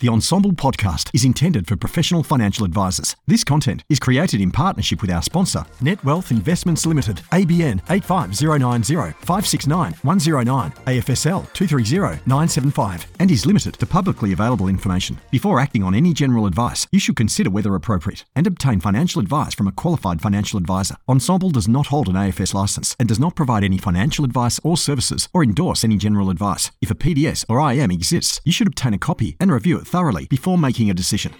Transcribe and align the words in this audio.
The 0.00 0.06
Ensombl 0.06 0.52
podcast 0.52 1.10
is 1.12 1.24
intended 1.24 1.66
for 1.66 1.74
professional 1.74 2.22
financial 2.22 2.64
advisors. 2.64 3.16
This 3.26 3.42
content 3.42 3.82
is 3.88 3.98
created 3.98 4.40
in 4.40 4.52
partnership 4.52 5.02
with 5.02 5.10
our 5.10 5.22
sponsor, 5.22 5.64
Netwealth 5.82 6.30
Investments 6.30 6.86
Limited, 6.86 7.16
ABN 7.32 7.80
85090 7.90 8.94
569 8.94 9.94
109, 10.02 10.70
AFSL 10.86 11.52
230 11.52 12.22
975, 12.26 13.06
and 13.18 13.28
is 13.28 13.44
limited 13.44 13.74
to 13.74 13.86
publicly 13.86 14.32
available 14.32 14.68
information. 14.68 15.18
Before 15.32 15.58
acting 15.58 15.82
on 15.82 15.96
any 15.96 16.14
general 16.14 16.46
advice, 16.46 16.86
you 16.92 17.00
should 17.00 17.16
consider 17.16 17.50
whether 17.50 17.74
appropriate 17.74 18.24
and 18.36 18.46
obtain 18.46 18.78
financial 18.78 19.20
advice 19.20 19.52
from 19.52 19.66
a 19.66 19.72
qualified 19.72 20.22
financial 20.22 20.60
advisor. 20.60 20.94
Ensombl 21.08 21.50
does 21.50 21.66
not 21.66 21.88
hold 21.88 22.08
an 22.08 22.14
AFS 22.14 22.54
license 22.54 22.94
and 23.00 23.08
does 23.08 23.18
not 23.18 23.34
provide 23.34 23.64
any 23.64 23.78
financial 23.78 24.24
advice 24.24 24.60
or 24.62 24.76
services 24.76 25.28
or 25.32 25.42
endorse 25.42 25.82
any 25.82 25.96
general 25.96 26.30
advice. 26.30 26.70
If 26.80 26.92
a 26.92 26.94
PDS 26.94 27.46
or 27.48 27.58
IM 27.72 27.90
exists, 27.90 28.40
you 28.44 28.52
should 28.52 28.68
obtain 28.68 28.94
a 28.94 28.98
copy 28.98 29.36
and 29.40 29.50
review 29.50 29.78
it 29.78 29.87
thoroughly 29.88 30.26
before 30.26 30.58
making 30.58 30.90
a 30.90 30.94
decision. 30.94 31.34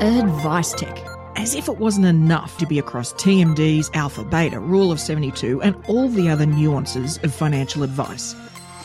Advice 0.00 0.72
Tech. 0.72 0.98
As 1.36 1.54
if 1.54 1.68
it 1.68 1.76
wasn't 1.76 2.06
enough 2.06 2.56
to 2.58 2.66
be 2.66 2.78
across 2.78 3.12
TMDs, 3.14 3.90
Alpha, 3.94 4.24
Beta, 4.24 4.58
Rule 4.58 4.90
of 4.90 4.98
72, 4.98 5.60
and 5.62 5.76
all 5.88 6.08
the 6.08 6.28
other 6.28 6.46
nuances 6.46 7.18
of 7.22 7.34
financial 7.34 7.82
advice. 7.82 8.34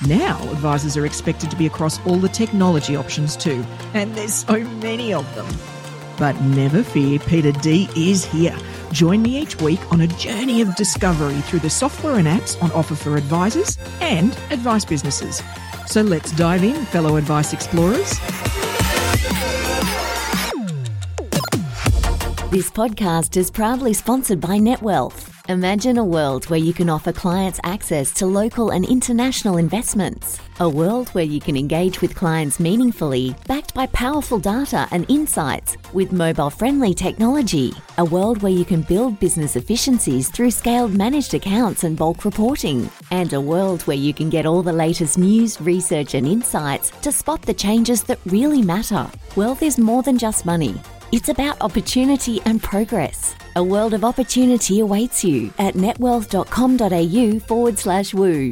Now, 0.07 0.37
advisors 0.51 0.97
are 0.97 1.05
expected 1.05 1.49
to 1.51 1.57
be 1.57 1.65
across 1.65 2.05
all 2.05 2.17
the 2.17 2.29
technology 2.29 2.95
options 2.95 3.37
too, 3.37 3.65
and 3.93 4.13
there's 4.15 4.33
so 4.33 4.59
many 4.59 5.13
of 5.13 5.25
them. 5.35 5.74
But 6.17 6.39
never 6.41 6.83
fear, 6.83 7.19
Peita 7.19 7.61
D 7.61 7.89
is 7.95 8.25
here. 8.25 8.57
Join 8.91 9.21
me 9.21 9.41
each 9.41 9.59
week 9.61 9.79
on 9.91 10.01
a 10.01 10.07
journey 10.07 10.61
of 10.61 10.75
discovery 10.75 11.41
through 11.41 11.59
the 11.59 11.69
software 11.69 12.15
and 12.15 12.27
apps 12.27 12.61
on 12.63 12.71
offer 12.71 12.95
for 12.95 13.17
advisors 13.17 13.77
and 13.99 14.31
advice 14.51 14.85
businesses. 14.85 15.43
So 15.87 16.01
let's 16.01 16.31
dive 16.31 16.63
in, 16.63 16.85
fellow 16.85 17.17
advice 17.17 17.53
explorers. 17.53 18.19
This 22.51 22.71
podcast 22.71 23.35
is 23.35 23.51
proudly 23.51 23.93
sponsored 23.93 24.39
by 24.39 24.59
Netwealth. 24.59 25.34
Imagine 25.47 25.99
a 25.99 26.03
world 26.03 26.49
where 26.49 26.59
you 26.59 26.73
can 26.73 26.89
offer 26.89 27.13
clients 27.13 27.59
access 27.63 28.11
to 28.13 28.25
local 28.25 28.71
and 28.71 28.83
international 28.83 29.57
investments. 29.57 30.39
A 30.59 30.67
world 30.67 31.09
where 31.09 31.23
you 31.23 31.39
can 31.39 31.55
engage 31.55 32.01
with 32.01 32.15
clients 32.15 32.59
meaningfully, 32.59 33.35
backed 33.47 33.71
by 33.75 33.85
powerful 33.87 34.39
data 34.39 34.87
and 34.89 35.05
insights 35.07 35.77
with 35.93 36.11
mobile 36.11 36.49
friendly 36.49 36.95
technology. 36.95 37.71
A 37.99 38.05
world 38.05 38.41
where 38.41 38.51
you 38.51 38.65
can 38.65 38.81
build 38.81 39.19
business 39.19 39.55
efficiencies 39.55 40.31
through 40.31 40.49
scaled 40.49 40.95
managed 40.95 41.35
accounts 41.35 41.83
and 41.83 41.95
bulk 41.95 42.25
reporting. 42.25 42.89
And 43.11 43.31
a 43.33 43.39
world 43.39 43.83
where 43.83 43.95
you 43.95 44.15
can 44.15 44.31
get 44.31 44.47
all 44.47 44.63
the 44.63 44.73
latest 44.73 45.19
news, 45.19 45.61
research, 45.61 46.15
and 46.15 46.25
insights 46.25 46.89
to 47.01 47.11
spot 47.11 47.43
the 47.43 47.53
changes 47.53 48.01
that 48.05 48.19
really 48.25 48.63
matter. 48.63 49.07
Wealth 49.35 49.61
is 49.61 49.77
more 49.77 50.01
than 50.01 50.17
just 50.17 50.43
money. 50.43 50.73
It's 51.15 51.29
about 51.29 51.61
opportunity 51.61 52.41
and 52.43 52.61
progress. 52.61 53.37
A 53.55 53.63
world 53.63 53.93
of 53.93 54.03
opportunity 54.03 54.81
awaits 54.81 55.23
you 55.23 55.53
at 55.57 55.75
netwealth.com.au 55.75 57.39
forward 57.39 57.79
slash 57.79 58.13
woo. 58.13 58.51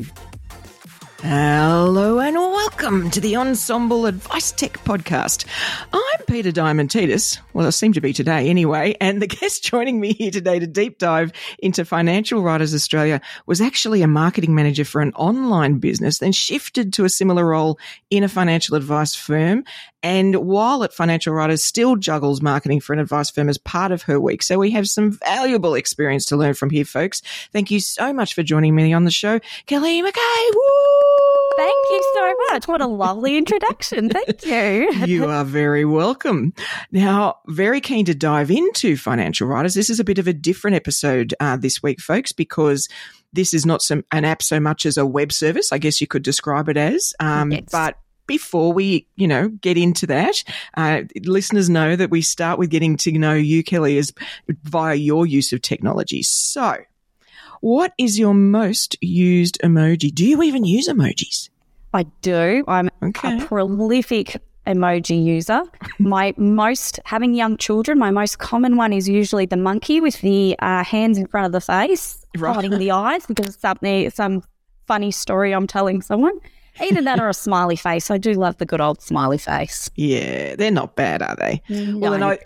Hello 1.22 2.20
and 2.20 2.36
welcome 2.36 3.10
to 3.12 3.20
the 3.20 3.34
Ensombl 3.34 4.08
Advice 4.08 4.54
Tech 4.54 4.74
Podcast. 4.86 5.46
I'm 5.92 6.26
Peita 6.26 6.54
Diamantidis. 6.54 7.40
Well, 7.54 7.68
I 7.68 7.70
seem 7.70 7.92
to 7.94 8.02
be 8.02 8.14
today 8.14 8.50
anyway. 8.50 8.96
And 9.02 9.22
the 9.22 9.28
guest 9.40 9.64
joining 9.66 10.00
me 10.00 10.14
here 10.14 10.32
today 10.32 10.60
to 10.60 10.68
deep 10.68 11.00
dive 11.00 11.34
into 11.60 11.84
Financial 11.84 12.42
Writers 12.42 12.74
Australia 12.74 13.20
was 13.46 13.60
actually 13.60 14.02
a 14.02 14.08
marketing 14.08 14.56
manager 14.56 14.86
for 14.86 15.02
an 15.02 15.12
online 15.16 15.80
business, 15.80 16.20
then 16.20 16.32
shifted 16.32 16.94
to 16.94 17.04
a 17.04 17.10
similar 17.10 17.46
role 17.46 17.78
in 18.10 18.24
a 18.24 18.30
financial 18.30 18.78
advice 18.78 19.16
firm. 19.16 19.66
And 20.04 20.36
while 20.36 20.84
at 20.84 20.94
Financial 20.94 21.34
Writers, 21.34 21.64
still 21.64 21.96
juggles 21.96 22.42
marketing 22.42 22.82
for 22.82 22.94
an 22.94 23.00
advice 23.00 23.30
firm 23.30 23.48
as 23.48 23.58
part 23.58 23.94
of 23.94 24.04
her 24.04 24.20
week. 24.20 24.44
So 24.44 24.60
we 24.60 24.72
have 24.72 24.88
some 24.90 25.12
valuable 25.12 25.74
experience 25.74 26.26
to 26.26 26.36
learn 26.36 26.54
from 26.54 26.70
here, 26.70 26.84
folks. 26.84 27.22
Thank 27.52 27.72
you 27.72 27.80
so 27.80 28.14
much 28.14 28.34
for 28.34 28.44
joining 28.44 28.76
me 28.76 28.92
on 28.94 29.06
the 29.06 29.12
show. 29.12 29.40
Kelly 29.66 30.02
Mackay. 30.02 30.20
Woo! 30.54 31.34
Thank 31.56 31.86
you 31.90 32.12
so 32.16 32.34
much. 32.50 32.68
What 32.68 32.82
a 32.82 32.88
lovely 32.88 33.38
introduction. 33.38 34.10
Thank 34.10 34.46
you. 34.46 34.92
you 35.06 35.26
are 35.26 35.46
very 35.46 35.86
welcome. 35.86 36.54
Now, 36.92 37.38
very 37.48 37.80
keen 37.80 38.06
to 38.06 38.16
dive 38.16 38.52
into 38.52 38.98
Financial 38.98 39.48
Writers. 39.48 39.74
This 39.74 39.90
is 39.90 40.00
a 40.00 40.04
bit 40.04 40.20
of 40.20 40.28
a 40.28 40.34
different 40.34 40.76
episode 40.76 41.34
uh, 41.40 41.56
this 41.56 41.82
week, 41.82 42.02
folks, 42.02 42.32
because 42.32 42.90
this 43.34 43.54
is 43.54 43.66
not 43.66 43.82
some, 43.82 44.04
an 44.12 44.26
app 44.26 44.42
so 44.42 44.60
much 44.60 44.86
as 44.86 44.98
a 44.98 45.06
web 45.06 45.32
service. 45.32 45.72
I 45.72 45.78
guess 45.78 46.02
you 46.02 46.08
could 46.08 46.24
describe 46.24 46.70
it 46.70 46.78
as. 46.78 47.14
Um, 47.20 47.52
Yes. 47.52 47.66
But 47.72 47.98
before 48.28 48.74
we, 48.74 49.08
you 49.16 49.28
know, 49.28 49.50
get 49.50 49.78
into 49.78 50.08
that, 50.08 50.44
uh, 50.76 51.02
listeners 51.24 51.70
know 51.70 51.96
that 51.96 52.10
we 52.10 52.22
start 52.22 52.58
with 52.60 52.70
getting 52.70 52.98
to 52.98 53.12
know 53.12 53.34
you, 53.34 53.64
Kelly, 53.64 53.98
is 53.98 54.14
via 54.64 54.96
your 54.96 55.26
use 55.26 55.54
of 55.54 55.62
technology. 55.62 56.24
So, 56.24 56.78
what 57.62 57.94
is 57.98 58.20
your 58.20 58.34
most 58.34 58.98
used 59.02 59.58
emoji? 59.64 60.14
Do 60.14 60.26
you 60.26 60.42
even 60.44 60.66
use 60.66 60.88
emojis? 60.88 61.50
I 61.94 62.04
do. 62.22 62.64
I'm 62.68 62.90
Okay. 63.02 63.38
a 63.38 63.46
prolific 63.46 64.42
emoji 64.66 65.24
user. 65.24 65.64
my 66.00 66.34
most, 66.38 67.00
having 67.06 67.34
young 67.34 67.58
children, 67.58 68.00
my 68.00 68.12
most 68.12 68.40
common 68.40 68.78
one 68.78 68.94
is 68.94 69.08
usually 69.08 69.46
the 69.46 69.58
monkey 69.58 70.02
with 70.02 70.20
the 70.22 70.56
uh, 70.60 70.84
hands 70.84 71.18
in 71.18 71.28
front 71.28 71.46
of 71.46 71.52
the 71.52 71.62
face, 71.62 72.26
Right. 72.38 72.56
hiding 72.56 72.78
the 72.80 72.92
eyes 72.92 73.26
because 73.26 73.48
it's 73.48 73.62
something, 73.62 74.10
some 74.10 74.44
funny 74.88 75.12
story 75.12 75.54
I'm 75.54 75.68
telling 75.68 76.02
someone. 76.02 76.40
Either 76.82 77.02
that 77.04 77.20
or 77.20 77.30
a 77.30 77.34
smiley 77.34 77.76
face. 77.76 78.10
I 78.10 78.18
do 78.18 78.34
love 78.34 78.58
the 78.58 78.66
good 78.66 78.82
old 78.82 79.02
smiley 79.02 79.38
face. 79.38 79.90
Yeah, 79.96 80.56
they're 80.56 80.72
not 80.72 80.96
bad, 80.96 81.22
are 81.22 81.36
they? 81.36 81.62
No. 81.70 82.00
Well, 82.00 82.14
and 82.14 82.24
I, 82.24 82.40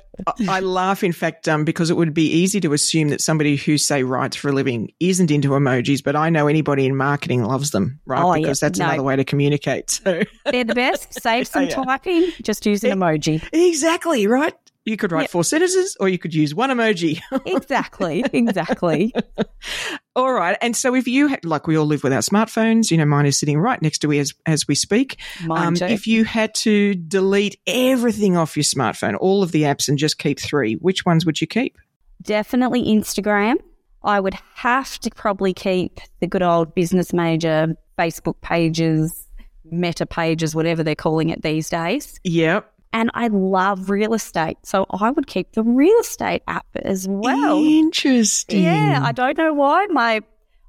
I 0.49 0.59
laugh, 0.59 1.03
in 1.03 1.11
fact, 1.13 1.47
um, 1.47 1.63
because 1.63 1.89
it 1.89 1.95
would 1.95 2.13
be 2.13 2.27
easy 2.29 2.59
to 2.61 2.73
assume 2.73 3.09
that 3.09 3.21
somebody 3.21 3.55
who, 3.55 3.77
say, 3.77 4.03
writes 4.03 4.35
for 4.35 4.49
a 4.49 4.51
living 4.51 4.91
isn't 4.99 5.31
into 5.31 5.49
emojis, 5.49 6.03
but 6.03 6.15
I 6.15 6.29
know 6.29 6.47
anybody 6.47 6.85
in 6.85 6.95
marketing 6.95 7.43
loves 7.43 7.71
them, 7.71 7.99
right? 8.05 8.21
Oh, 8.23 8.33
yeah. 8.33 8.41
because 8.41 8.59
that's 8.59 8.79
No. 8.79 8.85
another 8.87 9.03
way 9.03 9.15
to 9.15 9.23
communicate. 9.23 9.89
So, 9.91 10.23
They're 10.45 10.63
the 10.63 10.75
best. 10.75 11.21
Save 11.21 11.47
some 11.49 11.63
Yeah. 11.67 11.83
typing. 11.83 12.31
Just 12.41 12.65
use 12.65 12.83
an 12.83 12.99
emoji. 12.99 13.41
exactly, 13.53 14.27
right? 14.27 14.53
You 14.87 14.95
could 14.97 15.11
write 15.11 15.23
Yep. 15.23 15.29
four 15.31 15.43
sentences 15.43 15.97
or 15.99 16.07
you 16.07 16.17
could 16.17 16.33
use 16.33 16.55
one 16.55 16.69
emoji. 16.69 17.21
Exactly. 17.45 18.23
Exactly. 18.31 19.13
all 20.15 20.31
right. 20.31 20.57
And 20.61 20.75
so, 20.75 20.95
if 20.95 21.07
you, 21.07 21.27
had, 21.27 21.43
like, 21.43 21.67
we 21.67 21.77
all 21.77 21.85
live 21.85 22.03
with 22.03 22.13
our 22.13 22.19
smartphones, 22.21 22.89
you 22.89 22.97
know, 22.97 23.05
mine 23.05 23.25
is 23.25 23.37
sitting 23.37 23.59
right 23.59 23.81
next 23.81 23.99
to 23.99 24.07
me 24.07 24.19
as, 24.19 24.33
as 24.45 24.67
we 24.67 24.75
speak. 24.75 25.19
Mine 25.45 25.67
Um, 25.67 25.75
too. 25.75 25.85
if 25.85 26.07
you 26.07 26.23
had 26.23 26.55
to 26.55 26.95
delete 26.95 27.59
everything 27.67 28.37
off 28.37 28.55
your 28.55 28.63
smartphone, 28.63 29.17
all 29.19 29.43
of 29.43 29.51
the 29.51 29.63
apps, 29.63 29.89
and 29.89 29.97
just 29.97 30.17
keep 30.19 30.39
three, 30.39 30.75
which 30.75 31.05
ones 31.05 31.25
would 31.25 31.41
you 31.41 31.47
keep? 31.47 31.77
definitely 32.23 32.83
Instagram. 32.83 33.55
I 34.03 34.19
would 34.19 34.33
have 34.55 34.99
to 34.99 35.09
probably 35.11 35.53
keep 35.53 35.99
the 36.19 36.27
good 36.27 36.41
old 36.41 36.73
business 36.75 37.13
major, 37.13 37.75
Facebook 37.97 38.41
pages, 38.41 39.27
meta 39.65 40.05
pages, 40.05 40.55
whatever 40.55 40.81
they're 40.83 40.95
calling 40.95 41.29
it 41.29 41.41
these 41.41 41.69
days. 41.69 42.19
Yep. 42.23 42.71
And 42.97 43.11
I 43.13 43.27
love 43.27 43.91
real 43.91 44.15
estate. 44.15 44.57
So 44.63 44.87
I 44.89 45.11
would 45.11 45.27
keep 45.27 45.51
the 45.51 45.61
real 45.61 45.99
estate 45.99 46.41
app 46.47 46.65
as 46.77 47.07
well. 47.07 47.63
Interesting. 47.63 48.63
Yeah, 48.63 49.01
I 49.03 49.11
don't 49.11 49.37
know 49.37 49.53
why. 49.53 49.85
My 49.91 50.21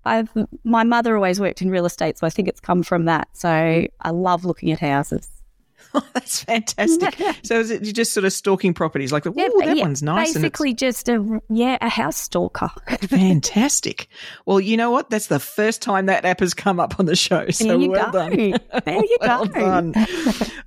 I've 0.04 0.28
my 0.62 0.84
mother 0.84 1.16
always 1.16 1.40
worked 1.40 1.62
in 1.62 1.70
real 1.70 1.86
estate, 1.86 2.18
so 2.18 2.26
I 2.26 2.30
think 2.30 2.46
it's 2.46 2.60
come 2.60 2.82
from 2.82 3.06
that. 3.06 3.28
So 3.32 3.48
mm. 3.48 3.88
I 4.02 4.10
love 4.10 4.44
looking 4.44 4.70
at 4.72 4.78
houses. 4.78 5.26
Oh, 5.94 6.06
that's 6.12 6.44
fantastic. 6.44 7.16
so 7.42 7.58
is 7.58 7.70
it 7.70 7.82
you're 7.82 7.94
just 7.94 8.12
sort 8.12 8.24
of 8.24 8.32
stalking 8.32 8.74
properties 8.74 9.10
like, 9.10 9.26
oh, 9.26 9.32
Yeah, 9.34 9.48
that 9.64 9.76
yeah, 9.76 9.82
one's 9.82 10.02
nice. 10.02 10.34
Basically, 10.34 10.74
just 10.74 11.08
a 11.08 11.40
yeah, 11.48 11.78
a 11.80 11.88
house 11.88 12.16
stalker. 12.16 12.70
fantastic. 13.00 14.08
Well, 14.44 14.60
you 14.60 14.76
know 14.76 14.90
what? 14.90 15.08
That's 15.08 15.28
the 15.28 15.38
first 15.40 15.80
time 15.80 16.06
that 16.06 16.24
app 16.26 16.40
has 16.40 16.52
come 16.52 16.78
up 16.78 17.00
on 17.00 17.06
the 17.06 17.16
show. 17.16 17.48
So 17.50 17.78
well 17.78 17.88
go. 17.88 18.12
done. 18.12 18.36
There 18.36 18.48
you 18.86 19.16
well 19.20 19.46
go. 19.46 19.60
done. 19.60 19.94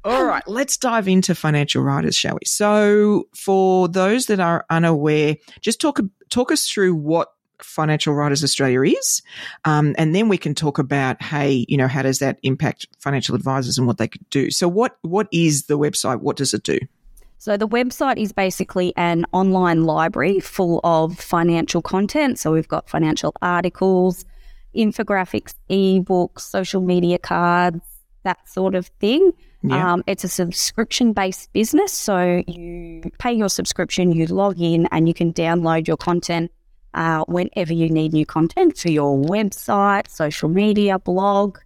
All 0.03 0.25
right, 0.25 0.43
let's 0.47 0.75
dive 0.77 1.07
into 1.07 1.35
financial 1.35 1.83
writers, 1.83 2.15
shall 2.15 2.33
we? 2.33 2.45
So, 2.45 3.27
for 3.35 3.87
those 3.87 4.25
that 4.25 4.39
are 4.39 4.65
unaware, 4.69 5.37
just 5.61 5.79
talk 5.79 5.99
talk 6.29 6.51
us 6.51 6.67
through 6.67 6.95
what 6.95 7.29
Financial 7.63 8.13
Writers 8.13 8.43
Australia 8.43 8.81
is, 8.83 9.21
um, 9.65 9.95
and 9.97 10.15
then 10.15 10.29
we 10.29 10.37
can 10.37 10.55
talk 10.55 10.77
about, 10.77 11.21
hey, 11.21 11.65
you 11.67 11.77
know, 11.77 11.87
how 11.87 12.01
does 12.01 12.19
that 12.19 12.39
impact 12.43 12.87
financial 12.99 13.35
advisors 13.35 13.77
and 13.77 13.87
what 13.87 13.97
they 13.97 14.07
could 14.07 14.29
do? 14.29 14.51
So, 14.51 14.67
what 14.67 14.97
what 15.01 15.27
is 15.31 15.65
the 15.65 15.77
website? 15.77 16.21
What 16.21 16.37
does 16.37 16.53
it 16.53 16.63
do? 16.63 16.79
So 17.41 17.57
the 17.57 17.67
website 17.67 18.17
is 18.17 18.31
basically 18.31 18.93
an 18.97 19.25
online 19.31 19.85
library 19.85 20.39
full 20.39 20.79
of 20.83 21.17
financial 21.17 21.81
content. 21.81 22.37
So 22.37 22.51
we've 22.51 22.67
got 22.67 22.87
financial 22.87 23.33
articles, 23.41 24.25
infographics, 24.75 25.55
ebooks, 25.67 26.41
social 26.41 26.81
media 26.81 27.17
cards, 27.17 27.79
that 28.21 28.47
sort 28.47 28.75
of 28.75 28.91
thing. 28.99 29.31
Yeah. 29.63 29.93
Um, 29.93 30.03
it's 30.05 30.23
a 30.23 30.27
subscription 30.27 31.13
based 31.13 31.51
business. 31.51 31.91
So 31.93 32.43
you 32.45 33.01
pay 33.17 33.33
your 33.33 33.49
subscription, 33.49 34.11
you 34.11 34.27
log 34.27 34.61
in, 34.61 34.87
and 34.91 35.07
you 35.07 35.15
can 35.15 35.33
download 35.33 35.87
your 35.87 35.97
content 35.97 36.51
uh, 36.93 37.23
whenever 37.27 37.73
you 37.73 37.89
need 37.89 38.13
new 38.13 38.25
content 38.25 38.77
for 38.77 38.89
your 38.89 39.17
website, 39.17 40.09
social 40.09 40.49
media, 40.49 40.99
blog, 40.99 41.57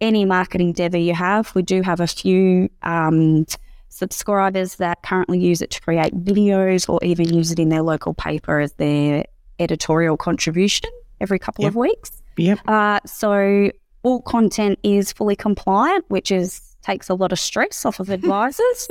any 0.00 0.24
marketing 0.24 0.68
endeavor 0.68 0.98
you 0.98 1.14
have. 1.14 1.54
We 1.54 1.62
do 1.62 1.82
have 1.82 2.00
a 2.00 2.06
few 2.06 2.68
um, 2.82 3.46
subscribers 3.88 4.76
that 4.76 5.02
currently 5.02 5.38
use 5.38 5.62
it 5.62 5.70
to 5.70 5.80
create 5.80 6.14
videos 6.24 6.88
or 6.88 6.98
even 7.02 7.32
use 7.32 7.50
it 7.50 7.58
in 7.58 7.68
their 7.70 7.82
local 7.82 8.12
paper 8.14 8.60
as 8.60 8.72
their 8.74 9.24
editorial 9.58 10.16
contribution 10.16 10.90
every 11.20 11.38
couple 11.38 11.62
Yep. 11.64 11.70
of 11.70 11.76
weeks. 11.76 12.22
Yep. 12.36 12.58
Uh, 12.68 13.00
so 13.06 13.70
all 14.02 14.20
content 14.22 14.78
is 14.82 15.12
fully 15.12 15.34
compliant, 15.36 16.04
which 16.08 16.30
is 16.30 16.60
takes 16.82 17.08
a 17.08 17.14
lot 17.14 17.32
of 17.32 17.38
stress 17.40 17.84
off 17.86 17.98
of 17.98 18.10
advisors. 18.18 18.86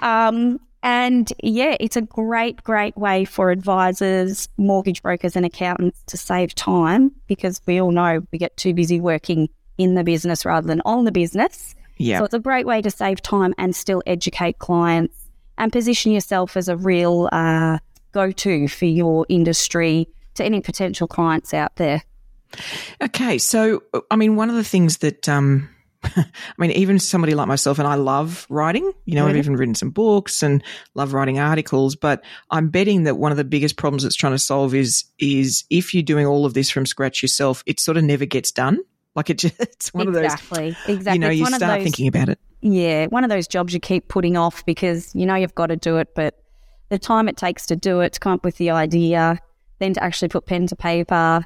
um, 0.00 0.58
and 0.84 1.32
yeah, 1.42 1.76
it's 1.80 1.96
a 1.96 2.02
great, 2.02 2.62
great 2.62 2.94
way 2.94 3.24
for 3.24 3.50
advisors, 3.50 4.48
mortgage 4.58 5.02
brokers, 5.02 5.34
and 5.34 5.46
accountants 5.46 6.02
to 6.08 6.18
save 6.18 6.54
time 6.54 7.10
because 7.26 7.62
we 7.64 7.80
all 7.80 7.90
know 7.90 8.20
we 8.30 8.38
get 8.38 8.54
too 8.58 8.74
busy 8.74 9.00
working 9.00 9.48
in 9.78 9.94
the 9.94 10.04
business 10.04 10.44
rather 10.44 10.66
than 10.66 10.82
on 10.84 11.06
the 11.06 11.10
business. 11.10 11.74
Yeah. 11.96 12.18
So 12.18 12.26
it's 12.26 12.34
a 12.34 12.38
great 12.38 12.66
way 12.66 12.82
to 12.82 12.90
save 12.90 13.22
time 13.22 13.54
and 13.56 13.74
still 13.74 14.02
educate 14.06 14.58
clients 14.58 15.16
and 15.56 15.72
position 15.72 16.12
yourself 16.12 16.54
as 16.54 16.68
a 16.68 16.76
real 16.76 17.30
uh, 17.32 17.78
go 18.12 18.30
to 18.30 18.68
for 18.68 18.84
your 18.84 19.24
industry 19.30 20.06
to 20.34 20.44
any 20.44 20.60
potential 20.60 21.08
clients 21.08 21.54
out 21.54 21.76
there. 21.76 22.02
Okay, 23.00 23.38
so 23.38 23.82
I 24.10 24.16
mean, 24.16 24.36
one 24.36 24.50
of 24.50 24.56
the 24.56 24.64
things 24.64 24.98
that 24.98 25.30
um, 25.30 25.70
I 26.16 26.24
mean, 26.58 26.70
even 26.72 26.98
somebody 26.98 27.34
like 27.34 27.48
myself, 27.48 27.78
and 27.78 27.88
I 27.88 27.94
love 27.94 28.46
writing. 28.48 28.92
You 29.04 29.14
know, 29.16 29.26
I've 29.26 29.34
Mhm. 29.34 29.38
even 29.38 29.56
written 29.56 29.74
some 29.74 29.90
books 29.90 30.42
and 30.42 30.62
love 30.94 31.12
writing 31.12 31.38
articles. 31.38 31.96
But 31.96 32.22
I'm 32.50 32.68
betting 32.68 33.04
that 33.04 33.16
one 33.18 33.30
of 33.32 33.36
the 33.38 33.44
biggest 33.44 33.76
problems 33.76 34.04
it's 34.04 34.16
trying 34.16 34.32
to 34.34 34.38
solve 34.38 34.74
is 34.74 35.04
is 35.18 35.64
if 35.70 35.94
you're 35.94 36.02
doing 36.02 36.26
all 36.26 36.44
of 36.46 36.54
this 36.54 36.70
from 36.70 36.86
scratch 36.86 37.22
yourself, 37.22 37.62
it 37.66 37.80
sort 37.80 37.96
of 37.96 38.04
never 38.04 38.24
gets 38.26 38.52
done. 38.52 38.78
Like 39.16 39.30
it 39.30 39.38
just, 39.38 39.54
it's 39.60 39.92
one 39.94 40.08
of 40.08 40.14
those. 40.14 40.24
exactly, 40.24 40.76
exactly. 40.88 41.12
You 41.14 41.18
know, 41.20 41.28
It's 41.30 41.38
you 41.40 41.46
start 41.46 41.60
those- 41.60 41.82
thinking 41.84 42.08
about 42.08 42.28
it. 42.28 42.38
Yeah, 42.60 43.06
one 43.08 43.24
of 43.24 43.30
those 43.30 43.46
jobs 43.46 43.74
you 43.74 43.80
keep 43.80 44.08
putting 44.08 44.36
off 44.36 44.64
because 44.64 45.14
you 45.14 45.26
know 45.26 45.34
you've 45.34 45.54
got 45.54 45.66
to 45.66 45.76
do 45.76 45.98
it, 45.98 46.08
but 46.14 46.34
the 46.88 46.98
time 46.98 47.28
it 47.28 47.36
takes 47.36 47.66
to 47.66 47.76
do 47.76 48.00
it, 48.00 48.14
to 48.14 48.20
come 48.20 48.32
up 48.32 48.44
with 48.44 48.56
the 48.56 48.70
idea, 48.70 49.38
then 49.80 49.92
to 49.94 50.02
actually 50.02 50.28
put 50.28 50.46
pen 50.46 50.66
to 50.68 50.76
paper, 50.76 51.44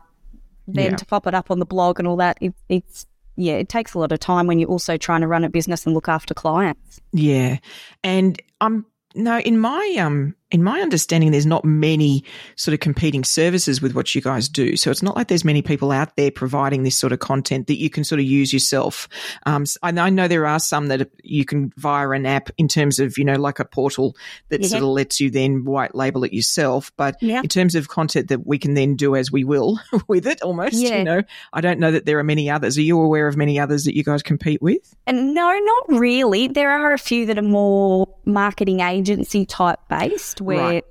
then 0.67 0.91
Yeah. 0.93 0.97
to 0.97 1.05
pop 1.07 1.27
it 1.27 1.35
up 1.35 1.51
on 1.51 1.59
the 1.59 1.67
blog 1.67 1.99
and 1.99 2.07
all 2.07 2.17
that, 2.17 2.39
it, 2.41 2.55
it's 2.69 3.07
yeah, 3.39 3.55
it 3.55 3.69
takes 3.69 3.95
a 3.95 3.99
lot 3.99 4.11
of 4.11 4.19
time 4.19 4.49
when 4.49 4.59
you're 4.59 4.69
also 4.69 4.97
trying 4.97 5.21
to 5.21 5.29
run 5.29 5.45
a 5.45 5.49
business 5.49 5.87
and 5.87 5.95
look 5.95 6.09
after 6.09 6.35
clients. 6.35 7.01
Yeah, 7.13 7.59
and 8.03 8.43
I'm 8.61 8.85
no 9.15 9.39
in 9.39 9.59
my 9.59 9.97
um 9.99 10.35
in 10.51 10.63
my 10.63 10.81
understanding, 10.81 11.31
there's 11.31 11.45
not 11.45 11.65
many 11.65 12.25
sort 12.57 12.73
of 12.73 12.81
competing 12.81 13.23
services 13.23 13.83
with 13.83 13.95
what 13.95 14.15
you 14.15 14.23
guys 14.23 14.49
do. 14.49 14.77
So 14.77 14.91
it's 14.91 15.03
not 15.03 15.15
like 15.15 15.29
there's 15.29 15.45
many 15.45 15.61
people 15.61 15.93
out 15.93 16.17
there 16.17 16.31
providing 16.31 16.85
this 16.85 16.97
sort 16.97 17.13
of 17.13 17.19
content 17.19 17.67
that 17.67 17.77
you 17.79 17.91
can 17.91 18.03
sort 18.03 18.19
of 18.19 18.25
use 18.25 18.51
yourself. 18.53 19.09
Um, 19.45 19.65
I 19.83 19.91
know 20.11 20.27
there 20.27 20.47
are 20.47 20.59
some 20.59 20.87
that 20.89 21.11
you 21.23 21.45
can 21.45 21.71
via 21.77 22.09
an 22.11 22.25
app 22.25 22.49
in 22.57 22.67
terms 22.67 22.99
of 22.99 23.19
you 23.19 23.25
know 23.25 23.35
like 23.37 23.59
a 23.59 23.65
portal 23.67 24.17
that 24.49 24.63
Yeah. 24.63 24.69
sort 24.69 24.83
of 24.85 24.89
lets 24.89 25.21
you 25.21 25.31
then 25.31 25.65
white 25.65 25.95
label 25.95 26.25
it 26.25 26.33
yourself. 26.33 26.93
But 26.97 27.17
Yeah. 27.21 27.41
in 27.43 27.49
terms 27.49 27.75
of 27.75 27.89
content 27.89 28.29
that 28.29 28.47
we 28.47 28.57
can 28.59 28.73
then 28.73 28.97
do 28.97 29.17
as 29.17 29.31
we 29.31 29.45
will 29.45 29.79
with 30.09 30.27
it, 30.27 30.41
almost, 30.41 30.75
Yeah. 30.75 30.99
you 30.99 31.05
know, 31.05 31.23
I 31.53 31.61
don't 31.61 31.79
know 31.79 31.91
that 31.91 32.07
there 32.07 32.19
are 32.19 32.25
many 32.25 32.49
others. 32.49 32.79
Are 32.79 32.83
you 32.83 32.99
aware 33.01 33.29
of 33.29 33.37
many 33.37 33.61
others 33.61 33.85
that 33.85 33.95
you 33.95 34.03
guys 34.03 34.23
compete 34.23 34.63
with? 34.63 34.95
And 35.07 35.35
no, 35.35 35.59
not 35.59 35.99
really. 36.01 36.49
There 36.49 36.71
are 36.71 36.93
a 36.93 36.99
few 36.99 37.27
that 37.27 37.39
are 37.39 37.43
more 37.43 38.09
marketing 38.25 38.81
agency 38.81 39.45
type 39.47 39.79
based 39.91 40.38
where 40.41 40.59
Right. 40.59 40.85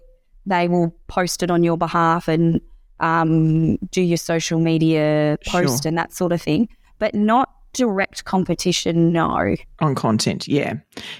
they 0.46 0.68
will 0.68 0.96
post 1.08 1.44
it 1.44 1.52
on 1.52 1.64
your 1.64 1.78
behalf 1.78 2.28
and 2.28 2.62
um, 3.00 3.78
do 3.92 4.02
your 4.02 4.18
social 4.18 4.60
media 4.60 5.38
post 5.46 5.84
Sure. 5.84 5.90
and 5.90 5.98
that 5.98 6.14
sort 6.14 6.32
of 6.32 6.42
thing, 6.42 6.68
but 7.00 7.14
not 7.14 7.50
direct 7.74 8.24
competition. 8.26 9.12
No. 9.14 9.56
on 9.82 9.94
content 9.94 10.48
yeah 10.48 10.74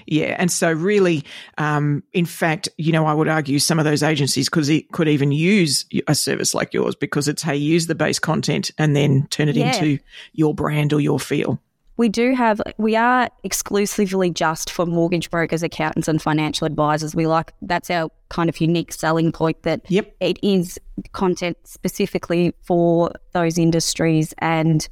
yeah 0.06 0.34
and 0.40 0.50
so 0.50 0.72
really 0.72 1.22
um, 1.58 2.02
in 2.12 2.24
fact 2.26 2.68
you 2.78 2.90
know 2.90 3.06
i 3.06 3.14
would 3.14 3.28
argue 3.28 3.60
some 3.60 3.78
of 3.78 3.84
those 3.84 4.02
agencies 4.02 4.48
could, 4.48 4.68
e- 4.68 4.82
could 4.92 5.06
even 5.06 5.30
use 5.30 5.86
a 6.08 6.16
service 6.16 6.54
like 6.54 6.74
yours 6.74 6.96
because 6.96 7.28
it's 7.28 7.42
hey 7.42 7.54
use 7.54 7.86
the 7.86 7.94
base 7.94 8.18
content 8.18 8.72
and 8.78 8.96
then 8.96 9.28
turn 9.30 9.48
it 9.48 9.54
Yeah. 9.54 9.72
into 9.72 9.98
your 10.32 10.52
brand 10.52 10.92
or 10.92 11.00
your 11.00 11.20
feel 11.20 11.60
We 11.98 12.08
do 12.08 12.32
have, 12.34 12.62
we 12.78 12.96
are 12.96 13.28
exclusively 13.44 14.30
just 14.30 14.70
for 14.70 14.86
mortgage 14.86 15.30
brokers, 15.30 15.62
accountants, 15.62 16.06
and 16.08 16.22
financial 16.22 16.64
advisors. 16.66 17.14
We 17.14 17.26
like, 17.26 17.52
that's 17.60 17.90
our 17.90 18.08
kind 18.30 18.48
of 18.48 18.60
unique 18.60 18.92
selling 18.92 19.32
point 19.32 19.62
that 19.64 19.82
Yep. 19.90 20.14
it 20.20 20.38
is 20.42 20.78
content 21.12 21.58
specifically 21.64 22.54
for 22.62 23.10
those 23.32 23.58
industries. 23.58 24.32
And 24.38 24.88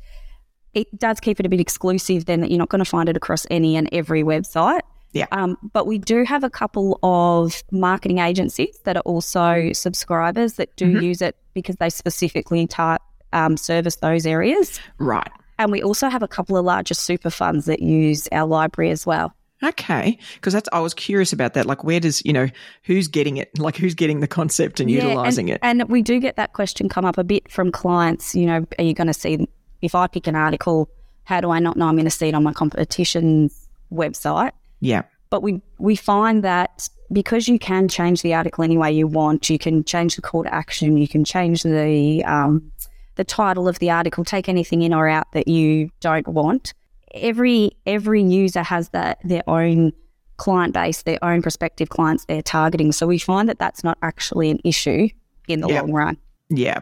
it 0.74 0.88
does 0.98 1.20
keep 1.20 1.38
it 1.40 1.46
a 1.46 1.48
bit 1.48 1.60
exclusive, 1.60 2.26
then 2.26 2.40
that 2.40 2.50
you're 2.50 2.58
not 2.58 2.68
going 2.70 2.80
to 2.84 2.90
find 2.90 3.08
it 3.08 3.16
across 3.16 3.46
any 3.50 3.76
and 3.76 3.88
every 3.92 4.22
website. 4.24 4.80
Yeah. 5.12 5.26
Um, 5.30 5.56
but 5.72 5.86
we 5.86 5.98
do 5.98 6.24
have 6.24 6.42
a 6.44 6.50
couple 6.50 6.98
of 7.04 7.62
marketing 7.70 8.18
agencies 8.18 8.78
that 8.84 8.96
are 8.96 9.02
also 9.06 9.72
subscribers 9.72 10.54
that 10.54 10.74
do 10.76 10.92
Mhm. 10.92 11.02
use 11.02 11.22
it 11.22 11.36
because 11.54 11.76
they 11.76 11.88
specifically 11.88 12.66
tar- 12.66 12.98
um, 13.32 13.56
service 13.56 13.96
those 13.96 14.26
areas. 14.26 14.80
right 14.98 15.30
And 15.58 15.72
we 15.72 15.82
also 15.82 16.08
have 16.08 16.22
a 16.22 16.28
couple 16.28 16.56
of 16.56 16.64
larger 16.64 16.94
super 16.94 17.30
funds 17.30 17.66
that 17.66 17.80
use 17.80 18.28
our 18.32 18.46
library 18.46 18.90
as 18.90 19.06
well. 19.06 19.34
okay 19.62 20.18
because 20.34 20.52
that's 20.52 20.68
i 20.72 20.78
was 20.78 20.92
curious 20.92 21.32
about 21.32 21.54
that 21.54 21.64
like 21.64 21.82
where 21.82 21.98
does 21.98 22.22
you 22.26 22.32
know 22.32 22.46
who's 22.82 23.08
getting 23.08 23.38
it 23.38 23.58
like 23.58 23.74
who's 23.74 23.94
getting 23.94 24.20
the 24.20 24.28
concept 24.28 24.80
and 24.80 24.90
utilizing 24.90 25.50
and, 25.50 25.56
it 25.56 25.60
And 25.62 25.88
we 25.88 26.02
do 26.02 26.20
get 26.20 26.36
that 26.36 26.52
question 26.52 26.90
come 26.90 27.06
up 27.06 27.16
a 27.16 27.24
bit 27.24 27.50
from 27.50 27.72
clients. 27.72 28.34
You 28.34 28.46
know, 28.46 28.66
are 28.78 28.84
you 28.84 28.92
going 28.92 29.06
to 29.06 29.14
see 29.14 29.48
if 29.80 29.94
I 29.94 30.06
pick 30.08 30.26
an 30.26 30.36
article? 30.36 30.90
How 31.24 31.40
do 31.40 31.50
I 31.50 31.58
not 31.58 31.76
know 31.76 31.86
I'm 31.86 31.96
going 31.96 32.04
to 32.04 32.10
see 32.10 32.28
it 32.28 32.34
on 32.34 32.42
my 32.42 32.52
competition's 32.52 33.66
website? 33.90 34.52
yeah 34.80 35.02
But 35.30 35.42
we 35.42 35.62
we 35.78 35.96
find 35.96 36.44
that 36.44 36.88
because 37.12 37.48
you 37.48 37.58
can 37.58 37.88
change 37.88 38.22
the 38.22 38.34
article 38.34 38.64
any 38.64 38.76
way 38.76 38.92
you 38.92 39.06
want, 39.06 39.48
you 39.48 39.58
can 39.58 39.84
change 39.84 40.16
the 40.16 40.22
call 40.22 40.42
to 40.44 40.52
action, 40.52 40.96
you 40.96 41.08
can 41.08 41.24
change 41.24 41.62
the 41.62 42.24
um, 42.24 42.72
the 43.16 43.24
title 43.24 43.68
of 43.68 43.78
the 43.80 43.90
article, 43.90 44.24
take 44.24 44.48
anything 44.48 44.82
in 44.82 44.94
or 44.94 45.08
out 45.08 45.30
that 45.32 45.48
you 45.48 45.90
don't 46.00 46.28
want. 46.28 46.72
Every 47.14 47.72
every 47.86 48.22
user 48.22 48.62
has 48.62 48.90
that 48.90 49.18
their 49.24 49.42
own 49.48 49.92
client 50.36 50.74
base, 50.74 51.02
their 51.02 51.22
own 51.24 51.40
prospective 51.42 51.88
clients 51.88 52.24
they're 52.26 52.42
targeting. 52.42 52.92
So 52.92 53.06
we 53.06 53.18
find 53.18 53.48
that 53.48 53.58
that's 53.58 53.82
not 53.82 53.96
actually 54.02 54.50
an 54.50 54.58
issue 54.64 55.08
in 55.48 55.60
the 55.60 55.68
Yeah. 55.68 55.80
long 55.80 55.92
run. 55.92 56.16
Yeah. 56.50 56.80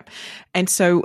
And 0.54 0.68
so 0.68 1.04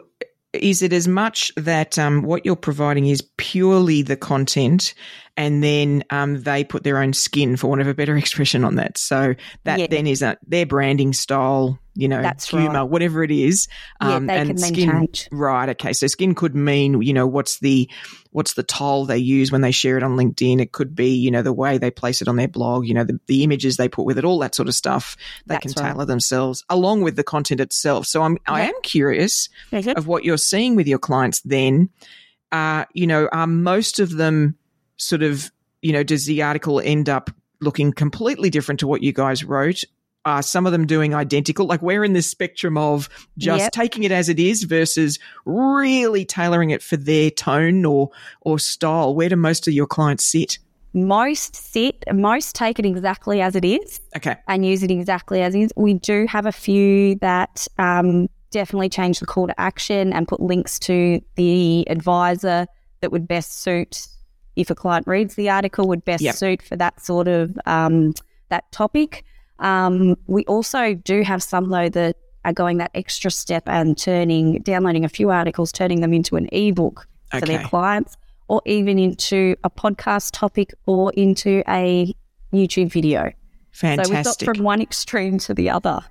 is 0.54 0.82
it 0.82 0.92
as 0.94 1.08
much 1.08 1.52
that 1.58 2.00
um, 2.00 2.24
what 2.24 2.44
you're 2.44 2.56
providing 2.56 3.06
is 3.06 3.22
purely 3.38 4.02
the 4.02 4.18
content 4.18 4.96
and 5.38 5.64
then 5.64 6.04
um, 6.10 6.42
they 6.42 6.64
put 6.64 6.84
their 6.84 6.98
own 6.98 7.14
skin, 7.14 7.56
for 7.56 7.68
want 7.68 7.82
of 7.82 7.88
a 7.88 7.94
better 7.94 8.18
expression, 8.24 8.64
on 8.64 8.74
that? 8.76 8.98
So 8.98 9.36
that 9.66 9.80
Yeah. 9.80 9.86
then 9.88 10.08
is 10.08 10.24
a, 10.24 10.38
their 10.48 10.66
branding 10.66 11.14
style, 11.14 11.78
you 12.00 12.08
know, 12.08 12.22
That's 12.22 12.48
humor, 12.48 12.70
right. 12.70 12.84
whatever 12.84 13.24
it 13.24 13.32
is. 13.32 13.68
Yeah, 14.02 14.16
Um, 14.16 14.28
they 14.28 14.38
and 14.38 14.60
skin, 14.60 14.90
change. 14.90 15.28
Right. 15.32 15.70
Okay. 15.70 15.92
So 15.92 16.08
skin 16.08 16.34
could 16.34 16.56
mean, 16.56 17.02
you 17.02 17.12
know, 17.14 17.28
what's 17.28 17.60
the 17.60 17.90
what's 18.32 18.54
the 18.54 18.64
toll 18.64 19.06
they 19.06 19.18
use 19.18 19.52
when 19.52 19.62
they 19.62 19.72
share 19.72 19.98
it 19.98 20.04
on 20.04 20.16
LinkedIn? 20.16 20.62
It 20.62 20.72
could 20.72 20.96
be, 20.96 21.10
you 21.10 21.30
know, 21.30 21.42
the 21.42 21.52
way 21.52 21.78
they 21.78 21.92
place 21.92 22.22
it 22.22 22.28
on 22.28 22.38
their 22.38 22.48
blog, 22.48 22.86
you 22.86 22.94
know, 22.94 23.04
the, 23.04 23.20
the 23.28 23.44
images 23.44 23.76
they 23.76 23.90
put 23.90 24.06
with 24.06 24.18
it, 24.18 24.24
all 24.24 24.40
that 24.40 24.56
sort 24.56 24.70
of 24.70 24.76
stuff. 24.76 25.18
They 25.46 25.56
That's 25.56 25.74
can 25.74 25.84
right. 25.84 25.92
tailor 25.92 26.06
themselves 26.06 26.64
along 26.70 27.02
with 27.02 27.18
the 27.18 27.24
content 27.24 27.60
itself. 27.60 28.06
So 28.08 28.22
I'm 28.22 28.38
I 28.48 28.62
am 28.62 28.76
curious 28.82 29.50
of 29.74 30.08
what 30.08 30.24
you're 30.24 30.38
seeing 30.38 30.76
with 30.76 30.88
your 30.88 31.00
clients 31.00 31.42
then. 31.42 31.90
Uh, 32.52 32.86
you 32.94 33.08
know, 33.08 33.28
are 33.32 33.46
most 33.46 34.00
of 34.00 34.12
them 34.12 34.56
sort 34.98 35.22
of, 35.22 35.52
you 35.82 35.92
know, 35.92 36.04
does 36.04 36.26
the 36.26 36.42
article 36.44 36.80
end 36.80 37.10
up 37.10 37.30
looking 37.62 37.92
completely 37.92 38.50
different 38.50 38.80
to 38.80 38.88
what 38.88 39.04
you 39.04 39.12
guys 39.12 39.44
wrote? 39.44 39.84
Are 40.30 40.42
some 40.44 40.66
of 40.66 40.72
them 40.72 40.86
doing 40.86 41.14
identical? 41.14 41.66
Like 41.66 41.82
we're 41.82 42.04
in 42.04 42.14
this 42.14 42.28
spectrum 42.28 42.78
of 42.78 43.10
just 43.38 43.64
Yep. 43.66 43.72
taking 43.72 44.04
it 44.04 44.12
as 44.12 44.30
it 44.30 44.40
is 44.40 44.64
versus 44.64 45.18
really 45.46 46.26
tailoring 46.26 46.70
it 46.70 46.82
for 46.84 46.98
their 46.98 47.30
tone 47.32 47.84
or 47.86 48.10
or 48.42 48.60
style. 48.60 49.16
Where 49.16 49.30
do 49.30 49.36
most 49.36 49.68
of 49.68 49.74
your 49.74 49.88
clients 49.88 50.24
sit? 50.24 50.60
Most 50.94 51.56
sit, 51.56 52.04
most 52.14 52.56
take 52.56 52.80
it 52.80 52.86
exactly 52.86 53.42
as 53.42 53.56
it 53.56 53.64
is. 53.66 54.02
Okay. 54.18 54.36
and 54.48 54.66
use 54.66 54.82
it 54.84 54.90
exactly 54.92 55.42
as 55.42 55.54
is. 55.56 55.72
We 55.76 55.94
do 55.94 56.26
have 56.28 56.46
a 56.48 56.52
few 56.52 57.16
that 57.16 57.68
um, 57.78 58.28
definitely 58.52 58.90
change 58.90 59.20
the 59.20 59.28
call 59.28 59.46
to 59.48 59.60
action 59.62 60.12
and 60.14 60.28
put 60.28 60.40
links 60.40 60.80
to 60.80 61.22
the 61.36 61.88
advisor 61.90 62.66
that 63.02 63.12
would 63.12 63.28
best 63.28 63.62
suit 63.62 64.08
if 64.56 64.70
a 64.72 64.76
client 64.76 65.06
reads 65.08 65.36
the 65.36 65.50
article 65.50 65.88
would 65.88 66.04
best 66.06 66.24
Yep. 66.24 66.36
suit 66.36 66.62
for 66.64 66.76
that 66.76 67.00
sort 67.06 67.28
of 67.28 67.58
um, 67.68 68.14
that 68.50 68.72
topic. 68.72 69.24
Um, 69.60 70.16
we 70.28 70.46
also 70.46 70.94
do 70.94 71.22
have 71.22 71.44
some 71.44 71.70
though 71.70 71.90
that 71.90 72.16
are 72.46 72.54
going 72.54 72.78
that 72.78 72.92
extra 72.94 73.30
step 73.30 73.64
and 73.68 73.98
turning 73.98 74.62
downloading 74.62 75.06
a 75.06 75.10
few 75.10 75.30
articles, 75.30 75.72
turning 75.72 76.02
them 76.02 76.14
into 76.14 76.36
an 76.36 76.48
ebook 76.52 77.08
for 77.32 77.42
their 77.42 77.64
clients, 77.64 78.18
or 78.48 78.62
even 78.66 78.98
into 78.98 79.56
a 79.64 79.70
podcast 79.70 80.32
topic 80.34 80.74
or 80.86 81.12
into 81.14 81.64
a 81.68 82.14
YouTube 82.54 82.92
video. 82.92 83.32
Fantastic. 83.72 84.06
So 84.08 84.16
we've 84.16 84.24
got 84.24 84.56
from 84.56 84.64
one 84.64 84.82
extreme 84.82 85.38
to 85.40 85.54
the 85.54 85.70
other. 85.70 86.02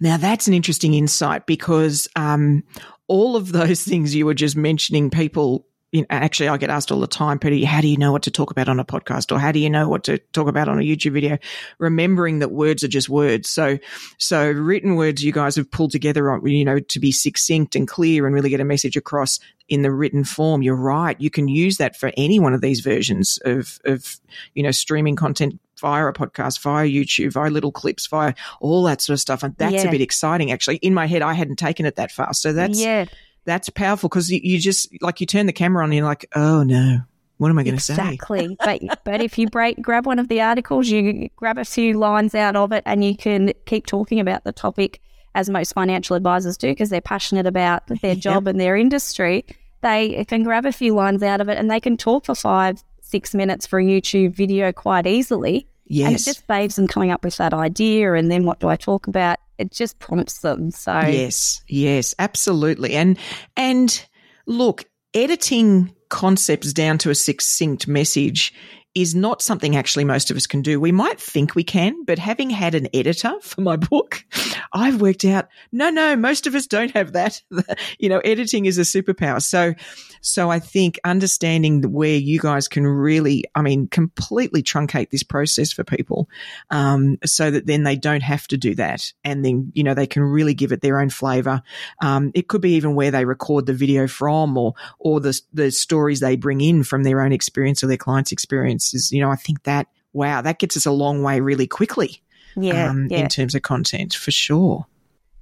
Now 0.00 0.16
that's 0.16 0.46
an 0.48 0.54
interesting 0.54 0.94
insight 0.94 1.46
because 1.46 2.08
um, 2.16 2.62
all 3.08 3.36
of 3.36 3.52
those 3.52 3.82
things 3.84 4.14
you 4.14 4.26
were 4.26 4.34
just 4.34 4.56
mentioning, 4.56 5.10
people 5.10 5.66
you 5.92 6.02
know, 6.02 6.06
actually, 6.10 6.48
I 6.48 6.56
get 6.56 6.70
asked 6.70 6.92
all 6.92 7.00
the 7.00 7.08
time, 7.08 7.38
Peita, 7.38 7.64
how 7.64 7.80
do 7.80 7.88
you 7.88 7.96
know 7.96 8.12
what 8.12 8.22
to 8.22 8.30
talk 8.30 8.50
about 8.52 8.68
on 8.68 8.78
a 8.78 8.84
podcast 8.84 9.32
or 9.32 9.40
how 9.40 9.50
do 9.50 9.58
you 9.58 9.68
know 9.68 9.88
what 9.88 10.04
to 10.04 10.18
talk 10.18 10.46
about 10.46 10.68
on 10.68 10.78
a 10.78 10.82
YouTube 10.82 11.12
video? 11.12 11.38
Remembering 11.78 12.38
that 12.38 12.52
words 12.52 12.84
are 12.84 12.88
just 12.88 13.08
words. 13.08 13.48
So, 13.48 13.78
so 14.16 14.50
written 14.50 14.94
words 14.94 15.24
you 15.24 15.32
guys 15.32 15.56
have 15.56 15.70
pulled 15.70 15.90
together, 15.90 16.30
uh, 16.30 16.40
you 16.44 16.64
know, 16.64 16.78
to 16.78 17.00
be 17.00 17.10
succinct 17.10 17.74
and 17.74 17.88
clear 17.88 18.24
and 18.24 18.34
really 18.34 18.50
get 18.50 18.60
a 18.60 18.64
message 18.64 18.96
across 18.96 19.40
in 19.68 19.82
the 19.82 19.90
written 19.90 20.22
form. 20.22 20.62
You're 20.62 20.76
right. 20.76 21.20
You 21.20 21.30
can 21.30 21.48
use 21.48 21.78
that 21.78 21.96
for 21.96 22.12
any 22.16 22.38
one 22.38 22.54
of 22.54 22.60
these 22.60 22.80
versions 22.80 23.40
of, 23.44 23.80
of, 23.84 24.20
you 24.54 24.62
know, 24.62 24.70
streaming 24.70 25.16
content 25.16 25.60
via 25.80 26.06
a 26.06 26.12
podcast, 26.12 26.60
via 26.60 26.86
YouTube, 26.86 27.32
via 27.32 27.50
little 27.50 27.72
clips, 27.72 28.06
via 28.06 28.34
all 28.60 28.84
that 28.84 29.00
sort 29.00 29.14
of 29.14 29.20
stuff. 29.20 29.42
And 29.42 29.56
that's 29.56 29.74
yeah. 29.74 29.88
a 29.88 29.90
bit 29.90 30.02
exciting, 30.02 30.52
actually. 30.52 30.76
In 30.76 30.94
my 30.94 31.06
head, 31.06 31.22
I 31.22 31.32
hadn't 31.32 31.56
taken 31.56 31.84
it 31.84 31.96
that 31.96 32.12
far. 32.12 32.32
So 32.32 32.52
that's, 32.52 32.80
yeah 32.80 33.06
that's 33.50 33.68
powerful 33.68 34.08
because 34.08 34.30
you, 34.30 34.40
you, 34.42 34.58
just 34.58 34.90
like 35.02 35.20
you 35.20 35.26
turn 35.26 35.46
the 35.46 35.52
camera 35.52 35.82
on 35.82 35.90
and 35.90 35.96
you're 35.96 36.06
like, 36.06 36.26
oh 36.34 36.62
no, 36.62 37.00
what 37.38 37.50
am 37.50 37.58
I 37.58 37.64
going 37.64 37.76
to 37.76 37.92
exactly. 37.92 38.38
say? 38.38 38.44
Exactly. 38.52 38.88
but 38.88 39.04
but 39.04 39.20
if 39.20 39.38
you 39.38 39.48
break 39.48 39.80
grab 39.80 40.06
one 40.06 40.18
of 40.18 40.28
the 40.28 40.40
articles, 40.40 40.88
you 40.88 41.28
grab 41.36 41.58
a 41.58 41.64
few 41.64 41.98
lines 41.98 42.34
out 42.34 42.54
of 42.54 42.72
it, 42.72 42.82
and 42.86 43.04
you 43.04 43.16
can 43.16 43.52
keep 43.66 43.86
talking 43.86 44.20
about 44.20 44.44
the 44.44 44.52
topic 44.52 45.00
as 45.34 45.48
most 45.48 45.72
financial 45.72 46.16
advisors 46.16 46.56
do 46.56 46.68
because 46.68 46.90
they're 46.90 47.00
passionate 47.00 47.46
about 47.46 47.82
their 48.02 48.14
job 48.14 48.44
yep. 48.44 48.52
and 48.52 48.60
their 48.60 48.76
industry. 48.76 49.44
They 49.82 50.24
can 50.26 50.42
grab 50.42 50.66
a 50.66 50.72
few 50.72 50.94
lines 50.94 51.22
out 51.22 51.40
of 51.40 51.48
it, 51.48 51.58
and 51.58 51.70
they 51.70 51.80
can 51.80 51.96
talk 51.96 52.26
for 52.26 52.34
five, 52.34 52.82
six 53.00 53.34
minutes 53.34 53.66
for 53.66 53.80
a 53.80 53.84
YouTube 53.84 54.34
video 54.34 54.72
quite 54.72 55.06
easily. 55.06 55.66
Yes. 55.86 56.06
And 56.06 56.14
it 56.14 56.22
just 56.22 56.46
saves 56.46 56.76
them 56.76 56.86
coming 56.86 57.10
up 57.10 57.24
with 57.24 57.36
that 57.38 57.52
idea, 57.54 58.12
and 58.12 58.30
then 58.30 58.44
what 58.44 58.60
do 58.60 58.68
I 58.68 58.76
talk 58.76 59.06
about? 59.06 59.38
It 59.60 59.70
just 59.70 59.98
prompts 59.98 60.38
them. 60.38 60.70
So 60.70 60.98
yes, 61.00 61.62
yes, 61.68 62.14
absolutely. 62.18 62.94
And 62.94 63.18
and 63.56 64.06
look, 64.46 64.84
editing 65.14 65.94
concepts 66.08 66.72
down 66.72 66.98
to 66.98 67.10
a 67.10 67.14
succinct 67.14 67.86
message 67.86 68.52
is 68.94 69.14
not 69.14 69.40
something 69.40 69.76
actually 69.76 70.04
most 70.04 70.30
of 70.30 70.36
us 70.36 70.46
can 70.46 70.62
do. 70.62 70.80
We 70.80 70.90
might 70.90 71.20
think 71.20 71.54
we 71.54 71.62
can, 71.62 72.04
but 72.04 72.18
having 72.18 72.50
had 72.50 72.74
an 72.74 72.88
editor 72.92 73.32
for 73.42 73.60
my 73.60 73.76
book, 73.76 74.24
I've 74.72 75.00
worked 75.00 75.24
out, 75.24 75.48
no, 75.70 75.90
no, 75.90 76.16
most 76.16 76.46
of 76.46 76.54
us 76.54 76.66
don't 76.66 76.90
have 76.92 77.12
that. 77.12 77.40
you 77.98 78.08
know, 78.08 78.18
editing 78.20 78.66
is 78.66 78.78
a 78.78 78.82
superpower. 78.82 79.42
So, 79.42 79.74
so 80.20 80.50
I 80.50 80.58
think 80.58 80.98
understanding 81.04 81.82
where 81.82 82.16
you 82.16 82.38
guys 82.38 82.68
can 82.68 82.86
really, 82.86 83.44
I 83.54 83.62
mean, 83.62 83.88
completely 83.88 84.62
truncate 84.62 85.10
this 85.10 85.22
process 85.22 85.72
for 85.72 85.84
people, 85.84 86.28
um, 86.70 87.18
so 87.24 87.50
that 87.50 87.66
then 87.66 87.84
they 87.84 87.96
don't 87.96 88.22
have 88.22 88.46
to 88.48 88.56
do 88.56 88.74
that. 88.74 89.12
And 89.24 89.44
then, 89.44 89.72
you 89.74 89.82
know, 89.82 89.94
they 89.94 90.06
can 90.06 90.22
really 90.22 90.54
give 90.54 90.72
it 90.72 90.82
their 90.82 91.00
own 91.00 91.10
flavor. 91.10 91.62
Um, 92.02 92.32
it 92.34 92.48
could 92.48 92.60
be 92.60 92.74
even 92.74 92.94
where 92.94 93.10
they 93.10 93.24
record 93.24 93.66
the 93.66 93.72
video 93.72 94.06
from 94.06 94.56
or, 94.56 94.74
or 94.98 95.20
the, 95.20 95.40
the 95.52 95.70
stories 95.70 96.20
they 96.20 96.36
bring 96.36 96.60
in 96.60 96.84
from 96.84 97.02
their 97.02 97.20
own 97.20 97.32
experience 97.32 97.82
or 97.82 97.86
their 97.86 97.96
client's 97.96 98.32
experiences. 98.32 99.10
You 99.12 99.20
know, 99.20 99.30
I 99.30 99.36
think 99.36 99.62
that, 99.64 99.86
wow, 100.12 100.42
that 100.42 100.58
gets 100.58 100.76
us 100.76 100.86
a 100.86 100.92
long 100.92 101.22
way 101.22 101.40
really 101.40 101.66
quickly. 101.66 102.22
Yeah, 102.56 102.90
um, 102.90 103.06
yeah. 103.08 103.18
in 103.18 103.28
terms 103.28 103.54
of 103.54 103.62
content 103.62 104.12
for 104.12 104.32
sure. 104.32 104.84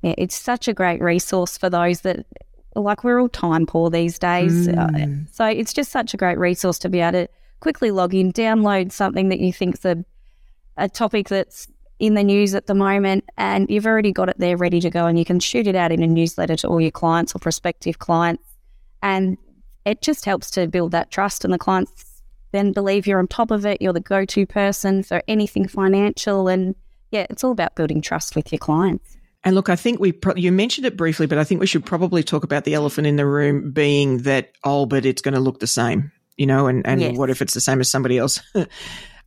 Yeah, 0.03 0.15
it's 0.19 0.35
such 0.35 0.69
a 0.69 0.75
great 0.75 1.01
resource 1.01 1.57
for 1.57 1.71
those 1.71 2.03
that 2.03 2.27
like 2.75 3.05
we're 3.05 3.21
all 3.21 3.29
time 3.29 3.67
poor 3.67 3.91
these 3.91 4.19
days. 4.19 4.69
Uh, 4.69 4.73
mm. 4.73 5.25
Uh, 5.25 5.29
so 5.33 5.47
it's 5.47 5.73
just 5.73 5.91
such 5.91 6.15
a 6.15 6.17
great 6.17 6.39
resource 6.39 6.79
to 6.81 6.89
be 6.89 7.01
able 7.01 7.27
to 7.27 7.29
quickly 7.61 7.91
log 7.91 8.15
in, 8.15 8.33
download 8.33 8.93
something 8.93 9.29
that 9.31 9.41
you 9.41 9.53
think's 9.53 9.85
a, 9.85 10.05
a 10.77 10.89
topic 10.89 11.29
that's 11.29 11.67
in 11.99 12.15
the 12.15 12.23
news 12.23 12.55
at 12.55 12.67
the 12.67 12.75
moment, 12.75 13.25
and 13.37 13.69
you've 13.69 13.87
already 13.87 14.13
got 14.13 14.29
it 14.29 14.39
there 14.39 14.57
ready 14.57 14.81
to 14.81 14.91
go, 14.91 15.07
and 15.07 15.19
you 15.19 15.25
can 15.25 15.41
shoot 15.41 15.67
it 15.67 15.75
out 15.75 15.91
in 15.91 16.03
a 16.03 16.07
newsletter 16.07 16.55
to 16.55 16.69
all 16.69 16.81
your 16.81 16.93
clients 16.93 17.35
or 17.35 17.41
prospective 17.41 17.99
clients. 17.99 18.45
And 19.03 19.37
it 19.85 20.01
just 20.01 20.25
helps 20.25 20.51
to 20.53 20.69
build 20.69 20.93
that 20.93 21.11
trust, 21.11 21.45
and 21.45 21.53
the 21.53 21.59
clients 21.59 22.23
then 22.53 22.73
believe 22.73 23.07
you're 23.07 23.19
on 23.19 23.27
top 23.27 23.51
of 23.51 23.67
it. 23.67 23.83
You're 23.83 23.93
the 23.93 24.01
go 24.01 24.25
to 24.25 24.47
person 24.47 25.03
for 25.03 25.23
anything 25.29 25.69
financial. 25.69 26.49
And 26.49 26.75
yeah, 27.11 27.27
it's 27.29 27.45
all 27.45 27.53
about 27.53 27.75
building 27.75 28.01
trust 28.01 28.37
with 28.37 28.53
your 28.53 28.59
clients. 28.59 29.18
And 29.45 29.55
look, 29.55 29.69
I 29.69 29.77
think 29.77 30.01
we 30.01 30.13
pro- 30.13 30.35
you 30.35 30.51
mentioned 30.51 30.87
it 30.87 30.97
briefly, 30.97 31.27
but 31.27 31.39
I 31.39 31.45
think 31.45 31.61
we 31.61 31.67
should 31.67 31.85
probably 31.85 32.23
talk 32.23 32.45
about 32.45 32.65
the 32.65 32.75
elephant 32.75 33.07
in 33.07 33.17
the 33.17 33.27
room 33.27 33.71
being 33.71 34.19
that 34.19 34.53
oh, 34.65 34.87
but 34.87 35.07
it's 35.07 35.23
going 35.23 35.35
to 35.35 35.41
look 35.41 35.61
the 35.61 35.67
same, 35.67 36.13
you 36.37 36.47
know, 36.47 36.67
and 36.67 36.87
and 36.87 37.01
yes. 37.01 37.17
what 37.17 37.31
if 37.31 37.41
it's 37.41 37.55
the 37.55 37.61
same 37.61 37.81
as 37.81 37.91
somebody 37.91 38.19
else? 38.19 38.41
uh, 38.55 38.65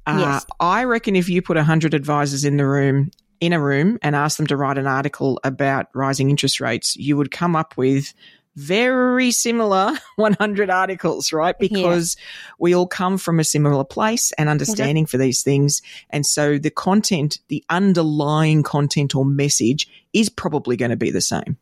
yes. 0.08 0.46
I 0.60 0.84
reckon 0.84 1.16
if 1.16 1.30
you 1.30 1.42
put 1.42 1.58
hundred 1.58 1.94
advisors 1.94 2.44
in 2.44 2.58
the 2.58 2.68
room 2.68 3.12
in 3.40 3.54
a 3.54 3.60
room 3.60 3.98
and 4.02 4.16
ask 4.16 4.38
them 4.38 4.48
to 4.48 4.56
write 4.56 4.78
an 4.78 4.86
article 4.86 5.40
about 5.44 5.88
rising 5.96 6.30
interest 6.30 6.60
rates, 6.62 6.96
you 6.96 7.18
would 7.18 7.32
come 7.32 7.56
up 7.56 7.76
with 7.78 8.14
very 8.56 9.32
similar 9.32 9.94
100 10.16 10.70
articles, 10.70 11.32
right? 11.32 11.58
Because 11.58 12.16
yeah. 12.18 12.52
we 12.60 12.76
all 12.76 12.88
come 12.88 13.18
from 13.18 13.40
a 13.40 13.44
similar 13.44 13.84
place 13.84 14.32
and 14.34 14.50
understanding 14.50 15.06
for 15.06 15.18
these 15.18 15.44
things. 15.44 15.82
And 16.10 16.26
so 16.26 16.58
the 16.58 16.70
content, 16.70 17.40
the 17.48 17.64
underlying 17.70 18.64
content 18.64 19.16
or 19.16 19.26
message 19.26 19.88
is 20.14 20.30
probably 20.30 20.78
going 20.78 20.92
to 20.92 20.98
be 20.98 21.12
the 21.12 21.22
same. 21.22 21.58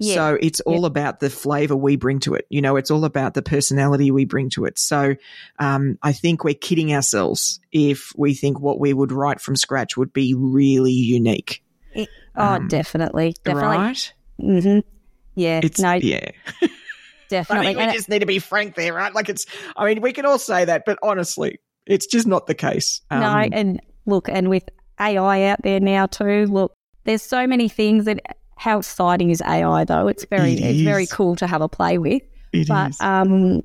Yeah. 0.00 0.14
So 0.14 0.38
it's 0.40 0.60
all 0.60 0.82
yeah. 0.82 0.86
about 0.86 1.20
the 1.20 1.28
flavor 1.28 1.74
we 1.74 1.96
bring 1.96 2.20
to 2.20 2.34
it. 2.34 2.46
You 2.50 2.62
know, 2.62 2.76
it's 2.76 2.90
all 2.90 3.04
about 3.04 3.34
the 3.34 3.42
personality 3.42 4.10
we 4.10 4.24
bring 4.24 4.48
to 4.50 4.64
it. 4.64 4.78
So 4.78 5.16
um, 5.58 5.98
I 6.02 6.12
think 6.12 6.44
we're 6.44 6.54
kidding 6.54 6.94
ourselves 6.94 7.60
if 7.72 8.12
we 8.16 8.34
think 8.34 8.60
what 8.60 8.78
we 8.78 8.92
would 8.92 9.10
write 9.10 9.40
from 9.40 9.56
scratch 9.56 9.96
would 9.96 10.12
be 10.12 10.34
really 10.34 10.92
unique. 10.92 11.64
It, 11.94 12.08
oh, 12.36 12.44
um, 12.44 12.68
definitely, 12.68 13.34
definitely. 13.42 13.76
Right? 13.76 14.14
Mm-hmm. 14.40 14.88
Yeah, 15.38 15.60
it's, 15.62 15.78
no, 15.78 15.92
yeah. 15.92 16.30
definitely. 17.28 17.68
I 17.68 17.74
mean, 17.74 17.86
we 17.86 17.92
just 17.92 18.08
need 18.08 18.18
to 18.18 18.26
be 18.26 18.40
frank 18.40 18.74
there, 18.74 18.92
right? 18.92 19.14
Like 19.14 19.28
it's, 19.28 19.46
I 19.76 19.86
mean, 19.86 20.02
we 20.02 20.12
can 20.12 20.26
all 20.26 20.38
say 20.38 20.64
that, 20.64 20.82
but 20.84 20.98
honestly, 21.00 21.60
it's 21.86 22.06
just 22.06 22.26
not 22.26 22.48
the 22.48 22.54
case. 22.54 23.00
Um, 23.12 23.20
no, 23.20 23.48
and 23.52 23.80
look, 24.04 24.28
and 24.28 24.50
with 24.50 24.68
AI 24.98 25.44
out 25.44 25.62
there 25.62 25.78
now 25.78 26.06
too, 26.06 26.46
look, 26.46 26.74
there's 27.04 27.22
so 27.22 27.46
many 27.46 27.68
things 27.68 28.04
that 28.06 28.20
how 28.56 28.78
exciting 28.80 29.30
is 29.30 29.40
AI 29.42 29.84
though? 29.84 30.08
It's 30.08 30.24
very, 30.24 30.54
it 30.54 30.60
it's 30.60 30.80
very 30.80 31.06
cool 31.06 31.36
to 31.36 31.46
have 31.46 31.62
a 31.62 31.68
play 31.68 31.98
with. 31.98 32.22
It 32.52 32.66
but 32.66 32.90
is. 32.90 33.00
um, 33.00 33.62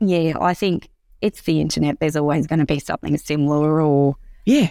yeah, 0.00 0.32
I 0.40 0.54
think 0.54 0.88
it's 1.20 1.42
the 1.42 1.60
internet. 1.60 2.00
There's 2.00 2.16
always 2.16 2.46
going 2.46 2.60
to 2.60 2.64
be 2.64 2.78
something 2.78 3.18
similar, 3.18 3.82
or 3.82 4.16
yeah, 4.46 4.70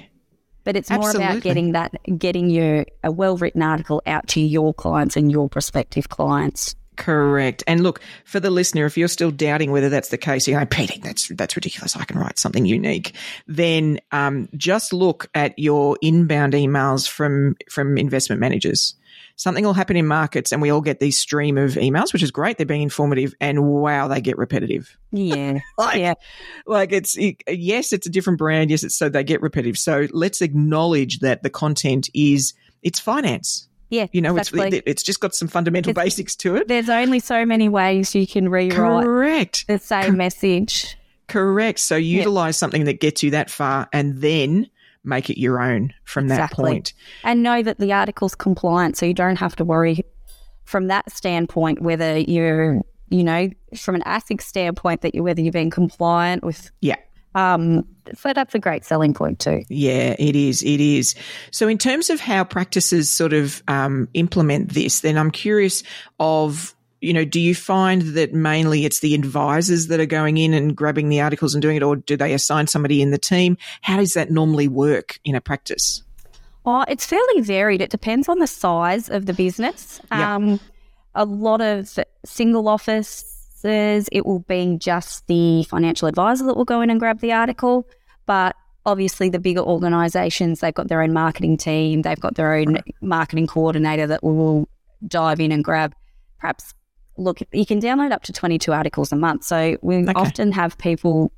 but 0.64 0.76
it's 0.76 0.90
more 0.90 1.00
Absolutely. 1.00 1.26
about 1.26 1.44
getting 1.44 1.72
that, 1.74 1.92
getting 2.18 2.50
your 2.50 2.86
a 3.04 3.12
well 3.12 3.38
written 3.38 3.62
article 3.62 4.02
out 4.06 4.28
to 4.30 4.42
your 4.42 4.74
clients 4.74 5.16
and 5.16 5.32
your 5.32 5.50
prospective 5.50 6.10
clients. 6.10 6.76
Correct. 6.96 7.64
And 7.66 7.82
look, 7.82 8.02
for 8.24 8.40
the 8.40 8.52
listener, 8.52 8.86
if 8.86 8.98
you're 8.98 9.08
still 9.08 9.32
doubting 9.32 9.72
whether 9.72 9.90
that's 9.90 10.10
the 10.10 10.18
case, 10.18 10.48
you're 10.48 10.60
going, 10.60 10.68
Peita, 10.68 11.02
that's 11.02 11.28
that's 11.30 11.56
ridiculous. 11.56 11.96
I 11.96 12.06
can 12.06 12.20
write 12.20 12.38
something 12.38 12.66
unique. 12.66 13.16
Then 13.48 14.00
um, 14.12 14.48
just 14.56 14.94
look 14.94 15.28
at 15.34 15.58
your 15.58 15.98
inbound 16.02 16.54
emails 16.54 17.08
from 17.08 17.56
from 17.70 17.98
investment 17.98 18.40
managers 18.40 18.96
something 19.36 19.66
will 19.66 19.74
happen 19.74 19.98
in 19.98 20.08
markets 20.08 20.52
and 20.52 20.62
we 20.62 20.70
all 20.70 20.82
get 20.82 21.00
these 21.00 21.18
stream 21.18 21.58
of 21.58 21.72
emails, 21.72 22.14
which 22.14 22.24
is 22.24 22.32
great. 22.32 22.58
They're 22.58 22.66
being 22.66 22.82
informative 22.82 23.34
and 23.42 23.66
wow, 23.66 24.08
they 24.08 24.22
get 24.22 24.38
repetitive. 24.38 24.98
Yeah. 25.12 25.60
like, 25.78 26.00
yeah. 26.00 26.14
Like 26.66 26.92
it's, 26.92 27.18
it, 27.18 27.42
yes, 27.48 27.94
it's 27.94 28.08
a 28.08 28.10
different 28.10 28.40
brand. 28.40 28.70
Yes, 28.70 28.84
it's 28.84 28.96
so 28.96 29.10
they 29.10 29.24
get 29.24 29.42
repetitive. 29.42 29.78
So 29.78 30.08
let's 30.12 30.42
acknowledge 30.42 31.20
that 31.20 31.44
the 31.44 31.50
content 31.50 32.10
is, 32.14 32.54
it's 32.82 33.00
finance. 33.00 33.68
Yeah, 33.90 34.08
you 34.12 34.22
know, 34.22 34.36
exactly. 34.36 34.80
it's 34.80 34.84
it's 34.88 35.04
just 35.04 35.20
got 35.20 35.36
some 35.36 35.48
fundamental 35.48 35.92
it's, 35.92 36.00
basics 36.00 36.36
to 36.38 36.56
it. 36.56 36.68
There's 36.68 36.90
only 36.90 37.20
so 37.20 37.46
many 37.46 37.70
ways 37.70 38.16
you 38.16 38.26
can 38.26 38.50
rewrite 38.50 39.04
Correct. 39.04 39.68
the 39.68 39.78
same 39.78 40.18
message. 40.18 40.98
Correct. 41.28 41.78
So 41.78 41.96
utilize 41.96 42.58
something 42.58 42.86
that 42.86 43.00
gets 43.00 43.22
you 43.22 43.32
that 43.32 43.52
far, 43.52 43.88
and 43.94 44.20
then 44.20 44.68
make 45.04 45.30
it 45.30 45.40
your 45.40 45.62
own 45.62 45.94
from 46.04 46.26
exactly. 46.26 46.64
that 46.64 46.70
point. 46.70 46.94
And 47.24 47.44
know 47.44 47.62
that 47.64 47.80
the 47.80 47.94
article's 47.94 48.36
compliant, 48.36 48.98
so 48.98 49.06
you 49.06 49.14
don't 49.14 49.38
have 49.38 49.56
to 49.58 49.66
worry 49.66 50.04
from 50.64 50.88
that 50.88 51.12
standpoint 51.12 51.82
whether 51.82 52.18
you're, 52.18 52.82
you 53.10 53.24
know, 53.24 53.50
from 53.78 53.96
an 53.96 54.02
ASIC 54.04 54.42
standpoint 54.42 55.02
that 55.02 55.14
you 55.14 55.24
whether 55.24 55.42
you're 55.42 55.52
being 55.52 55.70
compliant 55.70 56.44
with. 56.44 56.72
Yeah. 56.82 56.96
Um, 57.36 57.86
so 58.16 58.32
that's 58.34 58.54
a 58.54 58.60
great 58.60 58.86
selling 58.86 59.14
point 59.14 59.40
too. 59.40 59.64
Yeah, 59.70 60.16
it 60.20 60.36
is. 60.36 60.62
It 60.62 60.80
is. 60.80 61.16
So, 61.52 61.68
in 61.68 61.78
terms 61.78 62.10
of 62.10 62.20
how 62.20 62.44
practices 62.44 63.10
sort 63.10 63.34
of 63.34 63.64
um, 63.68 64.08
implement 64.14 64.74
this, 64.74 65.00
then 65.00 65.18
I'm 65.18 65.32
curious 65.32 65.84
of 66.20 66.76
you 67.04 67.12
know, 67.12 67.26
do 67.26 67.40
you 67.40 67.54
find 67.54 68.02
that 68.02 68.34
mainly 68.34 68.86
it's 68.86 69.02
the 69.02 69.14
advisors 69.14 69.88
that 69.88 70.00
are 70.00 70.06
going 70.06 70.38
in 70.38 70.54
and 70.54 70.74
grabbing 70.74 71.10
the 71.10 71.20
articles 71.20 71.54
and 71.54 71.62
doing 71.62 71.76
it, 71.76 71.84
or 71.84 71.98
do 71.98 72.16
they 72.16 72.34
assign 72.34 72.68
somebody 72.68 73.02
in 73.02 73.12
the 73.12 73.18
team? 73.18 73.58
How 73.82 73.98
does 73.98 74.14
that 74.14 74.32
normally 74.32 74.70
work 74.70 75.20
in 75.26 75.36
a 75.36 75.42
practice? 75.42 76.02
Oh, 76.66 76.86
it's 76.88 77.06
fairly 77.06 77.42
varied. 77.42 77.82
It 77.82 77.90
depends 77.90 78.30
on 78.30 78.40
the 78.40 78.48
size 78.48 79.10
of 79.10 79.26
the 79.26 79.34
business. 79.34 80.00
Yeah. 80.14 80.36
Um, 80.36 80.62
a 81.14 81.26
lot 81.26 81.60
of 81.60 82.00
single 82.24 82.70
offices, 82.70 84.08
it 84.10 84.26
will 84.26 84.40
be 84.40 84.78
just 84.78 85.28
the 85.28 85.64
financial 85.64 86.08
advisor 86.08 86.46
that 86.46 86.56
will 86.56 86.64
go 86.64 86.80
in 86.80 86.90
and 86.90 87.02
grab 87.02 87.20
the 87.20 87.34
article. 87.34 87.86
But 88.26 88.56
obviously, 88.86 89.28
the 89.28 89.40
bigger 89.40 89.60
organizations, 89.60 90.62
they've 90.62 90.74
got 90.74 90.88
their 90.88 91.02
own 91.02 91.12
marketing 91.12 91.58
team, 91.58 92.04
they've 92.04 92.20
got 92.20 92.36
their 92.36 92.54
own 92.54 92.78
marketing 93.02 93.48
coordinator 93.48 94.08
that 94.08 94.24
will 94.24 94.70
dive 95.06 95.42
in 95.42 95.52
and 95.52 95.66
grab 95.66 95.94
perhaps 96.40 96.74
look, 97.18 97.40
you 97.52 97.66
can 97.66 97.80
download 97.80 98.12
up 98.12 98.24
to 98.24 98.34
22 98.34 98.72
articles 98.72 99.12
a 99.12 99.16
month. 99.16 99.44
So 99.44 99.78
we 99.82 99.98
okay. 99.98 100.14
often 100.16 100.52
have 100.52 100.78
people 100.78 101.32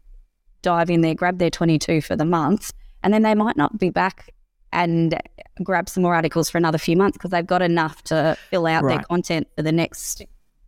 dive 0.61 0.89
in 0.89 1.01
there, 1.01 1.15
grab 1.15 1.37
their 1.37 1.49
22 1.49 2.01
for 2.01 2.15
the 2.15 2.25
month, 2.25 2.73
and 3.03 3.13
then 3.13 3.21
they 3.21 3.35
might 3.35 3.57
not 3.57 3.77
be 3.77 3.89
back 3.89 4.31
and 4.73 5.19
grab 5.63 5.87
some 5.87 6.03
more 6.03 6.15
articles 6.15 6.49
for 6.49 6.57
another 6.57 6.77
few 6.77 6.97
months 6.97 7.17
because 7.17 7.31
they've 7.31 7.45
got 7.45 7.61
enough 7.61 8.03
to 8.03 8.37
fill 8.49 8.67
out 8.67 8.83
right. 8.83 8.95
their 8.95 9.03
content 9.03 9.47
for 9.55 9.61
the 9.61 9.71
next 9.71 10.21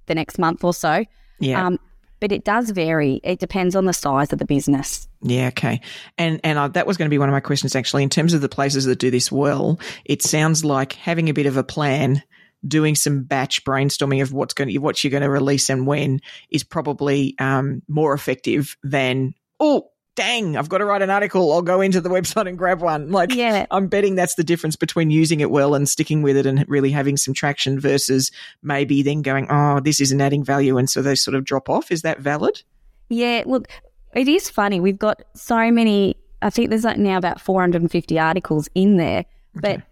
the 0.06 0.16
next 0.16 0.40
month 0.40 0.64
or 0.64 0.74
so. 0.74 1.04
Yeah. 1.40 1.66
Um, 1.66 1.80
but 2.20 2.32
it 2.32 2.44
does 2.44 2.72
vary. 2.72 3.20
It 3.24 3.40
depends 3.40 3.76
on 3.76 3.86
the 3.86 3.94
size 3.94 4.34
of 4.34 4.40
the 4.40 4.46
business. 4.46 5.08
Yeah, 5.22 5.48
okay. 5.50 5.82
And 6.18 6.40
and 6.44 6.58
uh, 6.58 6.68
that 6.70 6.88
was 6.88 6.98
going 6.98 7.08
to 7.08 7.14
be 7.14 7.18
one 7.18 7.30
of 7.30 7.34
my 7.34 7.40
questions 7.40 7.76
actually. 7.76 8.04
In 8.04 8.10
terms 8.10 8.34
of 8.34 8.42
the 8.42 8.50
places 8.50 8.86
that 8.86 8.98
do 8.98 9.12
this 9.12 9.32
well, 9.32 9.80
it 10.06 10.22
sounds 10.22 10.66
like 10.66 10.94
having 10.94 11.30
a 11.30 11.34
bit 11.34 11.46
of 11.46 11.58
a 11.58 11.64
plan, 11.64 12.24
doing 12.66 12.96
some 12.96 13.24
batch 13.24 13.64
brainstorming 13.64 14.22
of 14.22 14.34
what's 14.34 14.54
going 14.54 14.70
to 14.70 14.78
what 14.80 15.04
you're 15.04 15.12
going 15.12 15.24
to 15.24 15.30
release 15.30 15.70
and 15.70 15.86
when 15.86 16.20
is 16.50 16.64
probably 16.64 17.36
um, 17.40 17.82
more 17.88 18.14
effective 18.14 18.78
than 18.84 19.34
oh 19.60 19.90
dang, 20.18 20.58
I've 20.58 20.68
got 20.68 20.80
to 20.80 20.86
write 20.86 21.04
an 21.04 21.10
article. 21.10 21.54
I'll 21.54 21.62
go 21.62 21.80
into 21.80 22.02
the 22.02 22.10
website 22.18 22.50
and 22.50 22.58
grab 22.58 22.82
one. 22.82 23.12
Like, 23.12 23.34
yeah. 23.34 23.68
I'm 23.72 23.88
betting 23.88 24.16
that's 24.16 24.36
the 24.36 24.44
difference 24.44 24.76
between 24.76 25.12
using 25.12 25.40
it 25.40 25.52
well 25.52 25.76
and 25.76 25.88
sticking 25.88 26.24
with 26.24 26.36
it 26.36 26.46
and 26.46 26.66
really 26.68 26.92
having 26.92 27.16
some 27.16 27.34
traction 27.34 27.80
versus 27.80 28.32
maybe 28.62 29.04
then 29.04 29.22
going, 29.22 29.48
oh, 29.50 29.80
this 29.80 30.02
isn't 30.02 30.20
adding 30.20 30.44
value. 30.44 30.78
And 30.78 30.90
so 30.90 31.02
they 31.02 31.16
sort 31.16 31.36
of 31.36 31.46
drop 31.46 31.70
off. 31.70 31.92
Is 31.92 32.02
that 32.02 32.20
valid? 32.20 32.64
Yeah. 33.10 33.44
Look, 33.46 33.68
it 34.14 34.28
is 34.28 34.50
funny. 34.50 34.80
We've 34.80 34.98
got 34.98 35.22
so 35.36 35.72
many, 35.72 36.18
I 36.42 36.50
think 36.50 36.72
there's 36.72 36.84
like 36.84 36.98
now 36.98 37.18
about 37.18 37.40
450 37.40 38.20
articles 38.20 38.68
in 38.74 38.98
there, 38.98 39.26
okay. 39.58 39.84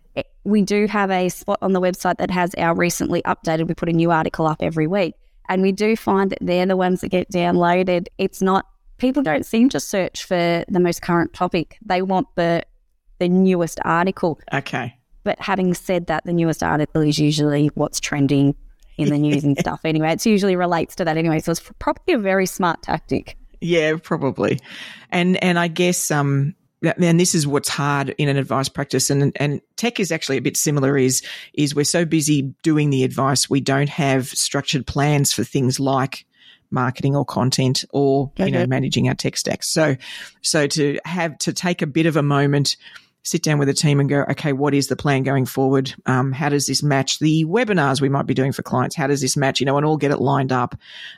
We 0.43 0.62
do 0.62 0.88
have 0.88 1.12
a 1.12 1.29
spot 1.29 1.60
on 1.62 1.74
the 1.74 1.81
website 1.81 2.17
that 2.17 2.31
has 2.31 2.53
our 2.55 2.75
recently 2.75 3.22
updated. 3.24 3.67
We 3.67 3.74
put 3.74 3.89
a 3.89 3.93
new 3.93 4.12
article 4.12 4.48
up 4.48 4.62
every 4.62 4.88
week. 4.88 5.15
And 5.48 5.62
we 5.62 5.72
do 5.72 5.95
find 5.95 6.31
that 6.31 6.39
they're 6.41 6.65
the 6.65 6.77
ones 6.77 7.01
that 7.01 7.10
get 7.10 7.31
downloaded. 7.31 8.07
It's 8.17 8.41
not 8.41 8.65
people 8.98 9.24
don't 9.24 9.45
seem 9.45 9.69
to 9.69 9.79
search 9.79 10.25
for 10.25 10.63
the 10.67 10.79
most 10.79 11.01
current 11.01 11.34
topic. 11.34 11.77
They 11.86 12.01
want 12.01 12.27
the 12.36 12.63
the 13.19 13.29
newest 13.29 13.79
article. 13.86 14.39
Okay. 14.53 14.98
But 15.24 15.39
having 15.39 15.74
said 15.74 16.07
that, 16.07 16.25
the 16.25 16.34
newest 16.34 16.62
article 16.62 17.01
is 17.01 17.17
usually 17.17 17.67
what's 17.75 18.00
trending 18.00 18.55
in 18.98 19.10
the 19.10 19.17
news 19.17 19.43
and 19.43 19.57
stuff 19.60 19.81
anyway. 19.84 20.12
It 20.12 20.25
usually 20.25 20.55
relates 20.55 20.95
to 20.95 21.05
that 21.05 21.17
anyway. 21.17 21.39
So 21.39 21.51
it's 21.51 21.72
probably 21.79 22.13
a 22.13 22.19
very 22.19 22.45
smart 22.45 22.81
tactic. 22.81 23.38
Yeah, 23.62 23.95
probably. 24.01 24.60
And 25.12 25.41
and 25.43 25.57
I 25.57 25.67
guess 25.67 26.12
um 26.12 26.55
and 26.84 27.20
this 27.20 27.34
is 27.34 27.48
what's 27.48 27.70
hard 27.70 28.10
in 28.17 28.29
an 28.29 28.38
advice 28.38 28.70
practice 28.70 29.10
and 29.10 29.36
and 29.38 29.62
tech 29.75 30.00
is 30.00 30.12
actually 30.12 30.38
a 30.38 30.41
bit 30.41 30.58
similar 30.58 30.98
is 30.98 31.24
is 31.53 31.74
we're 31.74 31.84
so 31.84 32.05
busy 32.05 32.53
doing 32.63 32.89
the 32.89 33.03
advice 33.03 33.50
we 33.50 33.62
don't 33.62 33.89
have 33.89 34.27
structured 34.27 34.86
plans 34.86 35.34
for 35.34 35.44
things 35.44 35.79
like 35.79 36.25
marketing 36.72 37.15
or 37.15 37.25
content 37.25 37.86
or 37.91 38.32
okay. 38.36 38.46
you 38.46 38.51
know 38.51 38.65
managing 38.67 39.08
our 39.08 39.15
tech 39.15 39.38
stacks. 39.38 39.67
So 39.67 39.96
so 40.41 40.67
to 40.67 41.00
have 41.05 41.38
to 41.39 41.53
take 41.53 41.82
a 41.82 41.88
bit 41.88 42.05
of 42.05 42.17
a 42.17 42.24
moment 42.24 42.77
sit 43.24 43.41
down 43.41 43.58
with 43.58 43.67
a 43.67 43.74
team 43.74 44.00
and 44.00 44.08
go, 44.08 44.24
okay, 44.29 44.53
what 44.53 44.75
is 44.75 44.88
the 44.88 44.96
plan 44.96 45.24
going 45.24 45.48
forward? 45.48 45.91
Um, 46.05 46.32
how 46.32 46.50
does 46.50 46.67
this 46.67 46.84
match 46.84 47.17
the 47.17 47.44
webinars 47.46 48.00
we 48.00 48.08
might 48.08 48.27
be 48.27 48.36
doing 48.36 48.51
for 48.51 48.62
clients? 48.62 48.96
How 48.96 49.08
does 49.08 49.20
this 49.20 49.36
match, 49.36 49.60
you 49.60 49.65
know, 49.65 49.77
and 49.77 49.86
all 49.86 49.98
get 49.98 50.12
it 50.12 50.22
lined 50.22 50.51
up 50.51 50.75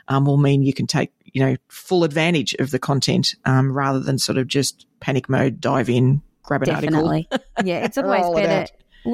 um, 0.08 0.24
will 0.24 0.38
mean 0.38 0.62
you 0.62 0.72
can 0.72 0.86
take, 0.86 1.12
you 1.32 1.44
know, 1.44 1.56
full 1.68 2.04
advantage 2.04 2.54
of 2.54 2.70
the 2.70 2.78
content 2.78 3.34
um, 3.44 3.72
rather 3.72 4.00
than 4.00 4.18
sort 4.18 4.38
of 4.38 4.46
just 4.46 4.86
panic 5.00 5.28
mode, 5.28 5.60
dive 5.60 5.88
in, 5.88 6.22
grab 6.42 6.62
an 6.62 6.68
Definitely. 6.68 7.28
article. 7.30 7.64
yeah, 7.64 7.84
it's 7.84 7.98
always 7.98 8.28
better 8.34 8.66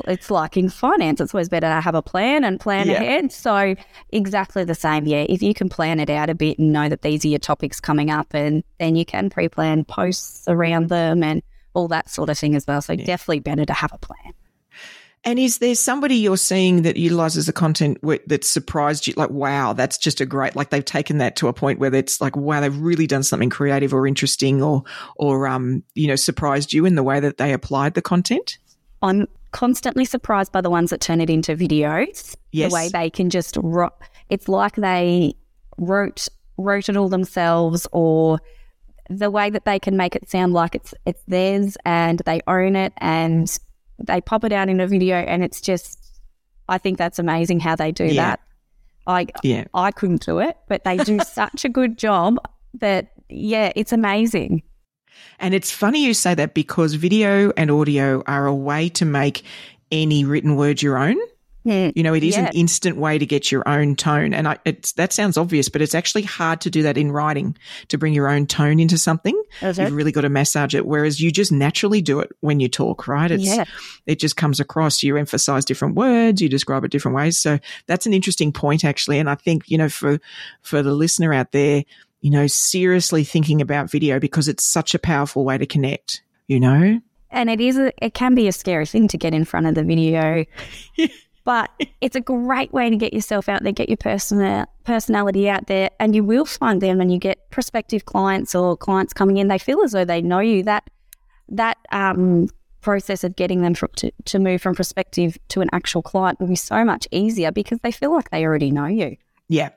it's 0.07 0.31
like 0.31 0.57
in 0.57 0.69
finance, 0.69 1.21
it's 1.21 1.35
always 1.35 1.49
better 1.49 1.69
to 1.69 1.81
have 1.81 1.95
a 1.95 2.03
plan 2.03 2.45
and 2.45 2.59
plan 2.59 2.89
yeah. 2.89 2.95
ahead. 2.95 3.33
So, 3.33 3.75
exactly 4.11 4.65
the 4.65 4.75
same. 4.75 5.07
Yeah. 5.07 5.27
If 5.29 5.43
you 5.43 5.55
can 5.55 5.69
plan 5.69 6.01
it 6.01 6.11
out 6.11 6.31
a 6.31 6.35
bit 6.35 6.59
and 6.59 6.73
know 6.73 6.89
that 6.89 7.03
these 7.03 7.25
are 7.25 7.29
your 7.29 7.39
topics 7.39 7.81
coming 7.81 8.11
up, 8.11 8.35
and 8.35 8.65
then 8.79 8.97
you 8.97 9.05
can 9.05 9.31
pre 9.31 9.49
plan 9.49 9.85
posts 9.85 10.45
around 10.49 10.89
them 10.89 11.23
and 11.23 11.43
all 11.75 11.89
that 11.89 12.09
sort 12.09 12.31
of 12.31 12.39
thing 12.39 12.55
as 12.55 12.67
well. 12.67 12.83
So, 12.83 12.93
yeah. 12.93 13.05
definitely 13.05 13.41
better 13.41 13.65
to 13.65 13.73
have 13.73 13.93
a 13.93 13.99
plan. 13.99 14.33
And 15.25 15.39
is 15.39 15.59
there 15.59 15.75
somebody 15.75 16.17
you're 16.17 16.37
seeing 16.37 16.83
that 16.83 16.97
utilizes 16.97 17.47
the 17.47 17.53
content 17.53 17.99
that 18.27 18.45
surprised 18.45 19.07
you? 19.07 19.15
Like, 19.17 19.31
wow, 19.31 19.73
that's 19.73 19.97
just 19.97 20.21
a 20.21 20.27
great, 20.27 20.55
like 20.55 20.71
they've 20.71 20.85
taken 20.85 21.19
that 21.19 21.37
to 21.37 21.49
a 21.49 21.53
point 21.53 21.79
where 21.79 21.95
it's 21.95 22.21
like, 22.21 22.37
wow, 22.37 22.61
they've 22.61 22.77
really 22.77 23.07
done 23.07 23.23
something 23.23 23.49
creative 23.49 23.95
or 23.95 24.07
interesting 24.07 24.63
or, 24.63 24.83
or, 25.17 25.47
um, 25.47 25.83
you 25.95 26.09
know, 26.09 26.17
surprised 26.17 26.75
you 26.75 26.85
in 26.85 26.95
the 26.95 27.03
way 27.03 27.21
that 27.21 27.39
they 27.39 27.53
applied 27.53 27.95
the 27.95 28.03
content? 28.03 28.59
I'm 29.03 29.27
constantly 29.53 30.05
surprised 30.05 30.53
by 30.53 30.61
the 30.61 30.69
ones 30.71 30.91
that 30.91 31.01
turn 31.01 31.21
it 31.21 31.31
into 31.31 31.57
videos. 31.57 32.37
Yes. 32.53 32.71
The 32.71 32.75
way 32.75 32.89
they 32.89 33.09
can 33.09 33.31
just 33.31 33.57
ro- 33.63 33.95
it's 34.29 34.49
like 34.49 34.77
they 34.77 35.35
wrote 35.79 36.29
wrote 36.57 36.89
it 36.89 36.97
all 36.97 37.09
themselves 37.09 37.87
or 37.93 38.41
the 39.11 39.31
way 39.31 39.51
that 39.51 39.65
they 39.65 39.79
can 39.79 39.97
make 39.97 40.17
it 40.17 40.31
sound 40.31 40.53
like 40.53 40.75
it's 40.75 40.95
it's 41.05 41.23
theirs 41.27 41.77
and 41.85 42.21
they 42.27 42.41
own 42.47 42.77
it 42.77 42.93
and 42.99 43.59
they 43.99 44.21
pop 44.21 44.45
it 44.45 44.53
out 44.53 44.69
in 44.69 44.81
a 44.81 44.87
video 44.87 45.17
and 45.17 45.43
it's 45.43 45.61
just 45.61 46.01
I 46.69 46.79
think 46.79 46.99
that's 46.99 47.19
amazing 47.19 47.61
how 47.61 47.77
they 47.77 47.93
do 47.93 48.05
yeah. 48.05 48.23
that. 48.23 48.41
I 49.07 49.27
yeah. 49.43 49.65
I 49.75 49.91
couldn't 49.91 50.25
do 50.25 50.39
it, 50.39 50.57
but 50.69 50.85
they 50.85 50.97
do 50.97 51.19
such 51.27 51.65
a 51.65 51.69
good 51.69 51.99
job 51.99 52.39
that 52.75 53.13
yeah, 53.29 53.73
it's 53.77 53.93
amazing. 53.93 54.63
And 55.39 55.55
it's 55.55 55.71
funny 55.71 56.05
you 56.05 56.15
say 56.15 56.35
that 56.35 56.55
because 56.55 56.95
video 56.95 57.53
and 57.57 57.71
audio 57.71 58.23
are 58.27 58.47
a 58.47 58.55
way 58.55 58.89
to 58.91 59.05
make 59.05 59.45
any 59.91 60.25
written 60.25 60.57
word 60.57 60.83
your 60.83 60.99
own. 60.99 61.17
Mm, 61.67 61.93
you 61.97 62.03
know, 62.03 62.13
it 62.13 62.23
is 62.23 62.37
yeah. 62.37 62.47
an 62.47 62.53
instant 62.55 62.99
way 62.99 63.17
to 63.17 63.25
get 63.25 63.51
your 63.51 63.67
own 63.67 63.97
tone. 63.97 64.35
And 64.35 64.47
I, 64.47 64.59
it's, 64.65 64.93
that 64.93 65.13
sounds 65.13 65.39
obvious, 65.39 65.69
but 65.69 65.81
it's 65.81 65.95
actually 65.95 66.23
hard 66.23 66.61
to 66.63 66.71
do 66.71 66.83
that 66.83 66.99
in 66.99 67.11
writing 67.11 67.57
to 67.89 67.97
bring 67.97 68.13
your 68.13 68.29
own 68.29 68.47
tone 68.47 68.81
into 68.81 68.99
something. 68.99 69.41
You've 69.63 69.93
really 69.93 70.13
got 70.13 70.23
to 70.23 70.29
massage 70.29 70.75
it. 70.75 70.85
Whereas 70.85 71.21
you 71.21 71.31
just 71.31 71.53
naturally 71.53 72.03
do 72.03 72.21
it 72.21 72.33
when 72.41 72.61
you 72.61 72.69
talk, 72.69 73.09
right? 73.09 73.31
It's, 73.31 73.45
yeah. 73.45 73.65
it 74.07 74.21
just 74.21 74.37
comes 74.37 74.61
across. 74.61 75.03
You 75.03 75.17
emphasize 75.17 75.65
different 75.65 75.95
words, 75.95 76.43
you 76.43 76.49
describe 76.49 76.85
it 76.85 76.91
different 76.91 77.17
ways. 77.17 77.39
So 77.39 77.59
that's 77.87 78.05
an 78.05 78.13
interesting 78.13 78.53
point, 78.53 78.85
actually. 78.85 79.19
And 79.19 79.31
I 79.31 79.35
think, 79.35 79.71
you 79.71 79.79
know, 79.79 79.89
for, 79.89 80.21
for 80.61 80.83
the 80.83 80.93
listener 80.93 81.33
out 81.33 81.53
there, 81.53 81.85
you 82.21 82.31
know, 82.31 82.47
seriously 82.47 83.25
thinking 83.25 83.61
about 83.61 83.91
video 83.91 84.19
because 84.19 84.49
it's 84.49 84.65
such 84.65 84.95
a 84.95 84.99
powerful 84.99 85.45
way 85.45 85.59
to 85.59 85.67
connect, 85.67 86.23
you 86.47 86.59
know? 86.61 87.01
And 87.31 87.51
it 87.51 87.61
is, 87.61 87.77
a, 87.77 87.93
it 88.03 88.15
can 88.15 88.35
be 88.35 88.49
a 88.49 88.53
scary 88.53 88.87
thing 88.87 89.09
to 89.09 89.19
get 89.19 89.35
in 89.35 89.45
front 89.45 89.67
of 89.67 89.75
the 89.75 89.83
video, 89.83 90.45
but 91.45 91.71
it's 92.01 92.17
a 92.17 92.21
great 92.21 92.73
way 92.73 92.91
to 92.91 92.97
get 92.97 93.13
yourself 93.13 93.49
out 93.49 93.63
there, 93.63 93.73
get 93.73 93.89
your 93.89 93.97
personal 93.97 94.67
personality 94.85 95.49
out 95.49 95.67
there, 95.67 95.91
and 96.01 96.15
you 96.15 96.25
will 96.25 96.45
find 96.45 96.81
them 96.81 96.99
when 96.99 97.11
you 97.11 97.19
get 97.19 97.51
prospective 97.51 98.05
clients 98.05 98.55
or 98.55 98.77
clients 98.77 99.13
coming 99.13 99.37
in, 99.37 99.49
they 99.49 99.59
feel 99.59 99.83
as 99.83 99.93
though 99.93 100.05
they 100.05 100.21
know 100.21 100.41
you. 100.41 100.63
That, 100.63 100.89
that, 101.49 101.79
um, 101.93 102.49
process 102.81 103.25
of 103.25 103.35
getting 103.35 103.63
them 103.63 103.75
from, 103.75 103.89
to, 103.97 104.13
to 104.27 104.39
move 104.39 104.61
from 104.61 104.75
prospective 104.75 105.39
to 105.49 105.63
an 105.63 105.71
actual 105.73 106.03
client 106.03 106.39
will 106.39 106.47
be 106.47 106.55
so 106.55 106.85
much 106.85 107.09
easier 107.11 107.51
because 107.51 107.79
they 107.83 107.91
feel 107.91 108.13
like 108.13 108.29
they 108.29 108.45
already 108.45 108.71
know 108.71 108.85
you. 108.85 109.17
Yeah, 109.49 109.71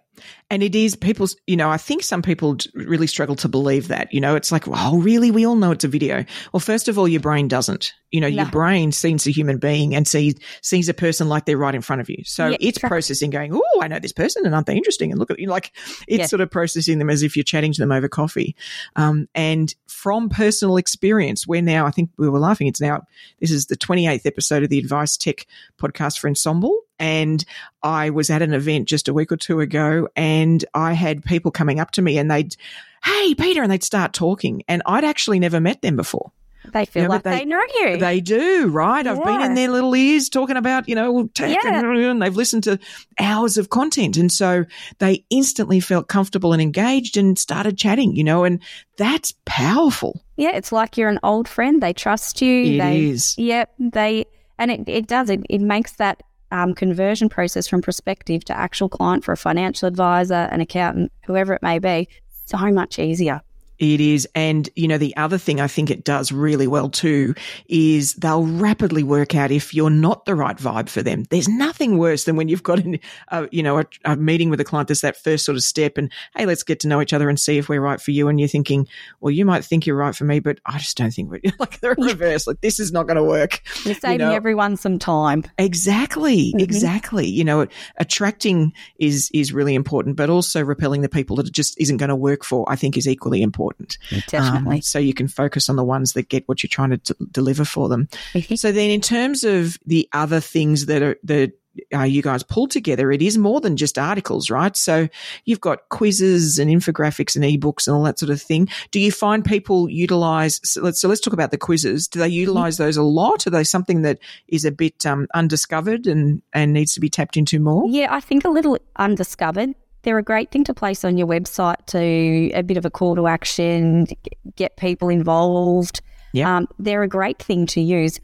and 0.49 0.63
it 0.63 0.75
is 0.75 0.95
people's, 0.95 1.35
you 1.45 1.57
know, 1.57 1.69
I 1.69 1.77
think 1.77 2.03
some 2.03 2.21
people 2.21 2.57
really 2.73 3.07
struggle 3.07 3.35
to 3.37 3.49
believe 3.49 3.89
that, 3.89 4.13
you 4.13 4.21
know, 4.21 4.35
it's 4.35 4.51
like, 4.51 4.63
oh, 4.67 4.99
really? 4.99 5.29
We 5.29 5.45
all 5.45 5.55
know 5.55 5.71
it's 5.71 5.83
a 5.83 5.89
video. 5.89 6.23
Well, 6.53 6.59
first 6.61 6.87
of 6.87 6.97
all, 6.97 7.07
your 7.07 7.19
brain 7.19 7.47
doesn't, 7.47 7.93
you 8.11 8.21
know, 8.21 8.29
no. 8.29 8.35
your 8.35 8.45
brain 8.45 8.91
sees 8.91 9.27
a 9.27 9.31
human 9.31 9.57
being 9.57 9.93
and 9.93 10.07
sees, 10.07 10.35
sees 10.61 10.87
a 10.87 10.93
person 10.93 11.27
like 11.27 11.45
they're 11.45 11.57
right 11.57 11.75
in 11.75 11.81
front 11.81 12.01
of 12.01 12.09
you. 12.09 12.23
So 12.23 12.47
yeah, 12.47 12.57
it's 12.61 12.77
processing 12.77 13.29
going, 13.29 13.53
oh, 13.53 13.81
I 13.81 13.87
know 13.87 13.99
this 13.99 14.13
person 14.13 14.45
and 14.45 14.55
aren't 14.55 14.67
they 14.67 14.77
interesting? 14.77 15.11
And 15.11 15.19
look 15.19 15.31
at 15.31 15.39
you, 15.39 15.47
like 15.47 15.73
it's 16.07 16.19
yeah. 16.19 16.25
sort 16.25 16.41
of 16.41 16.49
processing 16.49 16.99
them 16.99 17.09
as 17.09 17.23
if 17.23 17.35
you're 17.35 17.43
chatting 17.43 17.73
to 17.73 17.81
them 17.81 17.91
over 17.91 18.07
coffee. 18.07 18.55
Um, 18.95 19.27
and 19.35 19.73
from 19.87 20.29
personal 20.29 20.77
experience, 20.77 21.45
we're 21.45 21.61
now, 21.61 21.85
I 21.85 21.91
think 21.91 22.11
we 22.17 22.29
were 22.29 22.39
laughing. 22.39 22.67
It's 22.67 22.81
now, 22.81 23.03
this 23.41 23.51
is 23.51 23.65
the 23.65 23.75
28th 23.75 24.25
episode 24.25 24.63
of 24.63 24.69
the 24.69 24.79
Advice 24.79 25.17
Tech 25.17 25.45
podcast 25.77 26.19
for 26.19 26.29
Ensombl. 26.29 26.73
And 26.99 27.43
I 27.83 28.09
was 28.09 28.29
at 28.29 28.41
an 28.41 28.53
event 28.53 28.87
just 28.87 29.07
a 29.07 29.13
week 29.13 29.31
or 29.31 29.37
two 29.37 29.59
ago 29.59 30.07
and 30.15 30.63
I 30.73 30.93
had 30.93 31.23
people 31.23 31.51
coming 31.51 31.79
up 31.79 31.91
to 31.91 32.01
me 32.01 32.17
and 32.17 32.29
they'd, 32.29 32.55
Hey, 33.03 33.35
Peita, 33.35 33.61
and 33.61 33.71
they'd 33.71 33.83
start 33.83 34.13
talking. 34.13 34.63
And 34.67 34.81
I'd 34.85 35.03
actually 35.03 35.39
never 35.39 35.59
met 35.59 35.81
them 35.81 35.95
before. 35.95 36.31
They 36.71 36.85
feel 36.85 37.03
you 37.03 37.07
know, 37.07 37.15
like 37.15 37.23
they, 37.23 37.39
they, 37.39 37.45
know 37.45 37.61
you. 37.79 37.97
They 37.97 38.19
do, 38.19 38.67
right? 38.67 39.05
Yeah. 39.05 39.13
I've 39.13 39.23
been 39.23 39.41
in 39.41 39.55
their 39.55 39.69
little 39.69 39.95
ears 39.95 40.29
talking 40.29 40.57
about, 40.57 40.87
you 40.87 40.95
know, 40.95 41.27
tech 41.33 41.57
yeah. 41.63 41.81
and, 41.81 42.21
they've 42.21 42.35
listened 42.35 42.63
to 42.65 42.79
hours 43.19 43.57
of 43.57 43.69
content. 43.69 44.17
And 44.17 44.31
so 44.31 44.65
they 44.99 45.23
instantly 45.29 45.79
felt 45.79 46.07
comfortable 46.07 46.53
and 46.53 46.61
engaged 46.61 47.17
and 47.17 47.37
started 47.37 47.77
chatting, 47.77 48.15
you 48.15 48.23
know, 48.23 48.43
and 48.43 48.61
that's 48.97 49.33
powerful. 49.45 50.21
Yeah, 50.35 50.55
it's 50.55 50.71
like 50.71 50.97
you're 50.97 51.09
an 51.09 51.19
old 51.23 51.47
friend. 51.47 51.81
They 51.81 51.93
trust 51.93 52.41
you. 52.41 52.75
It 52.75 52.77
they, 52.79 53.05
is. 53.05 53.35
Yeah, 53.37 53.65
they, 53.79 54.25
and 54.57 54.71
it, 54.71 54.87
it 54.87 55.07
does. 55.07 55.29
It, 55.29 55.45
it 55.49 55.61
makes 55.61 55.93
that 55.93 56.23
um, 56.51 56.73
conversion 56.73 57.29
process 57.29 57.67
from 57.67 57.81
prospective 57.81 58.45
to 58.45 58.57
actual 58.57 58.89
client 58.89 59.23
for 59.23 59.31
a 59.31 59.37
financial 59.37 59.87
advisor, 59.87 60.47
an 60.51 60.61
accountant, 60.61 61.11
whoever 61.25 61.53
it 61.53 61.61
may 61.61 61.79
be, 61.79 62.07
so 62.45 62.57
much 62.71 62.99
easier. 62.99 63.41
It 63.79 64.01
is. 64.01 64.27
And, 64.33 64.69
you 64.75 64.87
know, 64.87 64.97
the 64.97 65.15
other 65.17 65.37
thing 65.37 65.61
I 65.61 65.67
think 65.67 65.91
it 65.91 66.03
does 66.03 66.31
really 66.31 66.67
well 66.67 66.89
too 66.89 67.35
is 67.67 68.13
they'll 68.15 68.45
rapidly 68.45 69.03
work 69.03 69.35
out 69.35 69.51
if 69.51 69.73
you're 69.73 69.89
not 69.89 70.25
the 70.25 70.35
right 70.35 70.57
vibe 70.57 70.89
for 70.89 71.03
them. 71.03 71.25
There's 71.29 71.47
nothing 71.47 71.97
worse 71.97 72.23
than 72.23 72.35
when 72.35 72.47
you've 72.47 72.63
got, 72.63 72.79
an, 72.79 72.99
a, 73.29 73.47
you 73.51 73.61
know, 73.61 73.79
a, 73.79 73.85
a 74.05 74.15
meeting 74.15 74.49
with 74.49 74.59
a 74.59 74.63
client. 74.63 74.87
There's 74.87 75.01
that 75.01 75.17
first 75.17 75.45
sort 75.45 75.55
of 75.55 75.63
step 75.63 75.97
and, 75.97 76.11
hey, 76.35 76.45
let's 76.45 76.63
get 76.63 76.79
to 76.81 76.87
know 76.87 77.01
each 77.01 77.13
other 77.13 77.29
and 77.29 77.39
see 77.39 77.57
if 77.57 77.69
we're 77.69 77.81
right 77.81 78.01
for 78.01 78.11
you. 78.11 78.27
And 78.27 78.39
you're 78.39 78.49
thinking, 78.49 78.87
well, 79.19 79.31
you 79.31 79.45
might 79.45 79.63
think 79.63 79.85
you're 79.85 79.95
right 79.95 80.15
for 80.15 80.25
me, 80.25 80.39
but 80.39 80.59
I 80.65 80.79
just 80.79 80.97
don't 80.97 81.11
think 81.11 81.29
we're 81.29 81.41
like 81.59 81.79
the 81.79 81.93
reverse. 81.95 82.47
Like 82.47 82.61
this 82.61 82.79
is 82.79 82.91
not 82.91 83.05
going 83.05 83.17
to 83.17 83.23
work. 83.23 83.61
You're 83.83 83.95
saving 83.95 84.21
you 84.21 84.25
know? 84.25 84.31
everyone 84.33 84.75
some 84.77 84.97
time. 84.97 85.43
Exactly. 85.59 86.47
Mm-hmm. 86.47 86.59
Exactly. 86.61 87.27
You 87.27 87.43
know, 87.43 87.67
attracting 87.97 88.73
is, 88.97 89.29
is 89.33 89.53
really 89.53 89.75
important, 89.75 90.15
but 90.15 90.31
also 90.31 90.63
repelling 90.63 91.01
the 91.01 91.09
people 91.09 91.35
that 91.35 91.47
it 91.47 91.53
just 91.53 91.79
isn't 91.79 91.97
going 91.97 92.09
to 92.09 92.15
work 92.15 92.43
for, 92.43 92.65
I 92.67 92.75
think 92.75 92.97
is 92.97 93.07
equally 93.07 93.43
important 93.43 93.66
important. 93.67 93.97
Definitely. 94.27 94.77
Um, 94.77 94.81
so 94.81 94.99
you 94.99 95.13
can 95.13 95.27
focus 95.27 95.69
on 95.69 95.75
the 95.75 95.83
ones 95.83 96.13
that 96.13 96.29
get 96.29 96.47
what 96.47 96.63
you're 96.63 96.69
trying 96.69 96.91
to 96.91 96.97
d- 96.97 97.25
deliver 97.31 97.65
for 97.65 97.89
them. 97.89 98.07
so 98.55 98.71
then, 98.71 98.89
in 98.89 99.01
terms 99.01 99.43
of 99.43 99.77
the 99.85 100.07
other 100.13 100.39
things 100.39 100.85
that 100.87 101.01
are 101.01 101.17
that 101.23 101.53
uh, 101.93 102.01
you 102.01 102.23
guys 102.23 102.41
pull 102.41 102.67
together, 102.67 103.11
it 103.11 103.21
is 103.21 103.37
more 103.37 103.61
than 103.61 103.77
just 103.77 103.99
articles, 103.99 104.49
right? 104.49 104.75
So 104.75 105.07
you've 105.45 105.61
got 105.61 105.89
quizzes 105.89 106.57
and 106.57 106.71
infographics 106.71 107.35
and 107.35 107.45
ebooks 107.45 107.87
and 107.87 107.95
all 107.95 108.03
that 108.03 108.17
sort 108.17 108.31
of 108.31 108.41
thing. 108.41 108.67
Do 108.89 108.99
you 108.99 109.11
find 109.11 109.45
people 109.45 109.87
utilize? 109.87 110.59
So 110.63 110.81
let's, 110.81 110.99
so 110.99 111.07
let's 111.07 111.21
talk 111.21 111.33
about 111.33 111.51
the 111.51 111.57
quizzes. 111.57 112.07
Do 112.07 112.17
they 112.17 112.29
utilize 112.29 112.75
mm-hmm. 112.75 112.85
those 112.85 112.97
a 112.97 113.03
lot? 113.03 113.45
Are 113.45 113.51
they 113.51 113.63
something 113.63 114.01
that 114.01 114.17
is 114.47 114.65
a 114.65 114.71
bit 114.71 115.05
um, 115.05 115.27
undiscovered 115.35 116.07
and 116.07 116.41
and 116.51 116.73
needs 116.73 116.93
to 116.93 116.99
be 116.99 117.09
tapped 117.09 117.37
into 117.37 117.59
more? 117.59 117.83
Yeah, 117.87 118.07
I 118.09 118.21
think 118.21 118.43
a 118.43 118.49
little 118.49 118.79
undiscovered 118.95 119.75
they're 120.03 120.17
a 120.17 120.23
great 120.23 120.51
thing 120.51 120.63
to 120.65 120.73
place 120.73 121.03
on 121.03 121.17
your 121.17 121.27
website 121.27 121.85
to 121.87 122.51
a 122.57 122.61
bit 122.61 122.77
of 122.77 122.85
a 122.85 122.89
call 122.89 123.15
to 123.15 123.27
action, 123.27 124.07
get 124.55 124.77
people 124.77 125.09
involved. 125.09 126.01
Yeah. 126.33 126.57
Um, 126.57 126.67
they're 126.79 127.03
a 127.03 127.07
great 127.07 127.39
thing 127.39 127.65
to 127.67 127.81
use, 127.81 128.19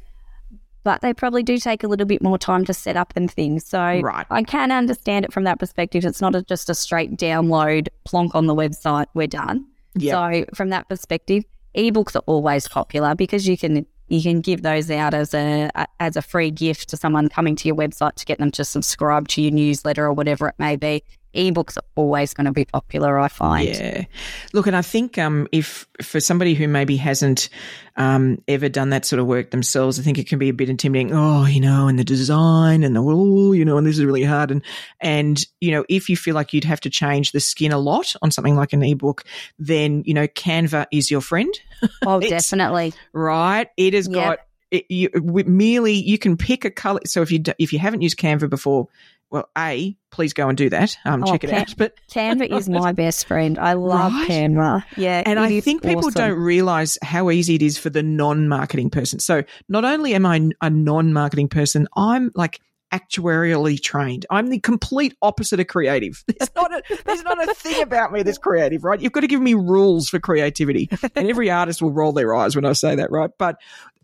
but 0.83 1.01
they 1.01 1.13
probably 1.13 1.43
do 1.43 1.57
take 1.57 1.83
a 1.83 1.87
little 1.87 2.05
bit 2.05 2.21
more 2.21 2.37
time 2.37 2.65
to 2.65 2.73
set 2.73 2.95
up 2.95 3.13
and 3.15 3.29
things. 3.29 3.65
So 3.65 3.79
right. 3.79 4.25
I 4.29 4.43
can 4.43 4.71
understand 4.71 5.25
it 5.25 5.33
from 5.33 5.45
that 5.45 5.59
perspective. 5.59 6.05
It's 6.05 6.21
not 6.21 6.35
a, 6.35 6.43
just 6.43 6.69
a 6.69 6.75
straight 6.75 7.17
download, 7.17 7.87
plonk 8.03 8.35
on 8.35 8.45
the 8.45 8.55
website, 8.55 9.07
we're 9.13 9.27
done. 9.27 9.65
Yep. 9.95 10.11
So 10.11 10.55
from 10.55 10.69
that 10.69 10.89
perspective, 10.89 11.43
ebooks 11.75 12.15
are 12.15 12.23
always 12.27 12.67
popular 12.67 13.15
because 13.15 13.47
you 13.47 13.57
can 13.57 13.85
you 14.07 14.21
can 14.21 14.41
give 14.41 14.61
those 14.61 14.91
out 14.91 15.13
as 15.13 15.33
a 15.33 15.69
as 15.99 16.15
a 16.15 16.21
free 16.21 16.51
gift 16.51 16.89
to 16.89 16.97
someone 16.97 17.29
coming 17.29 17.55
to 17.55 17.67
your 17.67 17.75
website 17.75 18.13
to 18.15 18.25
get 18.25 18.37
them 18.37 18.51
to 18.51 18.65
subscribe 18.65 19.27
to 19.29 19.41
your 19.41 19.51
newsletter 19.51 20.05
or 20.05 20.13
whatever 20.13 20.47
it 20.47 20.55
may 20.57 20.75
be 20.75 21.03
ebooks 21.33 21.77
are 21.77 21.83
always 21.95 22.33
going 22.33 22.45
to 22.45 22.51
be 22.51 22.65
popular, 22.65 23.19
I 23.19 23.27
find. 23.27 23.69
Yeah. 23.69 24.05
Look, 24.53 24.67
and 24.67 24.75
I 24.75 24.81
think 24.81 25.17
um, 25.17 25.47
if 25.51 25.87
for 26.01 26.19
somebody 26.19 26.53
who 26.53 26.67
maybe 26.67 26.97
hasn't 26.97 27.49
um, 27.95 28.41
ever 28.47 28.69
done 28.69 28.89
that 28.89 29.05
sort 29.05 29.19
of 29.19 29.25
work 29.25 29.51
themselves, 29.51 29.99
I 29.99 30.03
think 30.03 30.17
it 30.17 30.27
can 30.27 30.39
be 30.39 30.49
a 30.49 30.53
bit 30.53 30.69
intimidating. 30.69 31.15
Oh, 31.15 31.45
you 31.45 31.59
know, 31.59 31.87
and 31.87 31.97
the 31.97 32.03
design 32.03 32.83
and 32.83 32.95
the, 32.95 33.03
oh, 33.03 33.51
you 33.51 33.65
know, 33.65 33.77
and 33.77 33.85
this 33.85 33.97
is 33.97 34.05
really 34.05 34.23
hard. 34.23 34.51
And, 34.51 34.61
and, 34.99 35.43
you 35.61 35.71
know, 35.71 35.85
if 35.89 36.09
you 36.09 36.17
feel 36.17 36.35
like 36.35 36.53
you'd 36.53 36.63
have 36.63 36.81
to 36.81 36.89
change 36.89 37.31
the 37.31 37.39
skin 37.39 37.71
a 37.71 37.79
lot 37.79 38.15
on 38.21 38.31
something 38.31 38.55
like 38.55 38.73
an 38.73 38.83
ebook, 38.83 39.23
then, 39.57 40.03
you 40.05 40.13
know, 40.13 40.27
Canva 40.27 40.87
is 40.91 41.09
your 41.11 41.21
friend. 41.21 41.53
Oh, 42.05 42.21
definitely. 42.21 42.93
Right. 43.11 43.67
It 43.75 43.93
has 43.93 44.07
yep. 44.07 44.13
got, 44.13 44.39
it, 44.73 44.85
you, 44.89 45.09
merely 45.13 45.93
you 45.93 46.17
can 46.17 46.35
pick 46.35 46.65
a 46.65 46.71
color. 46.71 47.01
So 47.05 47.21
if 47.21 47.31
you 47.31 47.43
if 47.59 47.71
you 47.71 47.79
haven't 47.79 48.01
used 48.01 48.17
Canva 48.17 48.49
before, 48.49 48.87
well, 49.33 49.49
a 49.57 49.97
please 50.11 50.31
go 50.33 50.47
and 50.47 50.55
do 50.55 50.69
that. 50.69 50.95
Um, 51.05 51.23
oh, 51.23 51.31
check 51.31 51.43
it 51.43 51.49
Can- 51.49 51.61
out. 51.61 51.73
But 51.75 51.95
Canva 52.11 52.55
is 52.55 52.69
my 52.69 52.91
best 52.91 53.25
friend. 53.25 53.57
I 53.57 53.73
love 53.73 54.13
right? 54.13 54.29
Canva. 54.29 54.83
Yeah, 54.95 55.23
and 55.25 55.39
I 55.39 55.59
think 55.59 55.81
people 55.81 56.05
awesome. 56.05 56.13
don't 56.13 56.39
realize 56.39 56.99
how 57.01 57.31
easy 57.31 57.55
it 57.55 57.63
is 57.63 57.79
for 57.79 57.89
the 57.89 58.03
non-marketing 58.03 58.91
person. 58.91 59.19
So 59.19 59.43
not 59.67 59.85
only 59.85 60.13
am 60.13 60.27
I 60.27 60.49
a 60.61 60.69
non-marketing 60.69 61.49
person, 61.49 61.87
I'm 61.97 62.29
like 62.35 62.59
actuarially 62.93 63.81
trained. 63.81 64.27
I'm 64.29 64.49
the 64.49 64.59
complete 64.59 65.15
opposite 65.19 65.59
of 65.59 65.65
creative. 65.65 66.23
There's 66.37 66.51
not 66.55 66.71
a, 66.71 66.83
there's 67.03 67.23
not 67.23 67.49
a 67.49 67.51
thing 67.55 67.81
about 67.81 68.11
me 68.11 68.21
that's 68.21 68.37
creative, 68.37 68.83
right? 68.83 69.01
You've 69.01 69.13
got 69.13 69.21
to 69.21 69.27
give 69.27 69.41
me 69.41 69.55
rules 69.55 70.09
for 70.09 70.19
creativity. 70.19 70.89
And 71.15 71.27
every 71.27 71.49
artist 71.49 71.81
will 71.81 71.91
roll 71.91 72.11
their 72.11 72.35
eyes 72.35 72.55
when 72.55 72.65
I 72.65 72.73
say 72.73 72.95
that, 72.95 73.09
right? 73.09 73.31
But 73.39 73.55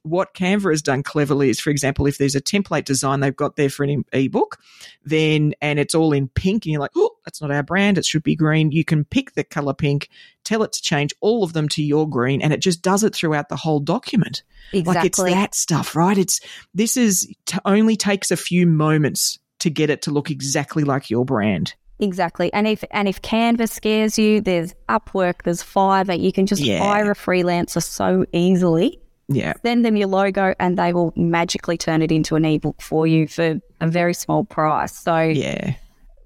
what 0.03 0.33
Canva 0.33 0.71
has 0.71 0.81
done 0.81 1.03
cleverly 1.03 1.49
is, 1.49 1.59
for 1.59 1.69
example, 1.69 2.05
if 2.05 2.17
there's 2.17 2.35
a 2.35 2.41
template 2.41 2.85
design 2.85 3.19
they've 3.19 3.35
got 3.35 3.55
there 3.55 3.69
for 3.69 3.83
an 3.83 4.03
ebook, 4.13 4.57
then 5.03 5.53
and 5.61 5.79
it's 5.79 5.95
all 5.95 6.13
in 6.13 6.27
pink, 6.27 6.65
and 6.65 6.73
you're 6.73 6.81
like, 6.81 6.91
oh, 6.95 7.11
that's 7.25 7.41
not 7.41 7.51
our 7.51 7.63
brand, 7.63 7.97
it 7.97 8.05
should 8.05 8.23
be 8.23 8.35
green. 8.35 8.71
You 8.71 8.85
can 8.85 9.05
pick 9.05 9.33
the 9.33 9.43
color 9.43 9.73
pink, 9.73 10.09
tell 10.43 10.63
it 10.63 10.71
to 10.73 10.81
change 10.81 11.13
all 11.21 11.43
of 11.43 11.53
them 11.53 11.69
to 11.69 11.83
your 11.83 12.09
green, 12.09 12.41
and 12.41 12.53
it 12.53 12.61
just 12.61 12.81
does 12.81 13.03
it 13.03 13.15
throughout 13.15 13.49
the 13.49 13.55
whole 13.55 13.79
document. 13.79 14.43
Exactly. 14.73 14.93
Like 14.93 15.05
it's 15.05 15.17
that 15.17 15.55
stuff, 15.55 15.95
right? 15.95 16.17
It's 16.17 16.39
this 16.73 16.97
is 16.97 17.33
t- 17.45 17.59
only 17.65 17.95
takes 17.95 18.31
a 18.31 18.37
few 18.37 18.67
moments 18.67 19.39
to 19.59 19.69
get 19.69 19.89
it 19.89 20.03
to 20.03 20.11
look 20.11 20.31
exactly 20.31 20.83
like 20.83 21.09
your 21.09 21.25
brand. 21.25 21.73
Exactly. 21.99 22.51
And 22.53 22.65
if 22.65 22.83
and 22.91 23.07
if 23.07 23.21
Canva 23.21 23.69
scares 23.69 24.17
you, 24.17 24.39
there's 24.39 24.73
Upwork, 24.87 25.43
there's 25.43 25.61
Fiverr. 25.61 26.19
You 26.19 26.31
can 26.31 26.45
just 26.45 26.61
yeah. 26.61 26.79
hire 26.79 27.11
a 27.11 27.15
freelancer 27.15 27.83
so 27.83 28.25
easily 28.31 29.01
yeah. 29.29 29.53
Send 29.63 29.85
them 29.85 29.95
your 29.95 30.07
logo 30.07 30.55
and 30.59 30.77
they 30.77 30.91
will 30.91 31.13
magically 31.15 31.77
turn 31.77 32.01
it 32.01 32.11
into 32.11 32.35
an 32.35 32.45
ebook 32.45 32.81
for 32.81 33.05
you 33.05 33.27
for 33.27 33.61
a 33.79 33.87
very 33.87 34.13
small 34.13 34.43
price. 34.43 34.95
So, 34.95 35.19
yeah. 35.19 35.75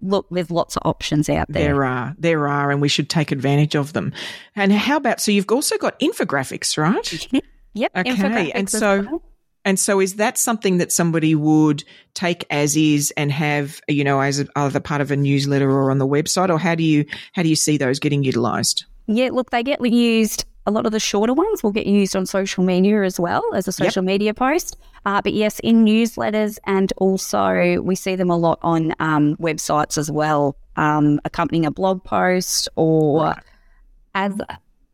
Look, 0.02 0.28
there's 0.32 0.52
lots 0.52 0.76
of 0.76 0.82
options 0.86 1.30
out 1.30 1.48
there. 1.50 1.64
There 1.64 1.86
are. 1.86 2.16
There 2.18 2.48
are, 2.48 2.72
and 2.72 2.82
we 2.82 2.90
should 2.90 3.10
take 3.10 3.32
advantage 3.32 3.76
of 3.76 3.94
them. 3.94 4.12
And 4.56 4.72
how 4.74 4.98
about 4.98 5.22
so 5.22 5.32
you've 5.32 5.50
also 5.50 5.78
got 5.78 5.98
infographics, 6.00 6.78
right? 6.78 7.28
yep. 7.74 7.92
Okay. 7.96 8.52
And 8.52 8.70
so 8.70 9.02
well. 9.02 9.24
and 9.64 9.80
so 9.80 10.02
is 10.02 10.16
that 10.16 10.38
something 10.38 10.78
that 10.80 10.92
somebody 10.92 11.36
would 11.36 11.86
take 12.16 12.46
as 12.50 12.76
is 12.76 13.14
and 13.16 13.32
have, 13.32 13.80
you 13.88 14.04
know, 14.04 14.20
as 14.20 14.42
a, 14.42 14.48
either 14.58 14.82
part 14.82 15.00
of 15.00 15.10
a 15.10 15.16
newsletter 15.16 15.72
or 15.72 15.90
on 15.90 16.00
the 16.00 16.08
website, 16.08 16.50
or 16.50 16.60
how 16.60 16.76
do 16.76 16.84
you 16.84 17.06
how 17.32 17.42
do 17.42 17.48
you 17.48 17.56
see 17.56 17.78
those 17.78 18.00
getting 18.00 18.26
utilized? 18.26 18.84
Yeah, 19.08 19.30
look, 19.32 19.52
they 19.52 19.64
get 19.64 19.80
used 19.86 20.44
a 20.66 20.72
lot 20.72 20.86
of 20.86 20.92
the 20.92 21.00
shorter 21.00 21.34
ones 21.34 21.64
will 21.64 21.72
get 21.72 21.86
used 21.86 22.16
on 22.16 22.26
social 22.26 22.64
media 22.64 23.04
as 23.04 23.20
well 23.20 23.44
as 23.54 23.68
a 23.68 23.72
social 23.72 24.04
yep. 24.04 24.08
media 24.08 24.34
post. 24.34 24.78
Uh, 25.06 25.22
but 25.22 25.34
yes, 25.34 25.60
in 25.60 25.84
newsletters 25.84 26.58
and 26.66 26.94
also 26.98 27.82
we 27.82 27.96
see 27.96 28.16
them 28.16 28.30
a 28.30 28.38
lot 28.38 28.60
on 28.62 28.94
um, 29.00 29.36
websites 29.38 29.98
as 29.98 30.10
well, 30.10 30.56
um, 30.76 31.20
accompanying 31.26 31.66
a 31.66 31.72
blog 31.72 32.04
post 32.04 32.70
or 32.76 33.26
right. 33.26 33.44
as 34.16 34.34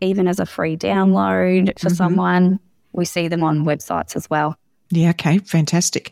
even 0.02 0.28
as 0.28 0.40
a 0.40 0.46
free 0.46 0.78
download 0.78 1.78
for 1.80 1.88
mm-hmm. 1.88 1.96
someone. 1.96 2.60
We 2.92 3.06
see 3.06 3.28
them 3.28 3.44
on 3.44 3.66
websites 3.66 4.16
as 4.16 4.30
well. 4.30 4.58
Yeah. 4.90 5.12
Okay. 5.12 5.38
Fantastic. 5.40 6.12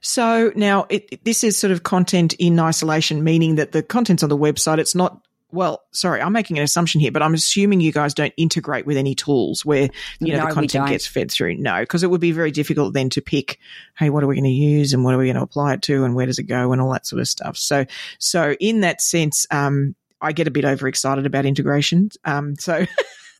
So 0.00 0.52
now 0.54 0.86
it, 0.88 1.24
this 1.24 1.44
is 1.44 1.58
sort 1.58 1.72
of 1.72 1.82
content 1.82 2.32
in 2.34 2.58
isolation, 2.58 3.24
meaning 3.24 3.56
that 3.56 3.72
the 3.72 3.82
content's 3.82 4.22
on 4.22 4.28
the 4.28 4.38
website. 4.38 4.78
It's 4.78 4.94
not 4.94 5.20
well, 5.52 5.84
sorry, 5.92 6.20
I'm 6.20 6.32
making 6.32 6.58
an 6.58 6.64
assumption 6.64 7.00
here, 7.00 7.12
but 7.12 7.22
I'm 7.22 7.34
assuming 7.34 7.80
you 7.80 7.92
guys 7.92 8.14
don't 8.14 8.34
integrate 8.36 8.84
with 8.84 8.96
any 8.96 9.14
tools 9.14 9.64
where 9.64 9.88
you 10.20 10.32
know 10.32 10.40
no, 10.40 10.46
the 10.48 10.54
content 10.54 10.88
gets 10.88 11.06
fed 11.06 11.30
through. 11.30 11.56
No, 11.56 11.80
because 11.80 12.02
it 12.02 12.10
would 12.10 12.20
be 12.20 12.32
very 12.32 12.50
difficult 12.50 12.94
then 12.94 13.10
to 13.10 13.22
pick, 13.22 13.58
hey, 13.96 14.10
what 14.10 14.24
are 14.24 14.26
we 14.26 14.34
going 14.34 14.44
to 14.44 14.50
use 14.50 14.92
and 14.92 15.04
what 15.04 15.14
are 15.14 15.18
we 15.18 15.26
going 15.26 15.36
to 15.36 15.42
apply 15.42 15.74
it 15.74 15.82
to 15.82 16.04
and 16.04 16.14
where 16.14 16.26
does 16.26 16.38
it 16.38 16.44
go 16.44 16.72
and 16.72 16.80
all 16.80 16.92
that 16.92 17.06
sort 17.06 17.20
of 17.20 17.28
stuff. 17.28 17.56
So, 17.56 17.86
so 18.18 18.56
in 18.60 18.80
that 18.80 19.00
sense, 19.00 19.46
um, 19.50 19.94
I 20.20 20.32
get 20.32 20.48
a 20.48 20.50
bit 20.50 20.64
overexcited 20.64 21.26
about 21.26 21.46
integration. 21.46 22.10
Um, 22.24 22.56
so. 22.56 22.86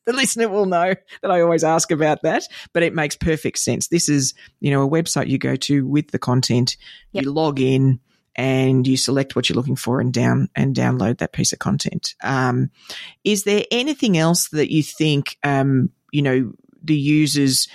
the 0.06 0.12
listener 0.12 0.48
will 0.48 0.66
know 0.66 0.94
that 1.22 1.30
I 1.32 1.40
always 1.40 1.64
ask 1.64 1.90
about 1.90 2.22
that, 2.22 2.44
but 2.72 2.84
it 2.84 2.94
makes 2.94 3.16
perfect 3.16 3.58
sense. 3.58 3.88
This 3.88 4.08
is, 4.08 4.34
you 4.60 4.70
know, 4.70 4.84
a 4.84 4.88
website 4.88 5.26
you 5.26 5.36
go 5.36 5.56
to 5.56 5.84
with 5.84 6.12
the 6.12 6.18
content, 6.20 6.76
yep. 7.10 7.24
you 7.24 7.32
log 7.32 7.58
in, 7.58 7.98
and 8.36 8.86
you 8.86 8.96
select 8.96 9.34
what 9.34 9.48
you're 9.48 9.56
looking 9.56 9.76
for 9.76 10.00
and 10.00 10.12
down 10.12 10.48
and 10.54 10.76
download 10.76 11.18
that 11.18 11.32
piece 11.32 11.52
of 11.52 11.58
content. 11.58 12.14
Um, 12.22 12.70
is 13.24 13.44
there 13.44 13.64
anything 13.70 14.16
else 14.16 14.48
that 14.50 14.72
you 14.72 14.82
think 14.82 15.36
um, 15.42 15.90
you 16.12 16.22
know 16.22 16.52
the 16.82 16.96
users 16.96 17.68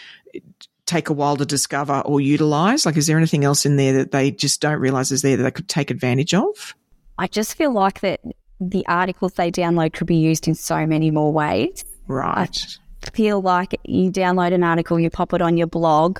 take 0.86 1.10
a 1.10 1.13
while 1.13 1.38
to 1.38 1.45
discover 1.45 2.02
or 2.02 2.21
utilize? 2.21 2.86
Like, 2.86 2.97
is 2.97 3.08
there 3.08 3.17
anything 3.17 3.43
else 3.43 3.65
in 3.65 3.78
there 3.78 3.93
that 3.93 4.12
they 4.12 4.32
just 4.32 4.62
don't 4.62 4.80
realize 4.80 5.12
is 5.12 5.21
there 5.21 5.38
that 5.38 5.43
they 5.43 5.52
could 5.52 5.69
take 5.69 5.89
advantage 5.89 6.34
of? 6.34 6.76
I 7.17 7.28
just 7.28 7.56
feel 7.56 7.71
like 7.71 8.02
that 8.02 8.19
the 8.60 8.86
articles 8.88 9.34
they 9.34 9.52
download 9.52 9.93
could 9.93 10.08
be 10.08 10.17
used 10.17 10.47
in 10.47 10.56
so 10.56 10.86
many 10.86 11.10
more 11.12 11.32
ways. 11.32 11.84
Right. 12.08 12.78
I 13.04 13.10
feel 13.12 13.41
like 13.41 13.80
you 13.84 14.12
download 14.12 14.54
an 14.54 14.63
article, 14.63 15.00
you 15.00 15.10
pop 15.10 15.34
it 15.34 15.41
on 15.41 15.58
your 15.58 15.67
blog, 15.67 16.19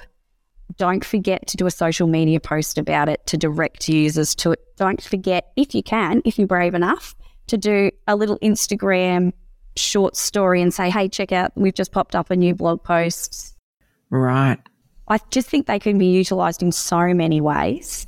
don't 0.77 1.03
forget 1.03 1.47
to 1.47 1.57
do 1.57 1.65
a 1.65 1.71
social 1.71 2.07
media 2.07 2.39
post 2.39 2.77
about 2.77 3.10
it 3.10 3.25
to 3.27 3.38
direct 3.38 3.88
users 3.89 4.36
to 4.36 4.51
it. 4.51 4.60
Don't 4.77 5.01
forget, 5.01 5.51
if 5.55 5.75
you 5.75 5.84
can, 5.84 6.21
if 6.25 6.38
you're 6.38 6.47
brave 6.47 6.73
enough, 6.73 7.15
to 7.47 7.57
do 7.57 7.91
a 8.07 8.15
little 8.15 8.39
Instagram 8.39 9.34
short 9.75 10.15
story 10.15 10.62
and 10.62 10.73
say, 10.73 10.89
hey, 10.89 11.07
check 11.07 11.31
out, 11.31 11.51
we've 11.55 11.73
just 11.73 11.91
popped 11.91 12.15
up 12.15 12.29
a 12.31 12.36
new 12.36 12.53
blog 12.53 12.84
post. 12.84 13.55
Right. 14.10 14.57
I 15.07 15.19
just 15.29 15.49
think 15.49 15.67
they 15.67 15.79
can 15.79 15.97
be 15.97 16.07
utilized 16.07 16.62
in 16.62 16.71
so 16.71 17.13
many 17.13 17.41
ways. 17.41 18.07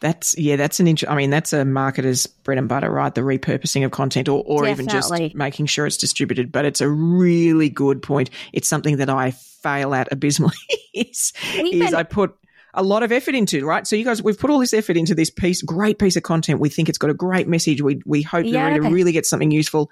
That's 0.00 0.36
yeah, 0.38 0.56
that's 0.56 0.80
an 0.80 0.86
int- 0.86 1.08
I 1.08 1.14
mean, 1.14 1.30
that's 1.30 1.52
a 1.52 1.62
marketer's 1.64 2.26
bread 2.26 2.58
and 2.58 2.68
butter, 2.68 2.90
right? 2.90 3.14
The 3.14 3.22
repurposing 3.22 3.84
of 3.84 3.90
content, 3.90 4.28
or 4.28 4.42
or 4.46 4.66
even 4.66 4.86
just 4.88 5.12
making 5.34 5.66
sure 5.66 5.86
it's 5.86 5.96
distributed. 5.96 6.52
But 6.52 6.64
it's 6.64 6.80
a 6.80 6.88
really 6.88 7.68
good 7.68 8.02
point. 8.02 8.30
It's 8.52 8.68
something 8.68 8.98
that 8.98 9.10
I 9.10 9.32
fail 9.32 9.94
at 9.94 10.08
abysmally. 10.12 10.54
is, 10.94 11.32
Even- 11.54 11.82
is 11.82 11.94
I 11.94 12.02
put 12.02 12.34
a 12.74 12.82
lot 12.82 13.02
of 13.02 13.10
effort 13.10 13.34
into 13.34 13.64
right. 13.66 13.86
So 13.86 13.96
you 13.96 14.04
guys, 14.04 14.22
we've 14.22 14.38
put 14.38 14.50
all 14.50 14.58
this 14.58 14.74
effort 14.74 14.96
into 14.96 15.14
this 15.14 15.30
piece, 15.30 15.62
great 15.62 15.98
piece 15.98 16.16
of 16.16 16.22
content. 16.22 16.60
We 16.60 16.68
think 16.68 16.88
it's 16.88 16.98
got 16.98 17.10
a 17.10 17.14
great 17.14 17.48
message. 17.48 17.82
We 17.82 18.00
we 18.06 18.22
hope 18.22 18.44
the 18.44 18.50
Yeah. 18.50 18.68
reader 18.68 18.82
really 18.90 19.12
gets 19.12 19.28
something 19.28 19.50
useful, 19.50 19.90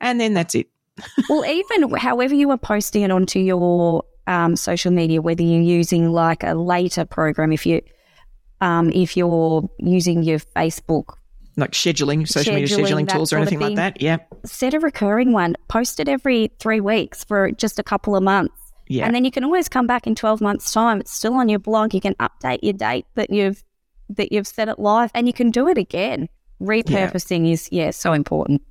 and 0.00 0.20
then 0.20 0.34
that's 0.34 0.54
it. 0.54 0.68
well, 1.28 1.44
even 1.44 1.90
however 1.96 2.34
you 2.34 2.50
are 2.50 2.58
posting 2.58 3.02
it 3.02 3.10
onto 3.10 3.38
your 3.38 4.02
um, 4.26 4.56
social 4.56 4.90
media, 4.92 5.22
whether 5.22 5.42
you're 5.42 5.60
using 5.62 6.10
like 6.10 6.42
a 6.42 6.54
later 6.54 7.04
program, 7.04 7.52
if 7.52 7.64
you 7.66 7.80
um, 8.60 8.90
if 8.92 9.16
you're 9.16 9.68
using 9.78 10.22
your 10.22 10.38
Facebook, 10.38 11.14
Like 11.56 11.72
scheduling, 11.72 12.28
social 12.28 12.54
media 12.54 12.68
Scheduling, 12.68 13.06
scheduling 13.06 13.08
tools 13.12 13.32
or 13.32 13.38
anything 13.38 13.60
like 13.60 13.76
that. 13.76 14.00
Yeah, 14.00 14.18
set 14.44 14.74
a 14.74 14.80
recurring 14.80 15.32
one, 15.32 15.56
post 15.68 16.00
it 16.00 16.08
every 16.08 16.50
three 16.58 16.80
weeks 16.80 17.24
for 17.24 17.50
just 17.52 17.78
a 17.78 17.82
couple 17.82 18.14
of 18.16 18.22
months. 18.22 18.54
yeah. 18.88 19.06
And 19.06 19.14
then 19.14 19.24
you 19.24 19.30
can 19.30 19.44
always 19.44 19.68
come 19.68 19.86
back 19.86 20.06
in 20.06 20.14
12 20.14 20.40
months' 20.40 20.72
time. 20.72 21.00
It's 21.00 21.12
still 21.12 21.34
on 21.34 21.48
your 21.48 21.58
blog. 21.58 21.94
You 21.94 22.00
can 22.00 22.14
update 22.14 22.60
your 22.62 22.74
date 22.74 23.06
that 23.14 23.30
you've 23.30 23.62
that 24.08 24.30
you've 24.32 24.46
set 24.46 24.68
it 24.68 24.78
live 24.78 25.10
and 25.14 25.26
you 25.26 25.32
can 25.32 25.50
do 25.50 25.66
it 25.68 25.78
again. 25.78 26.28
Repurposing 26.60 27.50
is 27.50 27.68
yeah, 27.72 27.90
so 27.90 28.12
important. 28.12 28.62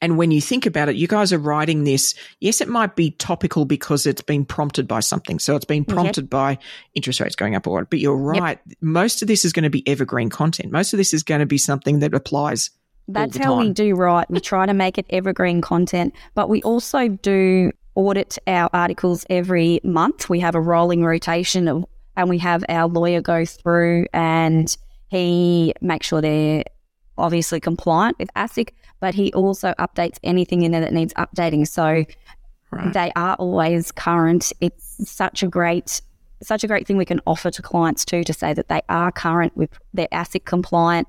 And 0.00 0.16
when 0.16 0.30
you 0.30 0.40
think 0.40 0.66
about 0.66 0.88
it, 0.88 0.96
you 0.96 1.08
guys 1.08 1.32
are 1.32 1.38
writing 1.38 1.84
this. 1.84 2.14
Yes, 2.40 2.60
it 2.60 2.68
might 2.68 2.96
be 2.96 3.12
topical 3.12 3.64
because 3.64 4.06
it's 4.06 4.22
been 4.22 4.44
prompted 4.44 4.86
by 4.86 5.00
something. 5.00 5.38
So 5.38 5.56
it's 5.56 5.64
been 5.64 5.84
prompted 5.84 6.30
by 6.30 6.58
interest 6.94 7.20
rates 7.20 7.36
going 7.36 7.54
up 7.54 7.66
or 7.66 7.74
what. 7.74 7.90
But 7.90 7.98
you're 7.98 8.16
right. 8.16 8.58
Most 8.80 9.22
of 9.22 9.28
this 9.28 9.44
is 9.44 9.52
going 9.52 9.64
to 9.64 9.70
be 9.70 9.86
evergreen 9.88 10.30
content. 10.30 10.72
Most 10.72 10.92
of 10.92 10.98
this 10.98 11.12
is 11.12 11.22
going 11.22 11.40
to 11.40 11.46
be 11.46 11.58
something 11.58 11.98
that 12.00 12.14
applies. 12.14 12.70
That's 13.08 13.38
the 13.38 13.44
how 13.44 13.58
we 13.58 13.70
do 13.70 13.94
right. 13.94 14.30
We 14.30 14.40
try 14.40 14.66
to 14.66 14.74
make 14.74 14.98
it 14.98 15.06
evergreen 15.10 15.60
content, 15.60 16.14
but 16.34 16.48
we 16.48 16.62
also 16.62 17.08
do 17.08 17.72
audit 17.94 18.38
our 18.46 18.68
articles 18.72 19.24
every 19.30 19.80
month. 19.82 20.28
We 20.28 20.40
have 20.40 20.54
a 20.54 20.60
rolling 20.60 21.02
rotation 21.02 21.68
of, 21.68 21.86
and 22.16 22.28
we 22.28 22.38
have 22.38 22.64
our 22.68 22.86
lawyer 22.86 23.20
go 23.20 23.44
through 23.44 24.06
and 24.12 24.76
he 25.08 25.72
makes 25.80 26.06
sure 26.06 26.20
they're 26.20 26.64
obviously 27.16 27.60
compliant 27.60 28.18
with 28.18 28.32
ASIC, 28.34 28.70
but 29.00 29.14
he 29.14 29.32
also 29.32 29.74
updates 29.78 30.18
anything 30.22 30.62
in 30.62 30.72
there 30.72 30.80
that 30.80 30.92
needs 30.92 31.14
updating. 31.14 31.66
So 31.66 32.04
Right. 32.70 32.92
they 32.92 33.12
are 33.16 33.34
always 33.36 33.92
current. 33.92 34.52
It's 34.60 35.10
such 35.10 35.42
a 35.42 35.48
great 35.48 36.02
such 36.42 36.62
a 36.62 36.68
great 36.68 36.86
thing 36.86 36.96
we 36.96 37.04
can 37.04 37.20
offer 37.26 37.50
to 37.50 37.62
clients 37.62 38.04
too 38.04 38.22
to 38.22 38.32
say 38.32 38.54
that 38.54 38.68
they 38.68 38.80
are 38.88 39.10
current 39.10 39.56
with 39.56 39.70
they're 39.94 40.06
ASIC 40.12 40.44
compliant. 40.44 41.08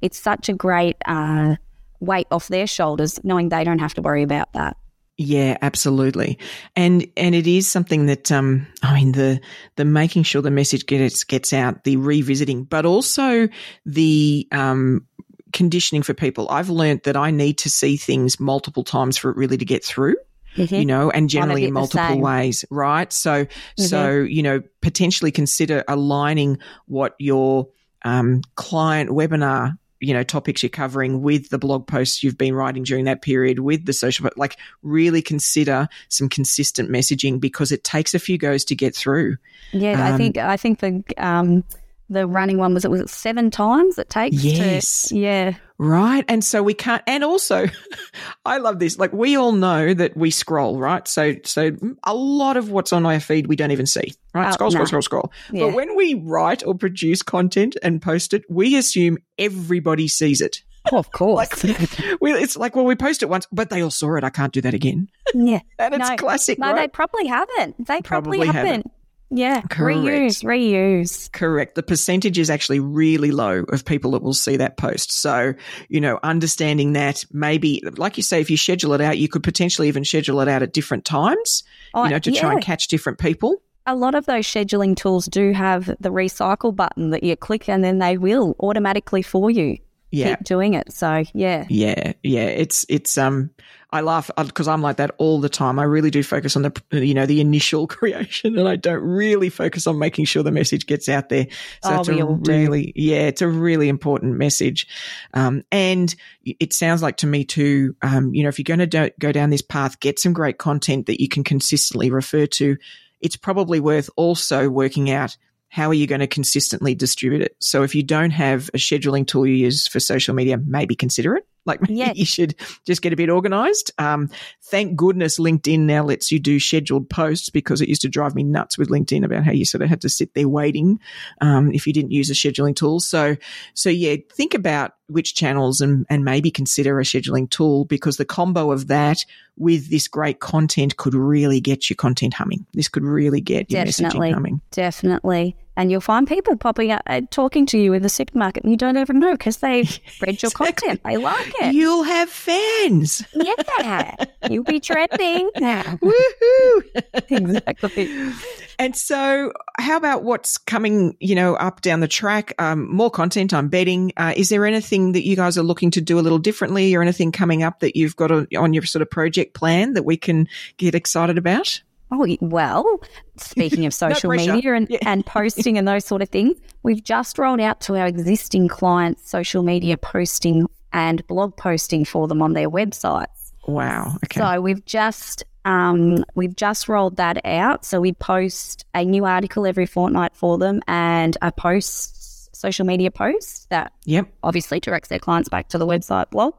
It's 0.00 0.18
such 0.18 0.48
a 0.48 0.52
great 0.52 0.96
uh, 1.04 1.56
weight 2.00 2.26
off 2.30 2.48
their 2.48 2.66
shoulders 2.66 3.20
knowing 3.22 3.50
they 3.50 3.64
don't 3.64 3.78
have 3.78 3.94
to 3.94 4.02
worry 4.02 4.22
about 4.22 4.52
that. 4.54 4.76
Yeah, 5.16 5.58
absolutely. 5.62 6.38
And 6.74 7.06
and 7.16 7.34
it 7.36 7.46
is 7.46 7.68
something 7.68 8.06
that 8.06 8.32
um 8.32 8.66
I 8.82 8.94
mean 8.94 9.12
the 9.12 9.40
the 9.76 9.84
making 9.84 10.24
sure 10.24 10.42
the 10.42 10.50
message 10.50 10.86
gets 10.86 11.22
gets 11.22 11.52
out, 11.52 11.84
the 11.84 11.96
revisiting, 11.96 12.64
but 12.64 12.84
also 12.84 13.48
the 13.86 14.48
um 14.50 15.06
conditioning 15.54 16.02
for 16.02 16.12
people. 16.12 16.46
I've 16.50 16.68
learned 16.68 17.04
that 17.04 17.16
I 17.16 17.30
need 17.30 17.56
to 17.58 17.70
see 17.70 17.96
things 17.96 18.38
multiple 18.38 18.84
times 18.84 19.16
for 19.16 19.30
it 19.30 19.36
really 19.38 19.56
to 19.56 19.64
get 19.64 19.82
through. 19.82 20.16
you 20.56 20.84
know, 20.84 21.10
and 21.10 21.28
generally 21.28 21.64
in 21.64 21.72
multiple 21.72 22.20
ways, 22.20 22.64
right? 22.70 23.12
So, 23.12 23.46
so 23.76 24.10
you 24.20 24.42
know, 24.42 24.62
potentially 24.82 25.32
consider 25.32 25.82
aligning 25.88 26.58
what 26.86 27.16
your 27.18 27.66
um, 28.04 28.42
client 28.54 29.10
webinar, 29.10 29.76
you 29.98 30.14
know, 30.14 30.22
topics 30.22 30.62
you're 30.62 30.70
covering 30.70 31.22
with 31.22 31.48
the 31.48 31.58
blog 31.58 31.88
posts 31.88 32.22
you've 32.22 32.38
been 32.38 32.54
writing 32.54 32.84
during 32.84 33.06
that 33.06 33.20
period, 33.20 33.58
with 33.60 33.84
the 33.86 33.92
social, 33.92 34.22
but 34.22 34.38
like 34.38 34.56
really 34.82 35.22
consider 35.22 35.88
some 36.08 36.28
consistent 36.28 36.88
messaging 36.88 37.40
because 37.40 37.72
it 37.72 37.82
takes 37.82 38.14
a 38.14 38.20
few 38.20 38.38
goes 38.38 38.64
to 38.66 38.76
get 38.76 38.94
through. 38.94 39.36
Yeah, 39.72 40.06
I 40.06 40.12
Um, 40.12 40.18
think 40.18 40.36
I 40.36 40.56
think 40.56 40.78
the 40.78 41.02
um, 41.16 41.64
the 42.10 42.26
running 42.26 42.58
one 42.58 42.74
was 42.74 42.84
it 42.84 42.90
was 42.90 43.00
it 43.00 43.08
seven 43.10 43.50
times 43.50 43.98
it 43.98 44.10
takes. 44.10 44.36
to- 44.42 44.48
Yes. 44.48 45.12
yeah. 45.12 45.54
Right. 45.78 46.24
And 46.28 46.44
so 46.44 46.62
we 46.62 46.72
can't, 46.74 47.02
and 47.06 47.24
also 47.24 47.66
I 48.46 48.58
love 48.58 48.78
this. 48.78 48.98
Like 48.98 49.12
we 49.12 49.36
all 49.36 49.52
know 49.52 49.92
that 49.94 50.16
we 50.16 50.30
scroll, 50.30 50.78
right? 50.78 51.06
So, 51.08 51.34
so 51.44 51.72
a 52.04 52.14
lot 52.14 52.56
of 52.56 52.70
what's 52.70 52.92
on 52.92 53.04
our 53.06 53.18
feed, 53.20 53.48
we 53.48 53.56
don't 53.56 53.72
even 53.72 53.86
see, 53.86 54.12
right? 54.34 54.48
Oh, 54.48 54.52
scroll, 54.52 54.70
scroll, 54.70 54.82
no. 54.82 54.86
scroll, 54.86 55.02
scroll. 55.02 55.32
Yeah. 55.50 55.66
But 55.66 55.74
when 55.74 55.96
we 55.96 56.14
write 56.14 56.64
or 56.64 56.74
produce 56.74 57.22
content 57.22 57.76
and 57.82 58.00
post 58.00 58.32
it, 58.34 58.44
we 58.48 58.76
assume 58.76 59.18
everybody 59.38 60.06
sees 60.08 60.40
it. 60.40 60.62
Oh, 60.92 60.98
of 60.98 61.10
course. 61.12 61.64
We, 62.20 62.32
it's 62.32 62.56
like, 62.56 62.76
well, 62.76 62.84
we 62.84 62.94
post 62.94 63.22
it 63.22 63.28
once, 63.28 63.46
but 63.50 63.68
they 63.70 63.82
all 63.82 63.90
saw 63.90 64.14
it. 64.16 64.24
I 64.24 64.30
can't 64.30 64.52
do 64.52 64.60
that 64.60 64.74
again. 64.74 65.08
yeah. 65.34 65.60
And 65.78 65.94
it's 65.94 66.08
No, 66.10 66.16
classic, 66.16 66.58
No, 66.58 66.74
they 66.74 66.88
probably 66.88 67.26
haven't. 67.26 67.86
They 67.86 68.00
probably, 68.02 68.38
Probably 68.38 68.46
haven't. 68.46 68.66
haven't. 68.66 68.90
Yeah. 69.36 69.62
Correct. 69.68 70.00
Reuse, 70.00 70.44
reuse. 70.44 71.30
Correct. 71.32 71.74
The 71.74 71.82
percentage 71.82 72.38
is 72.38 72.50
actually 72.50 72.78
really 72.80 73.30
low 73.32 73.64
of 73.72 73.84
people 73.84 74.12
that 74.12 74.22
will 74.22 74.32
see 74.34 74.56
that 74.58 74.76
post. 74.76 75.10
So, 75.12 75.54
you 75.88 76.00
know, 76.00 76.20
understanding 76.22 76.92
that 76.92 77.24
maybe, 77.32 77.82
like 77.96 78.16
you 78.16 78.22
say, 78.22 78.40
if 78.40 78.48
you 78.48 78.56
schedule 78.56 78.92
it 78.92 79.00
out, 79.00 79.18
you 79.18 79.28
could 79.28 79.42
potentially 79.42 79.88
even 79.88 80.04
schedule 80.04 80.40
it 80.40 80.48
out 80.48 80.62
at 80.62 80.72
different 80.72 81.04
times, 81.04 81.64
Oh, 81.94 82.04
you 82.04 82.10
know, 82.10 82.18
to 82.20 82.32
try 82.32 82.52
and 82.52 82.62
catch 82.62 82.86
different 82.88 83.18
people. 83.18 83.60
a 83.86 83.94
lot 83.94 84.14
of 84.14 84.24
those 84.26 84.46
scheduling 84.46 84.96
tools 84.96 85.26
do 85.26 85.52
have 85.52 85.86
the 86.00 86.10
recycle 86.10 86.74
button 86.74 87.10
that 87.10 87.22
you 87.22 87.36
click 87.36 87.68
and 87.68 87.84
then 87.84 87.98
they 87.98 88.16
will 88.16 88.54
automatically 88.60 89.20
for 89.22 89.50
you 89.50 89.76
Yeah. 90.14 90.36
keep 90.36 90.44
doing 90.44 90.74
it. 90.74 90.92
So 90.92 91.24
yeah. 91.34 91.66
Yeah, 91.68 92.12
yeah, 92.22 92.44
it's 92.44 92.86
it's 92.88 93.18
um 93.18 93.50
I 93.90 94.00
laugh 94.00 94.28
because 94.36 94.66
I'm 94.66 94.82
like 94.82 94.96
that 94.96 95.12
all 95.18 95.40
the 95.40 95.48
time. 95.48 95.78
I 95.78 95.84
really 95.84 96.10
do 96.10 96.24
focus 96.24 96.56
on 96.56 96.62
the 96.62 96.72
you 96.90 97.14
know 97.14 97.26
the 97.26 97.40
initial 97.40 97.86
creation, 97.88 98.58
and 98.58 98.68
I 98.68 98.76
don't 98.76 99.02
really 99.02 99.48
focus 99.50 99.86
on 99.86 99.98
making 99.98 100.24
sure 100.24 100.42
the 100.42 100.50
message 100.50 100.86
gets 100.86 101.08
out 101.08 101.28
there. 101.28 101.46
So 101.82 101.90
Oh, 101.90 102.00
it's 102.00 102.08
we 102.08 102.20
a 102.20 102.26
all 102.26 102.36
do. 102.36 102.50
really 102.50 102.92
yeah, 102.96 103.22
it's 103.26 103.40
a 103.42 103.48
really 103.48 103.88
important 103.88 104.36
message. 104.36 104.86
Um, 105.32 105.62
and 105.70 106.12
it 106.44 106.72
sounds 106.72 107.02
like 107.02 107.18
to 107.18 107.26
me 107.26 107.44
too. 107.44 107.94
Um, 108.02 108.34
you 108.34 108.42
know, 108.42 108.48
if 108.48 108.58
you're 108.58 108.76
going 108.76 108.88
to 108.90 109.12
go 109.20 109.30
down 109.32 109.50
this 109.50 109.62
path, 109.62 110.00
get 110.00 110.18
some 110.18 110.32
great 110.32 110.58
content 110.58 111.06
that 111.06 111.20
you 111.22 111.28
can 111.28 111.44
consistently 111.44 112.10
refer 112.10 112.46
to. 112.46 112.76
It's 113.20 113.36
probably 113.36 113.78
worth 113.80 114.10
also 114.16 114.68
working 114.68 115.10
out 115.10 115.36
how 115.74 115.88
are 115.88 115.94
you 115.94 116.06
going 116.06 116.20
to 116.20 116.28
consistently 116.28 116.94
distribute 116.94 117.42
it? 117.42 117.56
So 117.58 117.82
if 117.82 117.96
you 117.96 118.04
don't 118.04 118.30
have 118.30 118.68
a 118.74 118.76
scheduling 118.76 119.26
tool 119.26 119.44
you 119.44 119.56
use 119.56 119.88
for 119.88 119.98
social 119.98 120.32
media, 120.32 120.56
maybe 120.56 120.94
consider 120.94 121.34
it. 121.34 121.48
Like 121.66 121.80
maybe 121.80 121.94
Yeah. 121.94 122.12
you 122.14 122.24
should 122.26 122.54
just 122.86 123.02
get 123.02 123.12
a 123.12 123.16
bit 123.16 123.28
organized. 123.28 123.90
Um, 123.98 124.30
thank 124.62 124.94
goodness 124.94 125.40
LinkedIn 125.40 125.80
now 125.80 126.04
lets 126.04 126.30
you 126.30 126.38
do 126.38 126.60
scheduled 126.60 127.10
posts 127.10 127.48
because 127.50 127.80
it 127.80 127.88
used 127.88 128.02
to 128.02 128.08
drive 128.08 128.36
me 128.36 128.44
nuts 128.44 128.78
with 128.78 128.88
LinkedIn 128.88 129.24
about 129.24 129.42
how 129.42 129.50
you 129.50 129.64
sort 129.64 129.82
of 129.82 129.88
had 129.88 130.02
to 130.02 130.08
sit 130.08 130.32
there 130.34 130.48
waiting 130.48 131.00
um, 131.40 131.72
if 131.72 131.88
you 131.88 131.92
didn't 131.92 132.12
use 132.12 132.30
a 132.30 132.34
scheduling 132.34 132.76
tool. 132.76 133.00
So, 133.00 133.34
so 133.72 133.90
yeah, 133.90 134.14
think 134.32 134.54
about 134.54 134.92
which 135.08 135.34
channels 135.34 135.80
and, 135.80 136.06
and 136.08 136.24
maybe 136.24 136.52
consider 136.52 137.00
a 137.00 137.02
scheduling 137.02 137.50
tool 137.50 137.84
because 137.86 138.16
the 138.16 138.24
combo 138.24 138.70
of 138.70 138.86
that 138.86 139.24
with 139.56 139.90
this 139.90 140.06
great 140.06 140.38
content 140.38 140.98
could 140.98 141.14
really 141.16 141.60
get 141.60 141.90
your 141.90 141.96
content 141.96 142.34
humming. 142.34 142.64
This 142.74 142.86
could 142.88 143.02
really 143.02 143.40
get 143.40 143.72
your 143.72 143.84
Definitely. 143.84 144.28
messaging 144.30 144.34
humming. 144.34 144.60
Definitely. 144.70 145.56
And 145.76 145.90
you'll 145.90 146.00
find 146.00 146.26
people 146.28 146.56
popping 146.56 146.92
up 146.92 147.02
uh, 147.06 147.22
talking 147.30 147.66
to 147.66 147.78
you 147.78 147.92
in 147.94 148.02
the 148.02 148.08
supermarket 148.08 148.62
and 148.62 148.70
you 148.70 148.76
don't 148.76 148.96
even 148.96 149.18
know 149.18 149.32
because 149.32 149.56
they've 149.56 149.88
read 150.20 150.40
your 150.42 150.50
Exactly. 150.50 150.66
content. 150.72 151.00
They 151.04 151.16
like 151.16 151.52
it. 151.60 151.74
You'll 151.74 152.04
have 152.04 152.28
fans. 152.30 153.24
yeah. 153.34 154.14
You'll 154.48 154.62
be 154.64 154.78
trending. 154.78 155.50
Woohoo! 155.56 156.82
exactly. 157.30 158.32
And 158.78 158.96
so, 158.96 159.52
how 159.78 159.96
about 159.96 160.24
what's 160.24 160.58
coming, 160.58 161.16
you 161.20 161.34
know, 161.34 161.54
up 161.54 161.80
down 161.80 162.00
the 162.00 162.08
track? 162.08 162.52
Um, 162.58 162.92
more 162.94 163.10
content, 163.10 163.52
I'm 163.54 163.68
betting. 163.68 164.12
Uh, 164.16 164.32
is 164.36 164.48
there 164.48 164.64
anything 164.66 165.12
that 165.12 165.26
you 165.26 165.36
guys 165.36 165.56
are 165.58 165.62
looking 165.62 165.90
to 165.92 166.00
do 166.00 166.18
a 166.18 166.22
little 166.22 166.38
differently 166.38 166.94
or 166.94 167.02
anything 167.02 167.32
coming 167.32 167.62
up 167.62 167.80
that 167.80 167.96
you've 167.96 168.16
got 168.16 168.30
on, 168.30 168.46
on 168.56 168.72
your 168.74 168.84
sort 168.84 169.02
of 169.02 169.10
project 169.10 169.54
plan 169.54 169.94
that 169.94 170.04
we 170.04 170.16
can 170.16 170.48
get 170.76 170.94
excited 170.94 171.38
about? 171.38 171.82
Oh, 172.10 172.36
well, 172.40 173.00
speaking 173.36 173.86
of 173.86 173.94
social 174.04 174.30
pressure. 174.30 174.54
media 174.54 174.74
and, 174.74 174.86
Yeah. 174.88 174.98
and 175.06 175.24
posting 175.26 175.78
and 175.78 175.86
those 175.88 176.04
sort 176.04 176.22
of 176.22 176.28
things, 176.28 176.56
we've 176.82 177.02
just 177.02 177.38
rolled 177.38 177.60
out 177.60 177.80
to 177.82 177.96
our 177.96 178.06
existing 178.06 178.68
clients 178.68 179.28
social 179.28 179.62
media 179.62 179.96
posting 179.96 180.66
and 180.92 181.26
blog 181.26 181.56
posting 181.56 182.04
for 182.04 182.28
them 182.28 182.40
on 182.40 182.52
their 182.52 182.70
websites. 182.70 183.52
Wow. 183.66 184.16
Okay. 184.24 184.40
So 184.40 184.60
we've 184.60 184.84
just 184.84 185.44
um, 185.64 186.24
we've 186.34 186.54
just 186.54 186.88
rolled 186.88 187.16
that 187.16 187.44
out. 187.44 187.84
So 187.84 188.00
we 188.00 188.12
post 188.12 188.84
a 188.94 189.04
new 189.04 189.24
article 189.24 189.66
every 189.66 189.86
fortnight 189.86 190.36
for 190.36 190.58
them 190.58 190.82
and 190.86 191.36
a 191.40 191.50
post 191.50 192.54
social 192.54 192.86
media 192.86 193.10
post 193.10 193.68
that 193.70 193.92
yep. 194.04 194.28
obviously 194.42 194.80
directs 194.80 195.08
their 195.08 195.18
clients 195.18 195.48
back 195.48 195.68
to 195.68 195.78
the 195.78 195.86
website 195.86 196.30
blog. 196.30 196.54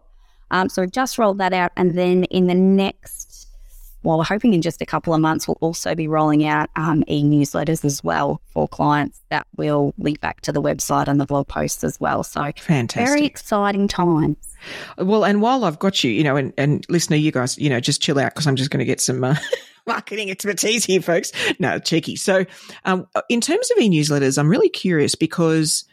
Um, 0.52 0.70
so 0.70 0.82
we've 0.82 0.92
just 0.92 1.18
rolled 1.18 1.40
that 1.40 1.54
out, 1.54 1.72
and 1.76 1.98
then 1.98 2.24
in 2.26 2.46
the 2.48 2.54
next 2.54 3.35
well, 4.06 4.20
we're 4.20 4.24
hoping 4.24 4.54
in 4.54 4.62
just 4.62 4.82
a 4.82 4.86
couple 4.86 5.13
of 5.13 5.20
months, 5.20 5.48
we'll 5.48 5.58
also 5.60 5.96
be 5.96 6.08
rolling 6.08 6.46
out 6.46 6.70
um, 6.76 7.04
e 7.08 7.24
newsletters 7.24 7.84
as 7.84 8.04
well 8.04 8.39
for 8.52 8.68
clients 8.68 9.22
that 9.30 9.48
will 9.58 9.94
link 9.98 10.22
back 10.22 10.41
to 10.41 10.52
the 10.52 10.62
website 10.62 11.08
and 11.08 11.20
the 11.20 11.26
blog 11.26 11.48
posts 11.48 11.84
as 11.84 12.00
well. 12.00 12.24
So, 12.24 12.52
fantastic. 12.58 13.08
Very 13.08 13.26
exciting 13.26 13.88
times. 13.88 14.38
Well, 14.98 15.26
and 15.26 15.41
while 15.41 15.65
I've 15.65 15.80
got 15.80 16.04
you, 16.04 16.12
you 16.12 16.24
know, 16.24 16.36
and, 16.36 16.54
and 16.58 16.86
listener, 16.88 17.18
you 17.18 17.32
guys, 17.32 17.58
you 17.58 17.70
know, 17.70 17.80
just 17.80 18.02
chill 18.02 18.20
out 18.20 18.34
because 18.34 18.48
I'm 18.48 18.56
just 18.56 18.70
going 18.70 18.80
to 18.80 18.86
get 18.86 19.02
some. 19.02 19.24
Uh, 19.24 19.36
marketing 19.88 20.32
expertise 20.32 20.84
here, 20.84 21.00
folks. 21.00 21.32
No, 21.60 21.78
cheeky. 21.78 22.15
So, 22.15 22.46
um, 22.86 23.08
in 23.30 23.39
terms 23.39 23.70
of 23.72 23.78
e 23.78 23.89
newsletters, 23.89 24.38
I'm 24.38 24.50
really 24.50 24.70
curious 24.70 25.15
because 25.15 25.86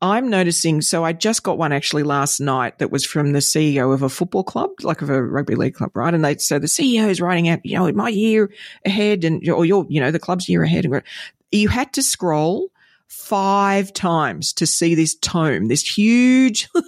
I'm 0.00 0.30
noticing. 0.30 0.80
So, 0.80 1.04
I 1.04 1.12
just 1.12 1.42
got 1.42 1.58
one 1.58 1.72
actually 1.72 2.02
last 2.02 2.40
night 2.40 2.78
that 2.78 2.90
was 2.90 3.04
from 3.04 3.32
the 3.32 3.40
CEO 3.40 3.92
of 3.92 4.02
a 4.02 4.08
football 4.08 4.44
club, 4.44 4.70
like 4.82 5.02
of 5.02 5.10
a 5.10 5.22
rugby 5.22 5.54
league 5.54 5.74
club, 5.74 5.96
right? 5.96 6.14
And 6.14 6.24
they 6.24 6.36
so 6.36 6.58
the 6.58 6.66
CEO 6.66 7.08
is 7.08 7.20
writing 7.20 7.48
out, 7.48 7.60
you 7.64 7.78
know, 7.78 7.90
my 7.92 8.08
year 8.08 8.50
ahead, 8.84 9.24
and 9.24 9.46
or 9.48 9.64
your, 9.64 9.86
you 9.88 10.00
know, 10.00 10.10
the 10.10 10.18
club's 10.18 10.48
year 10.48 10.62
ahead, 10.62 10.84
and 10.84 11.02
you 11.50 11.68
had 11.68 11.92
to 11.94 12.02
scroll 12.02 12.70
five 13.08 13.92
times 13.92 14.52
to 14.54 14.66
see 14.66 14.94
this 14.94 15.14
tome, 15.16 15.68
this 15.68 15.82
huge. 15.82 16.68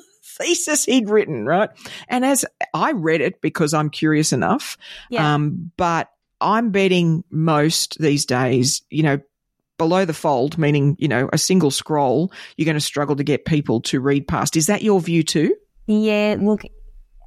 thesis 0.40 0.86
he'd 0.86 1.10
written, 1.10 1.44
right? 1.44 1.68
And 2.08 2.24
as 2.24 2.46
I 2.72 2.92
read 2.92 3.20
it 3.20 3.42
because 3.42 3.74
I'm 3.74 3.90
curious 3.90 4.32
enough, 4.32 4.78
yeah. 5.10 5.34
um, 5.34 5.70
but 5.76 6.10
I'm 6.40 6.70
betting 6.70 7.24
most 7.30 7.98
these 7.98 8.24
days, 8.24 8.82
you 8.88 9.02
know, 9.02 9.20
below 9.80 10.04
the 10.04 10.12
fold, 10.12 10.58
meaning, 10.58 10.94
you 10.98 11.08
know, 11.08 11.30
a 11.32 11.38
single 11.38 11.70
scroll, 11.70 12.30
you're 12.58 12.66
going 12.66 12.76
to 12.76 12.80
struggle 12.80 13.16
to 13.16 13.24
get 13.24 13.46
people 13.46 13.80
to 13.80 13.98
read 13.98 14.28
past. 14.28 14.54
Is 14.54 14.66
that 14.66 14.82
your 14.82 15.00
view 15.00 15.22
too? 15.22 15.56
Yeah, 15.86 16.36
look, 16.38 16.64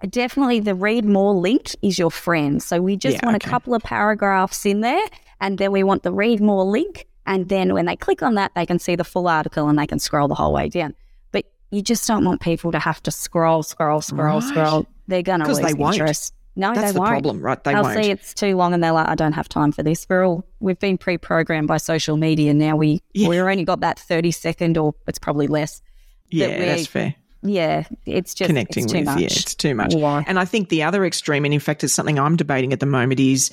definitely 0.08 0.60
the 0.60 0.76
read 0.76 1.04
more 1.04 1.34
link 1.34 1.76
is 1.82 1.98
your 1.98 2.12
friend. 2.12 2.62
So 2.62 2.80
we 2.80 2.96
just 2.96 3.16
yeah, 3.16 3.26
want 3.26 3.38
okay. 3.38 3.48
a 3.48 3.50
couple 3.50 3.74
of 3.74 3.82
paragraphs 3.82 4.68
in 4.68 4.82
there 4.82 5.04
and 5.42 5.58
then 5.58 5.72
we 5.72 5.82
want 5.82 6.04
the 6.04 6.14
read 6.14 6.42
more 6.42 6.64
link. 6.64 7.08
And 7.26 7.50
then 7.50 7.74
when 7.74 7.88
they 7.88 7.96
click 7.96 8.22
on 8.22 8.36
that, 8.36 8.52
they 8.54 8.68
can 8.68 8.78
see 8.78 8.96
the 8.96 9.04
full 9.04 9.28
article 9.28 9.68
and 9.68 9.80
they 9.80 9.88
can 9.88 9.98
scroll 9.98 10.28
the 10.28 10.36
whole 10.36 10.54
way 10.54 10.70
down. 10.70 10.94
But 11.32 11.46
you 11.72 11.82
just 11.82 12.08
don't 12.08 12.24
want 12.24 12.40
people 12.40 12.72
to 12.72 12.80
have 12.80 13.02
to 13.02 13.10
scroll, 13.10 13.64
scroll, 13.64 14.02
scroll, 14.02 14.42
right. 14.42 14.48
scroll. 14.48 14.86
They're 15.08 15.24
going 15.24 15.40
to 15.40 15.48
lose 15.48 15.58
they 15.58 15.72
interest. 15.72 16.36
No, 16.56 16.74
That's 16.74 16.88
they 16.88 16.94
the 16.94 17.00
won't. 17.00 17.10
problem, 17.10 17.42
right? 17.42 17.64
They 17.64 17.74
They'll 17.74 17.84
won't. 17.84 18.04
see 18.04 18.12
it's 18.12 18.34
too 18.34 18.56
long 18.56 18.74
and 18.74 18.84
they're 18.84 18.92
like, 18.92 19.08
I 19.08 19.16
don't 19.16 19.34
have 19.34 19.50
time 19.50 19.72
for 19.72 19.82
this. 19.82 20.06
We're 20.08 20.24
all 20.26 20.46
we've 20.60 20.78
been 20.78 20.98
pre-programmed 21.00 21.68
by 21.68 21.78
social 21.78 22.16
media. 22.16 22.54
Now 22.54 22.76
we 22.76 23.02
yeah. 23.14 23.28
we're 23.28 23.50
only 23.50 23.66
got 23.66 23.80
that 23.80 23.98
thirty 23.98 24.32
second, 24.32 24.78
or 24.78 24.94
it's 25.08 25.18
probably 25.18 25.48
less. 25.48 25.82
Yeah, 26.30 26.48
that 26.48 26.60
that's 26.60 26.88
fair. 26.88 27.16
Yeah, 27.42 27.86
it's 28.06 28.34
just 28.34 28.48
connecting 28.48 28.86
it's 28.86 28.94
with. 28.94 29.06
Much. 29.06 29.20
Yeah, 29.20 29.26
it's 29.26 29.56
too 29.56 29.76
much. 29.76 29.94
And 29.94 30.40
I 30.40 30.46
think 30.46 30.70
the 30.70 30.84
other 30.84 31.06
extreme, 31.06 31.44
and 31.44 31.54
in 31.54 31.60
fact, 31.60 31.84
it's 31.84 31.94
something 31.94 32.18
I'm 32.18 32.38
debating 32.38 32.72
at 32.72 32.80
the 32.80 32.86
moment, 32.86 33.20
is 33.20 33.52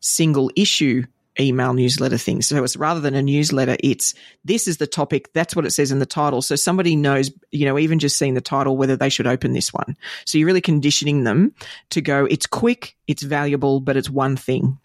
single 0.00 0.50
issue 0.54 1.04
email 1.40 1.72
newsletter 1.72 2.18
thing. 2.18 2.42
So 2.42 2.62
it's 2.62 2.76
rather 2.76 3.00
than 3.00 3.14
a 3.14 3.22
newsletter, 3.22 3.76
it's 3.80 4.14
this 4.44 4.68
is 4.68 4.76
the 4.76 4.86
topic. 4.86 5.32
That's 5.32 5.56
what 5.56 5.66
it 5.66 5.70
says 5.70 5.90
in 5.90 5.98
the 5.98 6.06
title. 6.06 6.42
So 6.42 6.56
somebody 6.56 6.96
knows, 6.96 7.30
you 7.50 7.64
know, 7.64 7.78
even 7.78 7.98
just 7.98 8.18
seeing 8.18 8.34
the 8.34 8.40
title, 8.40 8.76
whether 8.76 8.96
they 8.96 9.08
should 9.08 9.26
open 9.26 9.52
this 9.52 9.72
one. 9.72 9.96
So 10.24 10.38
you're 10.38 10.46
really 10.46 10.60
conditioning 10.60 11.24
them 11.24 11.54
to 11.90 12.00
go, 12.00 12.24
it's 12.26 12.46
quick, 12.46 12.96
it's 13.06 13.22
valuable, 13.22 13.80
but 13.80 13.96
it's 13.96 14.10
one 14.10 14.36
thing. 14.36 14.78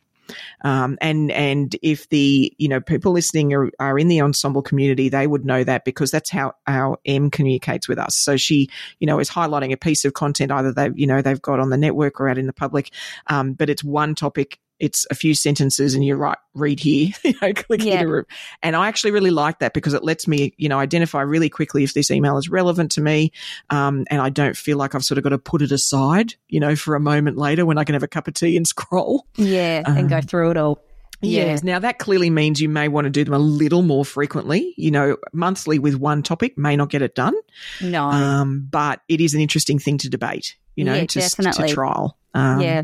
Um, 0.62 0.98
and 1.02 1.32
and 1.32 1.76
if 1.82 2.10
the 2.10 2.54
you 2.58 2.68
know 2.68 2.82
people 2.82 3.14
listening 3.14 3.54
are, 3.54 3.72
are 3.80 3.98
in 3.98 4.08
the 4.08 4.18
Ensombl 4.18 4.64
community, 4.64 5.10
they 5.10 5.28
would 5.28 5.46
know 5.46 5.64
that 5.64 5.86
because 5.86 6.12
that's 6.12 6.30
how 6.30 6.54
our 6.68 7.00
M 7.06 7.30
communicates 7.30 7.88
with 7.88 7.98
us. 7.98 8.16
So 8.16 8.38
she 8.38 8.70
you 9.00 9.08
know 9.08 9.20
is 9.20 9.30
highlighting 9.30 9.72
a 9.72 9.78
piece 9.78 10.06
of 10.06 10.14
content 10.14 10.52
either 10.52 10.74
they 10.74 10.90
you 10.96 11.08
know 11.08 11.22
they've 11.22 11.42
got 11.42 11.60
on 11.60 11.70
the 11.70 11.78
network 11.78 12.20
or 12.20 12.28
out 12.28 12.38
in 12.38 12.48
the 12.48 12.54
public, 12.54 12.92
um, 13.28 13.54
but 13.54 13.70
it's 13.70 13.84
one 13.84 14.16
topic 14.16 14.60
it's 14.80 15.08
a 15.10 15.16
few 15.16 15.34
sentences 15.34 15.96
and 15.96 16.06
you're 16.06 16.18
right, 16.18 16.38
read 16.54 16.80
here, 16.80 17.10
you 17.24 17.34
know, 17.42 17.54
click 17.54 17.84
yeah. 17.84 18.00
here. 18.00 18.28
And 18.62 18.76
I 18.76 18.88
actually 18.88 19.12
really 19.12 19.32
like 19.32 19.60
that 19.60 19.74
because 19.74 19.94
it 19.94 20.04
lets 20.04 20.28
me, 20.28 20.54
you 20.58 20.70
know, 20.70 20.80
identify 20.80 21.22
really 21.22 21.50
quickly 21.50 21.84
if 21.84 21.94
this 21.94 22.12
email 22.12 22.38
is 22.38 22.50
relevant 22.50 22.92
to 22.92 23.02
me. 23.02 23.32
Um, 23.70 24.06
and 24.10 24.22
I 24.22 24.30
don't 24.30 24.56
feel 24.56 24.78
like 24.78 24.96
I've 24.96 25.04
sort 25.04 25.18
of 25.18 25.24
got 25.24 25.32
to 25.32 25.40
put 25.40 25.62
it 25.62 25.72
aside, 25.72 26.36
you 26.48 26.60
know, 26.60 26.76
for 26.76 26.96
a 26.96 27.00
moment 27.00 27.38
later 27.38 27.66
when 27.66 27.78
I 27.78 27.84
can 27.84 27.94
have 27.94 28.04
a 28.04 28.08
cup 28.08 28.28
of 28.28 28.34
tea 28.34 28.58
and 28.58 28.68
scroll. 28.78 29.26
Yeah. 29.36 29.84
Um, 29.86 29.98
and 29.98 30.10
go 30.10 30.18
um, 30.18 30.22
through 30.24 30.52
it 30.52 30.58
all. 30.58 30.84
Yeah. 31.22 31.46
Yes. 31.46 31.64
Now 31.64 31.80
that 31.80 31.98
clearly 31.98 32.30
means 32.30 32.62
you 32.62 32.70
may 32.70 32.88
want 32.88 33.06
to 33.06 33.10
do 33.10 33.24
them 33.24 33.34
a 33.34 33.40
little 33.40 33.82
more 33.82 34.06
frequently. 34.06 34.76
You 34.78 34.92
know, 34.92 35.18
monthly 35.34 35.80
with 35.80 35.96
one 35.96 36.22
topic 36.22 36.58
may 36.58 36.76
not 36.76 36.90
get 36.90 37.02
it 37.02 37.16
done. 37.16 37.34
No. 37.82 38.04
Um, 38.04 38.68
but 38.70 39.02
it 39.08 39.20
is 39.20 39.34
an 39.34 39.42
interesting 39.42 39.80
thing 39.80 39.98
to 40.00 40.10
debate, 40.10 40.56
you 40.76 40.84
know, 40.84 40.94
yeah, 40.94 41.06
to, 41.08 41.20
definitely. 41.20 41.70
to 41.70 41.74
trial. 41.74 42.18
Um, 42.36 42.62
yeah. 42.62 42.84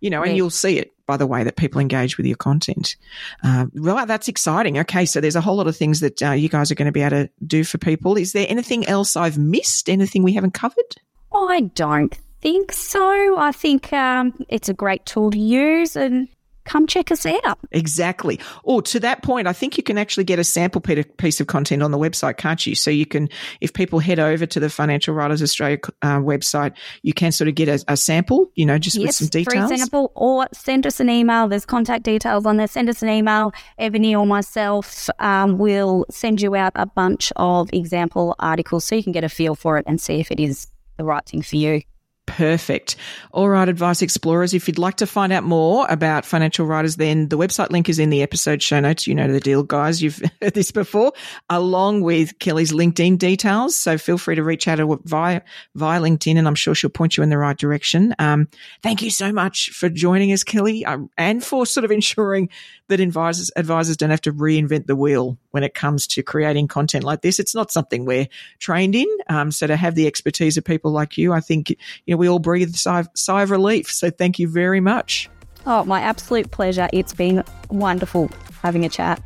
You 0.00 0.10
know, 0.10 0.22
and 0.22 0.36
you'll 0.36 0.50
see 0.50 0.78
it 0.78 0.93
by 1.06 1.16
the 1.16 1.26
way 1.26 1.44
that 1.44 1.56
people 1.56 1.80
engage 1.80 2.16
with 2.16 2.26
your 2.26 2.36
content. 2.36 2.96
Uh, 3.42 3.66
well, 3.74 4.04
that's 4.06 4.28
exciting. 4.28 4.78
Okay, 4.78 5.06
so 5.06 5.20
there's 5.20 5.36
a 5.36 5.40
whole 5.40 5.56
lot 5.56 5.66
of 5.66 5.76
things 5.76 6.00
that 6.00 6.22
uh, 6.22 6.30
you 6.30 6.48
guys 6.48 6.70
are 6.70 6.74
going 6.74 6.86
to 6.86 6.92
be 6.92 7.02
able 7.02 7.24
to 7.24 7.30
do 7.46 7.64
for 7.64 7.78
people. 7.78 8.16
Is 8.16 8.32
there 8.32 8.46
anything 8.48 8.86
else 8.86 9.16
I've 9.16 9.38
missed? 9.38 9.88
Anything 9.88 10.22
we 10.22 10.32
haven't 10.32 10.54
covered? 10.54 10.96
I 11.32 11.70
don't 11.74 12.16
think 12.40 12.72
so. 12.72 13.38
I 13.38 13.52
think 13.52 13.92
um, 13.92 14.34
it's 14.48 14.68
a 14.68 14.74
great 14.74 15.04
tool 15.06 15.30
to 15.30 15.38
use, 15.38 15.96
and 15.96 16.28
come 16.74 16.88
check 16.88 17.12
us 17.12 17.24
out. 17.24 17.58
Exactly. 17.70 18.40
Or 18.64 18.82
to 18.82 18.98
that 18.98 19.22
point, 19.22 19.46
I 19.46 19.52
think 19.52 19.76
you 19.76 19.84
can 19.84 19.96
actually 19.96 20.24
get 20.24 20.40
a 20.40 20.44
sample 20.44 20.80
piece 20.80 21.38
of 21.38 21.46
content 21.46 21.84
on 21.84 21.92
the 21.92 21.98
website, 21.98 22.36
can't 22.36 22.66
you? 22.66 22.74
So 22.74 22.90
you 22.90 23.06
can, 23.06 23.28
if 23.60 23.72
people 23.72 24.00
head 24.00 24.18
over 24.18 24.44
to 24.44 24.58
the 24.58 24.68
Financial 24.68 25.14
Writers 25.14 25.40
Australia 25.40 25.78
uh, 26.02 26.18
website, 26.18 26.72
you 27.02 27.14
can 27.14 27.30
sort 27.30 27.46
of 27.46 27.54
get 27.54 27.68
a, 27.68 27.84
a 27.86 27.96
sample, 27.96 28.50
you 28.56 28.66
know, 28.66 28.76
just 28.76 28.96
yes, 28.96 29.06
with 29.06 29.14
some 29.14 29.28
details. 29.28 29.68
For 29.68 29.74
example, 29.74 30.10
or 30.16 30.48
send 30.52 30.84
us 30.84 30.98
an 30.98 31.08
email. 31.08 31.46
There's 31.46 31.64
contact 31.64 32.02
details 32.02 32.44
on 32.44 32.56
there. 32.56 32.66
Send 32.66 32.88
us 32.88 33.02
an 33.02 33.08
email. 33.08 33.52
Ebony 33.78 34.16
or 34.16 34.26
myself 34.26 35.08
um, 35.20 35.58
will 35.58 36.06
send 36.10 36.42
you 36.42 36.56
out 36.56 36.72
a 36.74 36.86
bunch 36.86 37.32
of 37.36 37.72
example 37.72 38.34
articles 38.40 38.84
so 38.84 38.96
you 38.96 39.04
can 39.04 39.12
get 39.12 39.22
a 39.22 39.28
feel 39.28 39.54
for 39.54 39.78
it 39.78 39.84
and 39.86 40.00
see 40.00 40.18
if 40.18 40.32
it 40.32 40.40
is 40.40 40.66
the 40.96 41.04
right 41.04 41.24
thing 41.24 41.42
for 41.42 41.54
you. 41.54 41.82
Perfect. 42.26 42.96
All 43.32 43.50
right, 43.50 43.68
Advice 43.68 44.00
Explorers, 44.00 44.54
if 44.54 44.66
you'd 44.66 44.78
like 44.78 44.96
to 44.96 45.06
find 45.06 45.32
out 45.32 45.44
more 45.44 45.86
about 45.90 46.24
financial 46.24 46.64
writers, 46.64 46.96
then 46.96 47.28
the 47.28 47.36
website 47.36 47.70
link 47.70 47.88
is 47.88 47.98
in 47.98 48.08
the 48.08 48.22
episode 48.22 48.62
show 48.62 48.80
notes. 48.80 49.06
You 49.06 49.14
know 49.14 49.30
the 49.30 49.40
deal, 49.40 49.62
guys. 49.62 50.02
You've 50.02 50.22
heard 50.42 50.54
this 50.54 50.70
before, 50.70 51.12
along 51.50 52.00
with 52.00 52.38
Kelly's 52.38 52.72
LinkedIn 52.72 53.18
details. 53.18 53.76
So 53.76 53.98
feel 53.98 54.16
free 54.16 54.36
to 54.36 54.42
reach 54.42 54.66
out 54.66 54.78
via, 55.04 55.42
via 55.74 56.00
LinkedIn 56.00 56.38
and 56.38 56.48
I'm 56.48 56.54
sure 56.54 56.74
she'll 56.74 56.90
point 56.90 57.16
you 57.16 57.22
in 57.22 57.28
the 57.28 57.38
right 57.38 57.58
direction. 57.58 58.14
Um, 58.18 58.48
thank 58.82 59.02
you 59.02 59.10
so 59.10 59.30
much 59.30 59.70
for 59.70 59.90
joining 59.90 60.32
us, 60.32 60.44
Kelly, 60.44 60.84
um, 60.86 61.10
and 61.18 61.44
for 61.44 61.66
sort 61.66 61.84
of 61.84 61.90
ensuring 61.90 62.48
that 62.88 63.00
advisors, 63.00 63.50
advisors 63.54 63.98
don't 63.98 64.10
have 64.10 64.22
to 64.22 64.32
reinvent 64.32 64.86
the 64.86 64.96
wheel 64.96 65.38
when 65.54 65.62
it 65.62 65.72
comes 65.72 66.08
to 66.08 66.20
creating 66.20 66.66
content 66.66 67.04
like 67.04 67.20
this. 67.20 67.38
It's 67.38 67.54
not 67.54 67.70
something 67.70 68.04
we're 68.04 68.26
trained 68.58 68.96
in. 68.96 69.06
Um, 69.28 69.52
so 69.52 69.68
to 69.68 69.76
have 69.76 69.94
the 69.94 70.08
expertise 70.08 70.56
of 70.56 70.64
people 70.64 70.90
like 70.90 71.16
you, 71.16 71.32
I 71.32 71.38
think, 71.38 71.70
you 71.70 71.76
know, 72.08 72.16
we 72.16 72.28
all 72.28 72.40
breathe 72.40 72.74
a 72.74 72.76
sigh, 72.76 73.04
sigh 73.14 73.44
of 73.44 73.52
relief. 73.52 73.88
So 73.88 74.10
thank 74.10 74.40
you 74.40 74.48
very 74.48 74.80
much. 74.80 75.30
Oh, 75.64 75.84
my 75.84 76.00
absolute 76.00 76.50
pleasure. 76.50 76.88
It's 76.92 77.14
been 77.14 77.44
wonderful 77.70 78.32
having 78.62 78.84
a 78.84 78.88
chat. 78.88 79.22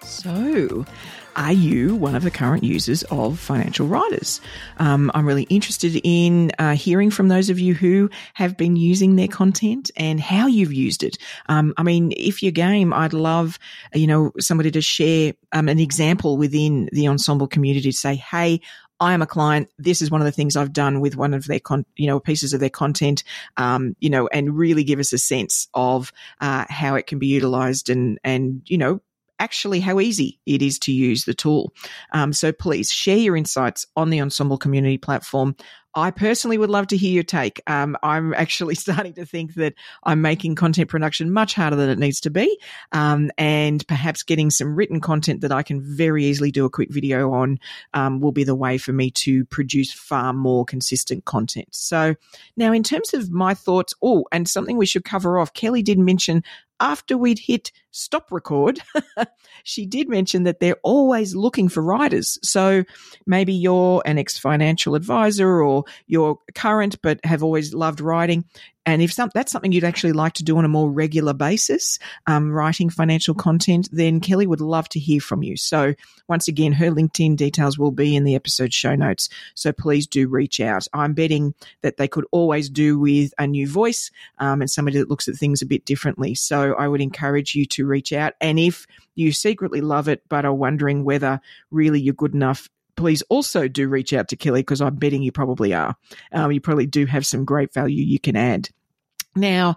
So, 0.00 0.86
are 1.36 1.52
you 1.52 1.94
one 1.94 2.14
of 2.14 2.22
the 2.22 2.30
current 2.30 2.64
users 2.64 3.02
of 3.04 3.38
financial 3.38 3.86
writers? 3.86 4.40
Um, 4.78 5.10
I'm 5.14 5.26
really 5.26 5.44
interested 5.44 6.00
in 6.02 6.50
uh, 6.58 6.74
hearing 6.74 7.10
from 7.10 7.28
those 7.28 7.50
of 7.50 7.60
you 7.60 7.74
who 7.74 8.10
have 8.34 8.56
been 8.56 8.74
using 8.74 9.16
their 9.16 9.28
content 9.28 9.90
and 9.96 10.18
how 10.18 10.46
you've 10.46 10.72
used 10.72 11.02
it. 11.02 11.18
Um, 11.48 11.74
I 11.76 11.82
mean, 11.82 12.12
if 12.16 12.42
you're 12.42 12.52
game, 12.52 12.92
I'd 12.92 13.12
love, 13.12 13.58
you 13.94 14.06
know, 14.06 14.32
somebody 14.40 14.70
to 14.72 14.80
share 14.80 15.34
um, 15.52 15.68
an 15.68 15.78
example 15.78 16.38
within 16.38 16.88
the 16.92 17.04
Ensombl 17.04 17.50
community 17.50 17.92
to 17.92 17.96
say, 17.96 18.16
hey, 18.16 18.60
I 18.98 19.12
am 19.12 19.20
a 19.20 19.26
client. 19.26 19.68
This 19.78 20.00
is 20.00 20.10
one 20.10 20.22
of 20.22 20.24
the 20.24 20.32
things 20.32 20.56
I've 20.56 20.72
done 20.72 21.00
with 21.00 21.16
one 21.16 21.34
of 21.34 21.46
their, 21.46 21.60
con- 21.60 21.84
you 21.96 22.06
know, 22.06 22.18
pieces 22.18 22.54
of 22.54 22.60
their 22.60 22.70
content, 22.70 23.24
um, 23.58 23.94
you 24.00 24.08
know, 24.08 24.26
and 24.28 24.56
really 24.56 24.84
give 24.84 24.98
us 24.98 25.12
a 25.12 25.18
sense 25.18 25.68
of 25.74 26.12
uh, 26.40 26.64
how 26.70 26.94
it 26.94 27.06
can 27.06 27.18
be 27.18 27.26
utilized 27.26 27.90
and 27.90 28.18
and 28.24 28.62
you 28.64 28.78
know 28.78 29.00
actually 29.38 29.80
how 29.80 30.00
easy 30.00 30.40
it 30.46 30.62
is 30.62 30.78
to 30.80 30.92
use 30.92 31.24
the 31.24 31.34
tool. 31.34 31.72
Um, 32.12 32.32
so 32.32 32.52
please 32.52 32.90
share 32.90 33.16
your 33.16 33.36
insights 33.36 33.86
on 33.96 34.10
the 34.10 34.18
Ensombl 34.18 34.60
community 34.60 34.98
platform. 34.98 35.56
I 35.96 36.10
personally 36.10 36.58
would 36.58 36.68
love 36.68 36.88
to 36.88 36.96
hear 36.96 37.10
your 37.10 37.22
take. 37.22 37.62
Um, 37.66 37.96
I'm 38.02 38.34
actually 38.34 38.74
starting 38.76 39.14
to 39.14 39.24
think 39.24 39.54
that 39.54 39.72
I'm 40.04 40.20
making 40.20 40.54
content 40.54 40.90
production 40.90 41.32
much 41.32 41.54
harder 41.54 41.74
than 41.74 41.88
it 41.88 41.98
needs 41.98 42.20
to 42.20 42.30
be, 42.30 42.60
um, 42.92 43.30
and 43.38 43.86
perhaps 43.88 44.22
getting 44.22 44.50
some 44.50 44.76
written 44.76 45.00
content 45.00 45.40
that 45.40 45.52
I 45.52 45.62
can 45.62 45.80
very 45.80 46.26
easily 46.26 46.50
do 46.50 46.66
a 46.66 46.70
quick 46.70 46.92
video 46.92 47.32
on 47.32 47.58
um, 47.94 48.20
will 48.20 48.32
be 48.32 48.44
the 48.44 48.54
way 48.54 48.76
for 48.76 48.92
me 48.92 49.10
to 49.12 49.46
produce 49.46 49.90
far 49.90 50.34
more 50.34 50.66
consistent 50.66 51.24
content. 51.24 51.74
So, 51.74 52.14
now 52.58 52.72
in 52.72 52.82
terms 52.82 53.14
of 53.14 53.30
my 53.30 53.54
thoughts, 53.54 53.94
oh, 54.02 54.26
and 54.30 54.46
something 54.46 54.76
we 54.76 54.86
should 54.86 55.04
cover 55.04 55.38
off, 55.38 55.54
Kelly 55.54 55.82
did 55.82 55.98
mention 55.98 56.44
after 56.80 57.16
we'd 57.16 57.38
hit 57.38 57.72
stop 57.90 58.30
record, 58.30 58.80
she 59.64 59.86
did 59.86 60.08
mention 60.08 60.44
that 60.44 60.60
they're 60.60 60.78
always 60.82 61.34
looking 61.34 61.68
for 61.68 61.82
writers. 61.82 62.38
So 62.42 62.84
maybe 63.26 63.52
you're 63.52 64.02
an 64.04 64.18
ex 64.18 64.38
financial 64.38 64.94
advisor 64.94 65.62
or 65.62 65.84
you're 66.06 66.38
current 66.54 67.00
but 67.02 67.20
have 67.24 67.42
always 67.42 67.74
loved 67.74 68.00
writing. 68.00 68.44
And 68.86 69.02
if 69.02 69.12
some, 69.12 69.30
that's 69.34 69.52
something 69.52 69.72
you'd 69.72 69.84
actually 69.84 70.12
like 70.12 70.34
to 70.34 70.44
do 70.44 70.56
on 70.56 70.64
a 70.64 70.68
more 70.68 70.90
regular 70.90 71.34
basis, 71.34 71.98
um, 72.26 72.50
writing 72.50 72.88
financial 72.88 73.34
content, 73.34 73.88
then 73.92 74.20
Kelly 74.20 74.46
would 74.46 74.60
love 74.60 74.88
to 74.90 75.00
hear 75.00 75.20
from 75.20 75.42
you. 75.42 75.56
So 75.56 75.94
once 76.28 76.46
again, 76.46 76.72
her 76.72 76.90
LinkedIn 76.90 77.36
details 77.36 77.78
will 77.78 77.90
be 77.90 78.14
in 78.14 78.24
the 78.24 78.36
episode 78.36 78.72
show 78.72 78.94
notes. 78.94 79.28
So 79.54 79.72
please 79.72 80.06
do 80.06 80.28
reach 80.28 80.60
out. 80.60 80.86
I'm 80.92 81.14
betting 81.14 81.54
that 81.82 81.96
they 81.96 82.08
could 82.08 82.26
always 82.30 82.70
do 82.70 82.98
with 82.98 83.34
a 83.38 83.46
new 83.46 83.68
voice 83.68 84.10
um, 84.38 84.60
and 84.60 84.70
somebody 84.70 84.98
that 84.98 85.10
looks 85.10 85.28
at 85.28 85.34
things 85.34 85.62
a 85.62 85.66
bit 85.66 85.84
differently. 85.84 86.34
So 86.34 86.74
I 86.74 86.86
would 86.86 87.00
encourage 87.00 87.54
you 87.54 87.66
to 87.66 87.86
reach 87.86 88.12
out. 88.12 88.34
And 88.40 88.58
if 88.58 88.86
you 89.16 89.32
secretly 89.32 89.80
love 89.80 90.08
it, 90.08 90.22
but 90.28 90.44
are 90.44 90.54
wondering 90.54 91.04
whether 91.04 91.40
really 91.70 92.00
you're 92.00 92.14
good 92.14 92.34
enough 92.34 92.68
please 92.96 93.22
also 93.28 93.68
do 93.68 93.88
reach 93.88 94.12
out 94.12 94.28
to 94.28 94.36
Kelly 94.36 94.60
because 94.60 94.80
I'm 94.80 94.96
betting 94.96 95.22
you 95.22 95.32
probably 95.32 95.74
are. 95.74 95.96
Um, 96.32 96.52
you 96.52 96.60
probably 96.60 96.86
do 96.86 97.06
have 97.06 97.26
some 97.26 97.44
great 97.44 97.72
value 97.72 98.04
you 98.04 98.18
can 98.18 98.36
add. 98.36 98.70
Now, 99.36 99.76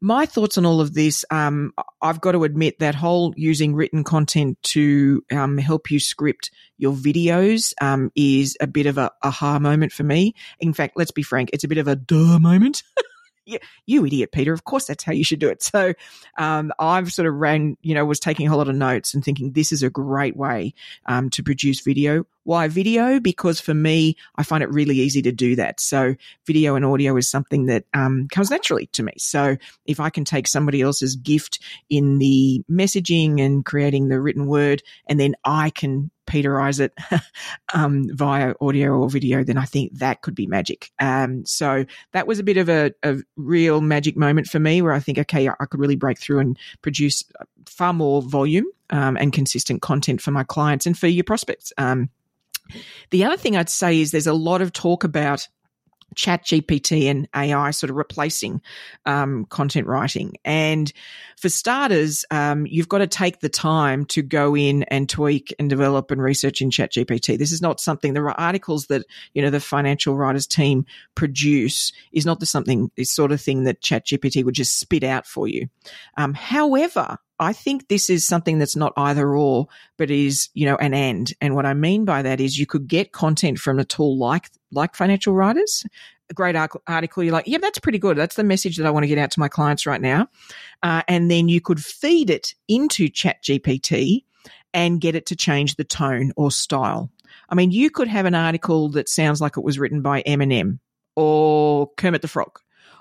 my 0.00 0.26
thoughts 0.26 0.58
on 0.58 0.66
all 0.66 0.80
of 0.80 0.92
this, 0.94 1.24
um, 1.30 1.72
I've 2.02 2.20
got 2.20 2.32
to 2.32 2.44
admit 2.44 2.78
that 2.78 2.94
whole 2.94 3.32
using 3.36 3.74
written 3.74 4.04
content 4.04 4.62
to 4.64 5.24
um, 5.32 5.56
help 5.56 5.90
you 5.90 5.98
script 5.98 6.50
your 6.76 6.92
videos 6.92 7.72
um, 7.80 8.12
is 8.14 8.56
a 8.60 8.66
bit 8.66 8.86
of 8.86 8.98
a 8.98 9.10
aha 9.22 9.58
moment 9.58 9.92
for 9.92 10.04
me. 10.04 10.34
In 10.60 10.74
fact, 10.74 10.92
let's 10.96 11.10
be 11.10 11.22
frank, 11.22 11.50
it's 11.52 11.64
a 11.64 11.68
bit 11.68 11.78
of 11.78 11.88
a 11.88 11.96
duh 11.96 12.38
moment. 12.38 12.82
you, 13.48 13.58
you 13.86 14.04
idiot, 14.04 14.30
Peita. 14.32 14.52
Of 14.52 14.64
course, 14.64 14.86
that's 14.86 15.04
how 15.04 15.12
you 15.12 15.24
should 15.24 15.38
do 15.38 15.48
it. 15.48 15.62
So, 15.78 15.92
um, 16.38 16.72
I've 16.78 17.12
sort 17.12 17.28
of 17.28 17.34
ran, 17.34 17.76
you 17.82 17.94
know, 17.94 18.04
was 18.04 18.18
taking 18.18 18.48
a 18.48 18.56
lot 18.56 18.68
of 18.68 18.74
notes 18.74 19.12
and 19.12 19.22
thinking 19.22 19.52
this 19.52 19.70
is 19.70 19.82
a 19.82 19.90
great 19.90 20.34
way 20.34 20.72
um, 21.06 21.28
to 21.30 21.42
produce 21.42 21.82
video. 21.82 22.24
Why 22.44 22.68
video? 22.68 23.20
Because 23.20 23.60
for 23.60 23.74
me, 23.74 24.16
I 24.36 24.42
find 24.42 24.62
it 24.62 24.72
really 24.72 24.96
easy 24.96 25.20
to 25.22 25.30
do 25.30 25.54
that. 25.56 25.78
So, 25.78 26.14
video 26.46 26.74
and 26.74 26.86
audio 26.86 27.16
is 27.16 27.28
something 27.28 27.66
that 27.66 27.84
um, 27.92 28.28
comes 28.32 28.50
naturally 28.50 28.86
to 28.94 29.02
me. 29.02 29.12
So, 29.18 29.56
if 29.84 30.00
I 30.00 30.08
can 30.08 30.24
take 30.24 30.48
somebody 30.48 30.80
else's 30.80 31.16
gift 31.16 31.60
in 31.90 32.18
the 32.18 32.64
messaging 32.70 33.40
and 33.40 33.64
creating 33.64 34.08
the 34.08 34.20
written 34.20 34.46
word, 34.46 34.82
and 35.06 35.20
then 35.20 35.34
I 35.44 35.70
can 35.70 36.10
Peterize 36.28 36.78
it 36.78 36.92
um, 37.74 38.08
via 38.14 38.54
audio 38.60 38.92
or 38.92 39.08
video, 39.08 39.42
then 39.42 39.58
I 39.58 39.64
think 39.64 39.98
that 39.98 40.22
could 40.22 40.34
be 40.34 40.46
magic. 40.46 40.90
Um, 41.00 41.44
so 41.44 41.84
that 42.12 42.26
was 42.26 42.38
a 42.38 42.44
bit 42.44 42.56
of 42.56 42.68
a, 42.68 42.92
a, 43.02 43.16
real 43.36 43.80
magic 43.80 44.16
moment 44.16 44.46
for 44.46 44.58
me 44.58 44.82
where 44.82 44.92
I 44.92 45.00
think, 45.00 45.18
okay, 45.18 45.48
I 45.48 45.64
could 45.64 45.80
really 45.80 45.96
break 45.96 46.18
through 46.18 46.40
and 46.40 46.58
produce 46.82 47.24
far 47.66 47.92
more 47.92 48.22
volume 48.22 48.66
um, 48.90 49.16
and 49.16 49.32
consistent 49.32 49.82
content 49.82 50.20
for 50.20 50.30
my 50.30 50.44
clients 50.44 50.86
and 50.86 50.96
for 50.96 51.06
your 51.08 51.24
prospects. 51.24 51.72
Um, 51.78 52.10
the 53.10 53.24
other 53.24 53.36
thing 53.36 53.56
I'd 53.56 53.70
say 53.70 54.00
is 54.00 54.10
there's 54.10 54.26
a 54.26 54.34
lot 54.34 54.60
of 54.60 54.72
talk 54.72 55.04
about 55.04 55.48
ChatGPT 56.18 57.08
and 57.08 57.28
ai 57.32 57.70
sort 57.70 57.90
of 57.90 57.96
replacing 57.96 58.60
um, 59.06 59.44
content 59.46 59.86
writing. 59.86 60.34
And 60.44 60.92
for 61.36 61.48
starters 61.48 62.24
um, 62.32 62.66
you've 62.66 62.88
got 62.88 62.98
to 62.98 63.06
take 63.06 63.38
the 63.38 63.48
time 63.48 64.04
to 64.06 64.22
go 64.22 64.56
in 64.56 64.82
and 64.84 65.08
tweak 65.08 65.54
and 65.60 65.70
develop 65.70 66.10
and 66.10 66.20
research 66.20 66.60
in 66.60 66.70
ChatGPT 66.70 67.38
this 67.38 67.52
is 67.52 67.62
not 67.62 67.80
something 67.80 68.14
the 68.14 68.34
articles 68.36 68.86
that 68.86 69.06
you 69.32 69.42
know 69.42 69.50
the 69.50 69.60
financial 69.60 70.16
writers 70.16 70.48
team 70.48 70.84
produce 71.14 71.92
is 72.12 72.26
not 72.26 72.40
the 72.40 72.46
something 72.46 72.90
this 72.96 73.12
sort 73.12 73.30
of 73.30 73.40
thing 73.40 73.62
that 73.64 73.80
ChatGPT 73.80 74.44
would 74.44 74.54
just 74.54 74.80
spit 74.80 75.04
out 75.04 75.26
for 75.26 75.46
you. 75.46 75.68
Um, 76.16 76.34
however 76.34 77.18
I 77.40 77.52
think 77.52 77.88
this 77.88 78.10
is 78.10 78.26
something 78.26 78.58
that's 78.58 78.74
not 78.74 78.92
either 78.96 79.32
or, 79.36 79.68
but 79.96 80.10
is, 80.10 80.48
you 80.54 80.66
know, 80.66 80.76
an 80.76 80.92
and. 80.92 81.32
And 81.40 81.54
what 81.54 81.66
I 81.66 81.74
mean 81.74 82.04
by 82.04 82.22
that 82.22 82.40
is 82.40 82.58
you 82.58 82.66
could 82.66 82.88
get 82.88 83.12
content 83.12 83.58
from 83.58 83.78
a 83.78 83.84
tool 83.84 84.18
like, 84.18 84.50
like 84.70 84.94
financial 84.94 85.34
writers. 85.34 85.84
A 86.30 86.34
great 86.34 86.56
article, 86.56 87.24
you're 87.24 87.32
like, 87.32 87.46
yeah, 87.46 87.58
that's 87.58 87.78
pretty 87.78 87.98
good. 87.98 88.16
That's 88.18 88.36
the 88.36 88.44
message 88.44 88.76
that 88.76 88.86
I 88.86 88.90
want 88.90 89.04
to 89.04 89.08
get 89.08 89.16
out 89.16 89.30
to 89.30 89.40
my 89.40 89.48
clients 89.48 89.86
right 89.86 90.00
now. 90.00 90.28
Uh, 90.82 91.02
and 91.08 91.30
then 91.30 91.48
you 91.48 91.60
could 91.60 91.82
feed 91.82 92.28
it 92.28 92.54
into 92.68 93.08
ChatGPT 93.08 94.24
and 94.74 95.00
get 95.00 95.14
it 95.14 95.24
to 95.26 95.36
change 95.36 95.76
the 95.76 95.84
tone 95.84 96.32
or 96.36 96.50
style. 96.50 97.10
I 97.48 97.54
mean, 97.54 97.70
you 97.70 97.88
could 97.88 98.08
have 98.08 98.26
an 98.26 98.34
article 98.34 98.90
that 98.90 99.08
sounds 99.08 99.40
like 99.40 99.56
it 99.56 99.64
was 99.64 99.78
written 99.78 100.02
by 100.02 100.22
Eminem 100.24 100.80
or 101.16 101.90
Kermit 101.96 102.20
the 102.20 102.28
Frog 102.28 102.60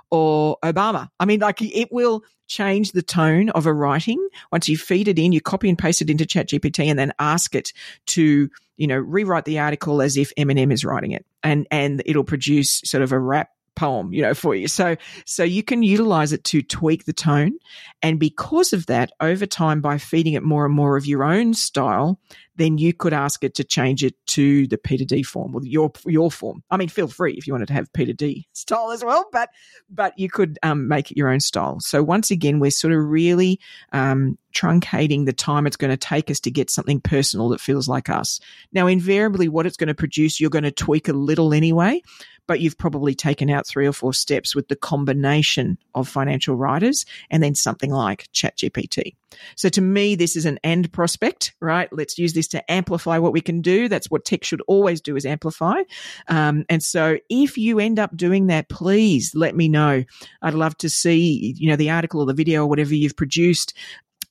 or 0.10 0.58
Obama. 0.64 1.10
I 1.20 1.26
mean, 1.26 1.42
like 1.42 1.62
it 1.62 1.90
will 1.92 2.24
change 2.48 2.94
the 2.94 3.02
tone 3.02 3.50
of 3.50 3.66
a 3.66 3.74
writing 3.74 4.26
once 4.54 4.70
you 4.70 4.78
feed 4.78 5.10
it 5.10 5.20
in, 5.20 5.34
you 5.34 5.42
copy 5.42 5.68
and 5.68 5.78
paste 5.78 6.02
it 6.02 6.10
into 6.10 6.24
ChatGPT 6.24 6.86
and 6.86 6.98
then 6.98 7.12
ask 7.20 7.54
it 7.56 7.74
to, 8.08 8.50
you 8.78 8.88
know, 8.88 8.98
rewrite 8.98 9.46
the 9.46 9.60
article 9.60 10.02
as 10.02 10.18
if 10.18 10.34
Eminem 10.38 10.72
is 10.72 10.86
writing 10.86 11.12
it. 11.12 11.26
And 11.44 11.68
and 11.72 12.02
it'll 12.06 12.24
produce 12.24 12.82
sort 12.86 13.04
of 13.04 13.12
a 13.12 13.20
rap 13.20 13.50
poem, 13.78 14.12
you 14.12 14.24
know, 14.24 14.34
for 14.34 14.56
you. 14.56 14.68
So, 14.68 14.98
so 15.26 15.44
you 15.44 15.64
can 15.64 15.84
utilize 15.84 16.34
it 16.34 16.44
to 16.46 16.62
tweak 16.62 17.06
the 17.06 17.14
tone. 17.14 17.54
And 18.02 18.20
because 18.20 18.74
of 18.74 18.88
that, 18.88 19.12
over 19.22 19.46
time, 19.46 19.80
by 19.82 20.00
feeding 20.00 20.34
it 20.34 20.44
more 20.44 20.66
and 20.66 20.74
more 20.74 20.98
of 20.98 21.06
your 21.06 21.24
own 21.24 21.54
style, 21.54 22.20
then 22.58 22.80
you 22.80 22.92
could 22.92 23.14
ask 23.14 23.44
it 23.44 23.54
to 23.56 23.64
change 23.64 24.04
it 24.04 24.16
to 24.28 24.68
the 24.68 24.78
Peita 24.78 25.06
D 25.06 25.24
form 25.24 25.56
or 25.56 25.62
your 25.64 25.92
your 26.06 26.32
form. 26.32 26.64
I 26.72 26.78
mean, 26.78 26.90
feel 26.90 27.08
free 27.08 27.34
if 27.34 27.48
you 27.48 27.54
wanted 27.54 27.68
to 27.68 27.74
have 27.74 27.94
Peita 27.94 28.18
D 28.18 28.48
style 28.54 28.92
as 28.92 29.06
well, 29.06 29.26
but 29.32 29.50
but 29.90 30.18
you 30.18 30.30
could 30.30 30.58
um, 30.64 30.88
make 30.88 31.12
it 31.12 31.18
your 31.18 31.30
own 31.30 31.40
style. 31.40 31.80
So 31.80 32.04
once 32.04 32.32
again, 32.32 32.60
we're 32.60 32.72
sort 32.72 32.94
of 32.94 33.06
really 33.06 33.60
um, 33.94 34.38
truncating 34.58 35.26
the 35.26 35.34
time 35.34 35.68
it's 35.68 35.78
going 35.78 35.92
to 35.92 35.98
take 35.98 36.32
us 36.32 36.40
to 36.42 36.52
get 36.52 36.70
something 36.70 37.00
personal 37.00 37.50
that 37.50 37.62
feels 37.62 37.88
like 37.88 38.10
us. 38.10 38.40
Now, 38.72 38.88
invariably, 38.88 39.48
what 39.48 39.66
it's 39.66 39.78
going 39.78 39.88
to 39.88 39.96
produce, 39.96 40.40
you're 40.40 40.50
going 40.50 40.64
to 40.64 40.72
tweak 40.72 41.08
a 41.08 41.14
little 41.14 41.54
anyway 41.54 42.02
but 42.48 42.62
you've 42.62 42.78
probably 42.78 43.14
taken 43.14 43.50
out 43.50 43.68
three 43.68 43.86
or 43.86 43.94
four 43.94 44.14
steps 44.14 44.56
with 44.56 44.70
the 44.70 44.76
combination 44.76 45.78
of 45.94 46.08
financial 46.08 46.56
writers 46.56 47.06
and 47.30 47.44
then 47.44 47.54
something 47.54 47.92
like 47.92 48.32
ChatGPT. 48.32 49.16
So 49.56 49.68
to 49.70 49.82
me, 49.82 50.16
this 50.16 50.36
is 50.36 50.46
an 50.46 50.58
end 50.64 50.92
prospect, 50.94 51.54
right? 51.60 51.92
Let's 51.92 52.18
use 52.18 52.34
this 52.34 52.48
to 52.50 52.72
amplify 52.72 53.18
what 53.18 53.34
we 53.34 53.42
can 53.42 53.62
do. 53.62 53.90
That's 53.90 54.10
what 54.10 54.24
tech 54.24 54.46
should 54.46 54.62
always 54.68 55.02
do 55.02 55.18
is 55.18 55.26
amplify. 55.26 55.82
Um, 56.30 56.66
and 56.70 56.82
so 56.82 57.18
if 57.30 57.58
you 57.58 57.80
end 57.80 58.00
up 58.00 58.16
doing 58.16 58.48
that, 58.48 58.70
please 58.70 59.36
let 59.36 59.56
me 59.56 59.68
know. 59.68 60.06
I'd 60.42 60.54
love 60.54 60.78
to 60.78 60.90
see, 60.90 61.54
you 61.58 61.70
know, 61.70 61.76
the 61.76 61.90
article 61.90 62.22
or 62.22 62.26
the 62.26 62.34
video 62.34 62.64
or 62.64 62.68
whatever 62.68 62.96
you've 62.96 63.18
produced 63.18 63.74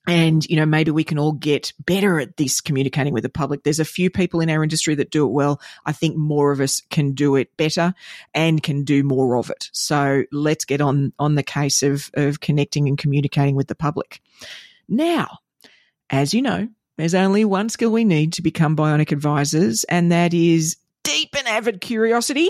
and 0.07 0.45
you 0.49 0.57
know 0.57 0.67
maybe 0.67 0.91
we 0.91 1.05
can 1.05 1.19
all 1.19 1.33
get 1.33 1.73
better 1.85 2.21
at 2.21 2.37
this 2.37 2.61
communicating 2.61 3.13
with 3.13 3.23
the 3.23 3.29
public. 3.29 3.63
There's 3.63 3.81
a 3.81 3.85
few 3.85 4.11
people 4.11 4.41
in 4.41 4.51
our 4.51 4.63
industry 4.63 4.95
that 4.97 5.11
do 5.11 5.25
it 5.27 5.33
well. 5.33 5.61
I 5.85 5.93
think 5.93 6.17
more 6.17 6.53
of 6.53 6.61
us 6.61 6.83
can 6.91 7.13
do 7.13 7.37
it 7.37 7.57
better 7.57 7.95
and 8.35 8.63
can 8.63 8.85
do 8.85 9.03
more 9.03 9.37
of 9.37 9.51
it. 9.51 9.69
So 9.73 10.25
let's 10.33 10.65
get 10.65 10.81
on 10.81 11.13
on 11.19 11.35
the 11.35 11.43
case 11.43 11.83
of 11.83 12.11
of 12.15 12.41
connecting 12.41 12.89
and 12.89 12.99
communicating 12.99 13.57
with 13.57 13.69
the 13.69 13.75
public. 13.75 14.21
Now 14.89 15.39
as 16.11 16.33
you 16.33 16.43
know 16.43 16.69
there's 16.97 17.15
only 17.15 17.45
one 17.45 17.69
skill 17.69 17.91
we 17.91 18.05
need 18.05 18.33
to 18.35 18.43
become 18.43 18.77
bionic 18.77 19.13
advisors 19.13 19.85
and 19.85 20.13
that 20.13 20.33
is 20.33 20.77
deep 21.07 21.37
and 21.39 21.47
avid 21.47 21.81
curiosity. 21.81 22.49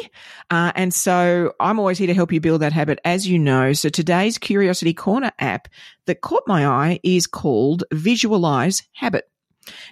Uh, 0.50 0.72
and 0.74 0.92
so 0.92 1.52
I'm 1.60 1.78
always 1.78 1.98
here 1.98 2.06
to 2.06 2.14
help 2.14 2.32
you 2.32 2.40
build 2.40 2.62
that 2.62 2.72
habit, 2.72 2.98
as 3.04 3.28
you 3.28 3.38
know. 3.38 3.74
So 3.74 3.90
today's 3.90 4.38
Curiosity 4.38 4.94
Corner 4.94 5.30
app 5.38 5.68
that 6.06 6.22
caught 6.22 6.44
my 6.46 6.66
eye 6.66 6.98
is 7.02 7.26
called 7.26 7.84
Visualize 7.92 8.82
Habit. 8.92 9.28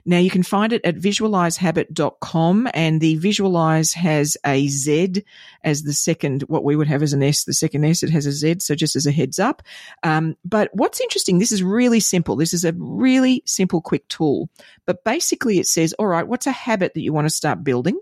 Now 0.07 0.19
you 0.19 0.31
can 0.31 0.45
find 0.45 0.73
it 0.73 0.85
at 0.85 0.95
visualizehabit.com 0.95 2.69
and 2.73 3.01
the 3.01 3.17
visualize 3.17 3.93
has 3.93 4.37
a 4.47 4.69
Z 4.69 5.25
as 5.63 5.83
the 5.83 5.93
second, 5.93 6.43
what 6.43 6.65
we 6.65 6.77
would 6.77 6.87
have 6.87 7.03
as 7.03 7.13
an 7.13 7.23
S, 7.23 7.45
the 7.45 7.53
second 7.53 7.85
S, 7.85 8.03
it 8.03 8.11
has 8.11 8.25
a 8.25 8.33
Z. 8.33 8.57
So 8.61 8.75
just 8.75 8.97
as 8.97 9.05
a 9.05 9.13
heads 9.13 9.39
up. 9.39 9.63
Um, 10.05 10.37
but 10.45 10.71
what's 10.73 11.01
interesting, 11.01 11.39
this 11.39 11.53
is 11.53 11.63
really 11.63 12.01
simple. 12.01 12.37
This 12.37 12.55
is 12.55 12.65
a 12.65 12.73
really 12.79 13.43
simple, 13.45 13.83
quick 13.83 14.09
tool, 14.09 14.49
but 14.87 15.05
basically 15.05 15.59
it 15.59 15.67
says, 15.67 15.93
all 15.95 16.07
right, 16.07 16.27
what's 16.27 16.47
a 16.47 16.53
habit 16.53 16.95
that 16.95 17.03
you 17.03 17.13
want 17.13 17.27
to 17.27 17.35
start 17.35 17.65
building? 17.65 18.01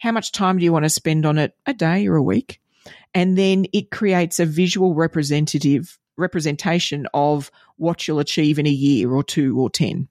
How 0.00 0.12
much 0.12 0.32
time 0.32 0.58
do 0.58 0.64
you 0.64 0.72
want 0.72 0.84
to 0.84 0.90
spend 0.90 1.26
on 1.26 1.38
it? 1.38 1.56
A 1.66 1.74
day 1.74 2.06
or 2.06 2.16
a 2.16 2.22
week? 2.22 2.60
And 3.14 3.38
then 3.38 3.66
it 3.72 3.90
creates 3.90 4.40
a 4.40 4.46
visual 4.46 4.94
representative 4.94 5.98
representation 6.16 7.06
of 7.14 7.50
what 7.76 8.06
you'll 8.06 8.18
achieve 8.18 8.58
in 8.58 8.66
a 8.66 8.70
year 8.70 9.12
or 9.12 9.22
two 9.22 9.58
or 9.58 9.70
10. 9.70 10.08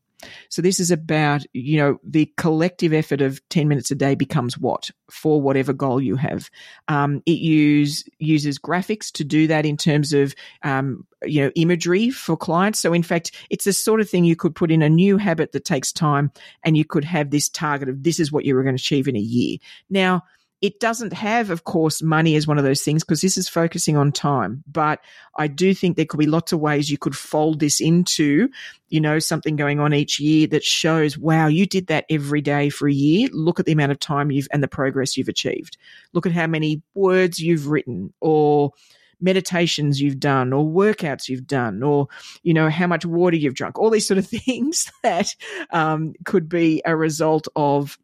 So 0.49 0.61
this 0.61 0.80
is 0.80 0.91
about, 0.91 1.43
you 1.53 1.78
know, 1.78 1.99
the 2.03 2.32
collective 2.38 2.93
effort 2.93 3.21
of 3.21 3.41
10 3.49 3.67
minutes 3.67 3.91
a 3.91 3.95
day 3.95 4.15
becomes 4.15 4.57
what 4.57 4.89
for 5.09 5.41
whatever 5.41 5.74
goal 5.74 6.01
you 6.01 6.15
have. 6.15 6.49
Um, 6.88 7.21
it 7.26 7.39
use, 7.39 8.03
uses 8.19 8.59
graphics 8.59 9.11
to 9.13 9.24
do 9.24 9.47
that 9.47 9.65
in 9.65 9.78
terms 9.78 10.13
of, 10.13 10.36
um, 10.63 11.05
you 11.24 11.41
know, 11.41 11.51
imagery 11.55 12.09
for 12.09 12.36
clients. 12.36 12.80
So 12.80 12.93
in 12.93 13.03
fact, 13.03 13.32
it's 13.49 13.65
the 13.65 13.74
sort 13.74 14.01
of 14.01 14.09
thing 14.09 14.26
you 14.26 14.36
could 14.36 14.55
put 14.55 14.71
in 14.71 14.82
a 14.82 14.89
new 14.89 15.17
habit 15.17 15.51
that 15.51 15.65
takes 15.65 15.91
time 15.91 16.32
and 16.63 16.76
you 16.78 16.86
could 16.86 17.05
have 17.05 17.30
this 17.30 17.49
target 17.49 17.89
of 17.89 18.03
this 18.03 18.19
is 18.19 18.32
what 18.32 18.45
you 18.45 18.55
were 18.55 18.63
going 18.63 18.76
to 18.76 18.82
achieve 18.82 19.07
in 19.07 19.15
a 19.15 19.19
year. 19.19 19.57
Now, 19.89 20.24
it 20.64 20.80
doesn't 20.80 21.11
have, 21.11 21.49
of 21.49 21.66
course, 21.66 22.01
money 22.01 22.38
as 22.38 22.47
one 22.47 22.57
of 22.57 22.64
those 22.64 22.84
things 22.84 23.03
because 23.03 23.20
this 23.20 23.36
is 23.36 23.49
focusing 23.49 23.97
on 23.97 24.14
time. 24.14 24.64
But 24.66 25.01
I 25.36 25.47
do 25.47 25.74
think 25.74 25.97
there 25.97 26.05
could 26.05 26.22
be 26.22 26.26
lots 26.26 26.53
of 26.53 26.61
ways 26.61 26.89
you 26.89 26.97
could 26.97 27.18
fold 27.18 27.59
this 27.59 27.82
into, 27.82 28.47
you 28.88 29.01
know, 29.01 29.20
something 29.20 29.57
going 29.57 29.82
on 29.82 29.93
each 29.93 30.22
year 30.22 30.47
that 30.47 30.64
shows, 30.64 31.18
wow, 31.18 31.47
you 31.47 31.66
did 31.66 31.88
that 31.88 32.05
every 32.09 32.39
day 32.39 32.70
for 32.70 32.88
a 32.88 32.93
year. 32.93 33.28
Look 33.34 33.59
at 33.59 33.66
the 33.66 33.74
amount 33.74 33.91
of 33.91 33.99
time 33.99 34.32
you've 34.32 34.47
and 34.53 34.64
the 34.64 34.70
progress 34.70 35.18
you've 35.18 35.28
achieved. 35.28 35.76
Look 36.14 36.26
at 36.26 36.32
how 36.32 36.47
many 36.47 36.82
words 36.93 37.39
you've 37.39 37.68
written 37.68 38.14
or 38.22 38.72
meditations 39.20 39.99
you've 39.99 40.20
done 40.20 40.53
or 40.53 40.66
workouts 40.66 41.28
you've 41.28 41.47
done 41.47 41.82
or 41.82 42.07
you 42.43 42.53
know 42.53 42.70
how 42.70 42.86
much 42.86 43.05
water 43.05 43.38
you've 43.38 43.53
drunk 43.53 43.80
all 43.80 43.89
these 43.89 44.05
sort 44.05 44.18
of 44.18 44.28
things 44.28 44.91
that 45.01 45.34
um, 45.72 46.14
could 46.26 46.49
be 46.49 46.82
a 46.84 46.93
result 46.93 47.47
of 47.55 47.97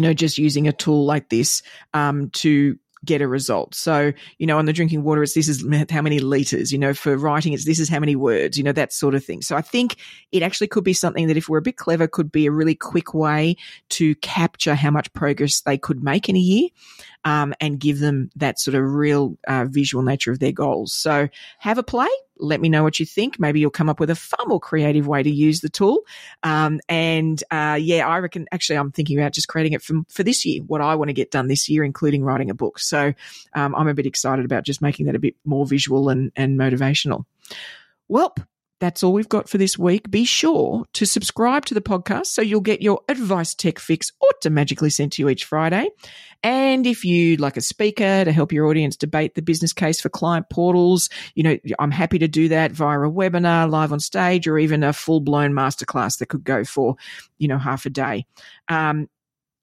you 0.00 0.02
know 0.02 0.14
just 0.14 0.38
using 0.38 0.66
a 0.66 0.72
tool 0.72 1.04
like 1.04 1.28
this 1.28 1.62
um, 1.92 2.30
to 2.30 2.78
get 3.04 3.20
a 3.20 3.28
result. 3.28 3.74
So, 3.74 4.14
you 4.38 4.46
know, 4.46 4.56
on 4.56 4.64
the 4.64 4.72
drinking 4.72 5.02
water, 5.02 5.22
it's 5.22 5.34
this 5.34 5.46
is 5.46 5.62
how 5.90 6.00
many 6.00 6.20
liters, 6.20 6.72
you 6.72 6.78
know, 6.78 6.94
for 6.94 7.18
writing, 7.18 7.52
it's 7.52 7.66
this 7.66 7.78
is 7.78 7.90
how 7.90 8.00
many 8.00 8.16
words, 8.16 8.56
you 8.56 8.64
know, 8.64 8.72
that 8.72 8.94
sort 8.94 9.14
of 9.14 9.22
thing. 9.22 9.42
So 9.42 9.56
I 9.56 9.60
think 9.60 9.96
it 10.32 10.42
actually 10.42 10.68
could 10.68 10.84
be 10.84 10.94
something 10.94 11.26
that 11.26 11.36
if 11.36 11.50
we're 11.50 11.58
a 11.58 11.62
bit 11.62 11.76
clever, 11.76 12.08
could 12.08 12.32
be 12.32 12.46
a 12.46 12.50
really 12.50 12.74
quick 12.74 13.12
way 13.12 13.56
to 13.90 14.14
capture 14.16 14.74
how 14.74 14.90
much 14.90 15.12
progress 15.12 15.60
they 15.60 15.76
could 15.76 16.02
make 16.02 16.30
in 16.30 16.36
a 16.36 16.40
year 16.40 16.68
um, 17.24 17.52
and 17.60 17.78
give 17.78 17.98
them 17.98 18.30
that 18.36 18.58
sort 18.58 18.74
of 18.74 18.82
real 18.84 19.36
uh, 19.46 19.66
visual 19.68 20.02
nature 20.02 20.32
of 20.32 20.38
their 20.38 20.52
goals. 20.52 20.94
So 20.94 21.28
have 21.58 21.76
a 21.76 21.82
play. 21.82 22.08
Let 22.40 22.60
me 22.60 22.68
know 22.68 22.82
what 22.82 22.98
you 22.98 23.06
think. 23.06 23.38
Maybe 23.38 23.60
you'll 23.60 23.70
come 23.70 23.88
up 23.88 24.00
with 24.00 24.10
a 24.10 24.14
far 24.14 24.44
more 24.46 24.60
creative 24.60 25.06
way 25.06 25.22
to 25.22 25.30
use 25.30 25.60
the 25.60 25.68
tool. 25.68 26.00
Um, 26.42 26.80
and 26.88 27.42
uh, 27.50 27.78
yeah, 27.80 28.08
I 28.08 28.18
reckon 28.18 28.46
actually 28.52 28.76
I'm 28.76 28.92
thinking 28.92 29.18
about 29.18 29.32
just 29.32 29.48
creating 29.48 29.72
it 29.74 29.82
for, 29.82 30.02
for 30.08 30.22
this 30.22 30.44
year, 30.44 30.62
what 30.62 30.80
I 30.80 30.94
want 30.94 31.08
to 31.08 31.14
get 31.14 31.30
done 31.30 31.48
this 31.48 31.68
year, 31.68 31.84
including 31.84 32.24
writing 32.24 32.50
a 32.50 32.54
book. 32.54 32.78
So 32.78 33.12
um, 33.54 33.74
I'm 33.74 33.88
a 33.88 33.94
bit 33.94 34.06
excited 34.06 34.44
about 34.44 34.64
just 34.64 34.82
making 34.82 35.06
that 35.06 35.14
a 35.14 35.20
bit 35.20 35.36
more 35.44 35.66
visual 35.66 36.08
and, 36.08 36.32
and 36.36 36.58
motivational. 36.58 37.24
Well, 38.08 38.34
that's 38.80 39.02
all 39.02 39.12
we've 39.12 39.28
got 39.28 39.48
for 39.48 39.58
this 39.58 39.78
week. 39.78 40.10
Be 40.10 40.24
sure 40.24 40.84
to 40.94 41.06
subscribe 41.06 41.66
to 41.66 41.74
the 41.74 41.80
podcast 41.82 42.26
so 42.26 42.42
you'll 42.42 42.60
get 42.60 42.82
your 42.82 43.02
advice 43.08 43.54
tech 43.54 43.78
fix 43.78 44.10
automatically 44.30 44.90
sent 44.90 45.12
to 45.12 45.22
you 45.22 45.28
each 45.28 45.44
Friday. 45.44 45.90
And 46.42 46.86
if 46.86 47.04
you'd 47.04 47.40
like 47.40 47.58
a 47.58 47.60
speaker 47.60 48.24
to 48.24 48.32
help 48.32 48.52
your 48.52 48.66
audience 48.66 48.96
debate 48.96 49.34
the 49.34 49.42
business 49.42 49.74
case 49.74 50.00
for 50.00 50.08
client 50.08 50.48
portals, 50.48 51.10
you 51.34 51.42
know, 51.42 51.58
I'm 51.78 51.90
happy 51.90 52.18
to 52.18 52.28
do 52.28 52.48
that 52.48 52.72
via 52.72 53.00
a 53.00 53.10
webinar, 53.10 53.70
live 53.70 53.92
on 53.92 54.00
stage, 54.00 54.48
or 54.48 54.58
even 54.58 54.82
a 54.82 54.94
full 54.94 55.20
blown 55.20 55.52
masterclass 55.52 56.18
that 56.18 56.26
could 56.26 56.44
go 56.44 56.64
for, 56.64 56.96
you 57.38 57.48
know, 57.48 57.58
half 57.58 57.84
a 57.84 57.90
day. 57.90 58.24
Um, 58.68 59.08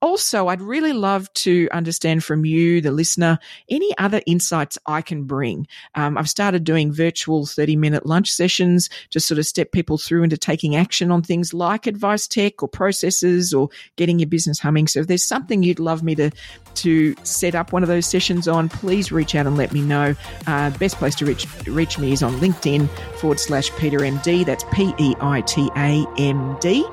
also, 0.01 0.47
I'd 0.47 0.61
really 0.61 0.93
love 0.93 1.31
to 1.33 1.67
understand 1.71 2.23
from 2.23 2.45
you, 2.45 2.81
the 2.81 2.91
listener, 2.91 3.39
any 3.69 3.97
other 3.97 4.21
insights 4.27 4.77
I 4.85 5.01
can 5.01 5.23
bring. 5.23 5.67
Um, 5.95 6.17
I've 6.17 6.29
started 6.29 6.63
doing 6.63 6.91
virtual 6.91 7.47
30 7.47 7.75
minute 7.75 8.05
lunch 8.05 8.31
sessions 8.31 8.89
to 9.09 9.19
sort 9.19 9.39
of 9.39 9.47
step 9.47 9.71
people 9.71 9.97
through 9.97 10.23
into 10.23 10.37
taking 10.37 10.75
action 10.75 11.09
on 11.09 11.23
things 11.23 11.53
like 11.53 11.87
advice 11.87 12.27
tech 12.27 12.61
or 12.61 12.67
processes 12.67 13.53
or 13.53 13.69
getting 13.95 14.19
your 14.19 14.27
business 14.27 14.59
humming. 14.59 14.87
So 14.87 14.99
if 14.99 15.07
there's 15.07 15.23
something 15.23 15.63
you'd 15.63 15.79
love 15.79 16.03
me 16.03 16.13
to, 16.15 16.29
to 16.75 17.15
set 17.23 17.55
up 17.55 17.73
one 17.73 17.81
of 17.81 17.89
those 17.89 18.05
sessions 18.05 18.47
on, 18.47 18.69
please 18.69 19.11
reach 19.11 19.33
out 19.33 19.47
and 19.47 19.57
let 19.57 19.73
me 19.73 19.81
know. 19.81 20.15
Uh, 20.45 20.69
best 20.77 20.97
place 20.97 21.15
to 21.15 21.25
reach, 21.25 21.47
reach 21.65 21.97
me 21.97 22.11
is 22.11 22.21
on 22.21 22.33
LinkedIn 22.35 22.87
forward 23.17 23.39
slash 23.39 23.71
Peita 23.71 23.97
MD. 23.99 24.45
That's 24.45 24.63
P 24.71 24.93
E 24.99 25.15
I 25.19 25.41
T 25.41 25.71
A 25.75 26.05
M 26.19 26.55
D. 26.61 26.85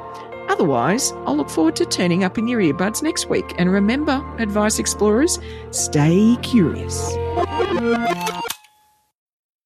Otherwise, 0.48 1.12
I'll 1.26 1.36
look 1.36 1.50
forward 1.50 1.76
to 1.76 1.86
turning 1.86 2.24
up 2.24 2.38
in 2.38 2.46
your 2.46 2.60
earbuds 2.60 3.02
next 3.02 3.28
week. 3.28 3.54
And 3.58 3.70
remember, 3.70 4.24
Advice 4.38 4.78
Explorers, 4.78 5.38
stay 5.70 6.36
curious. 6.42 7.14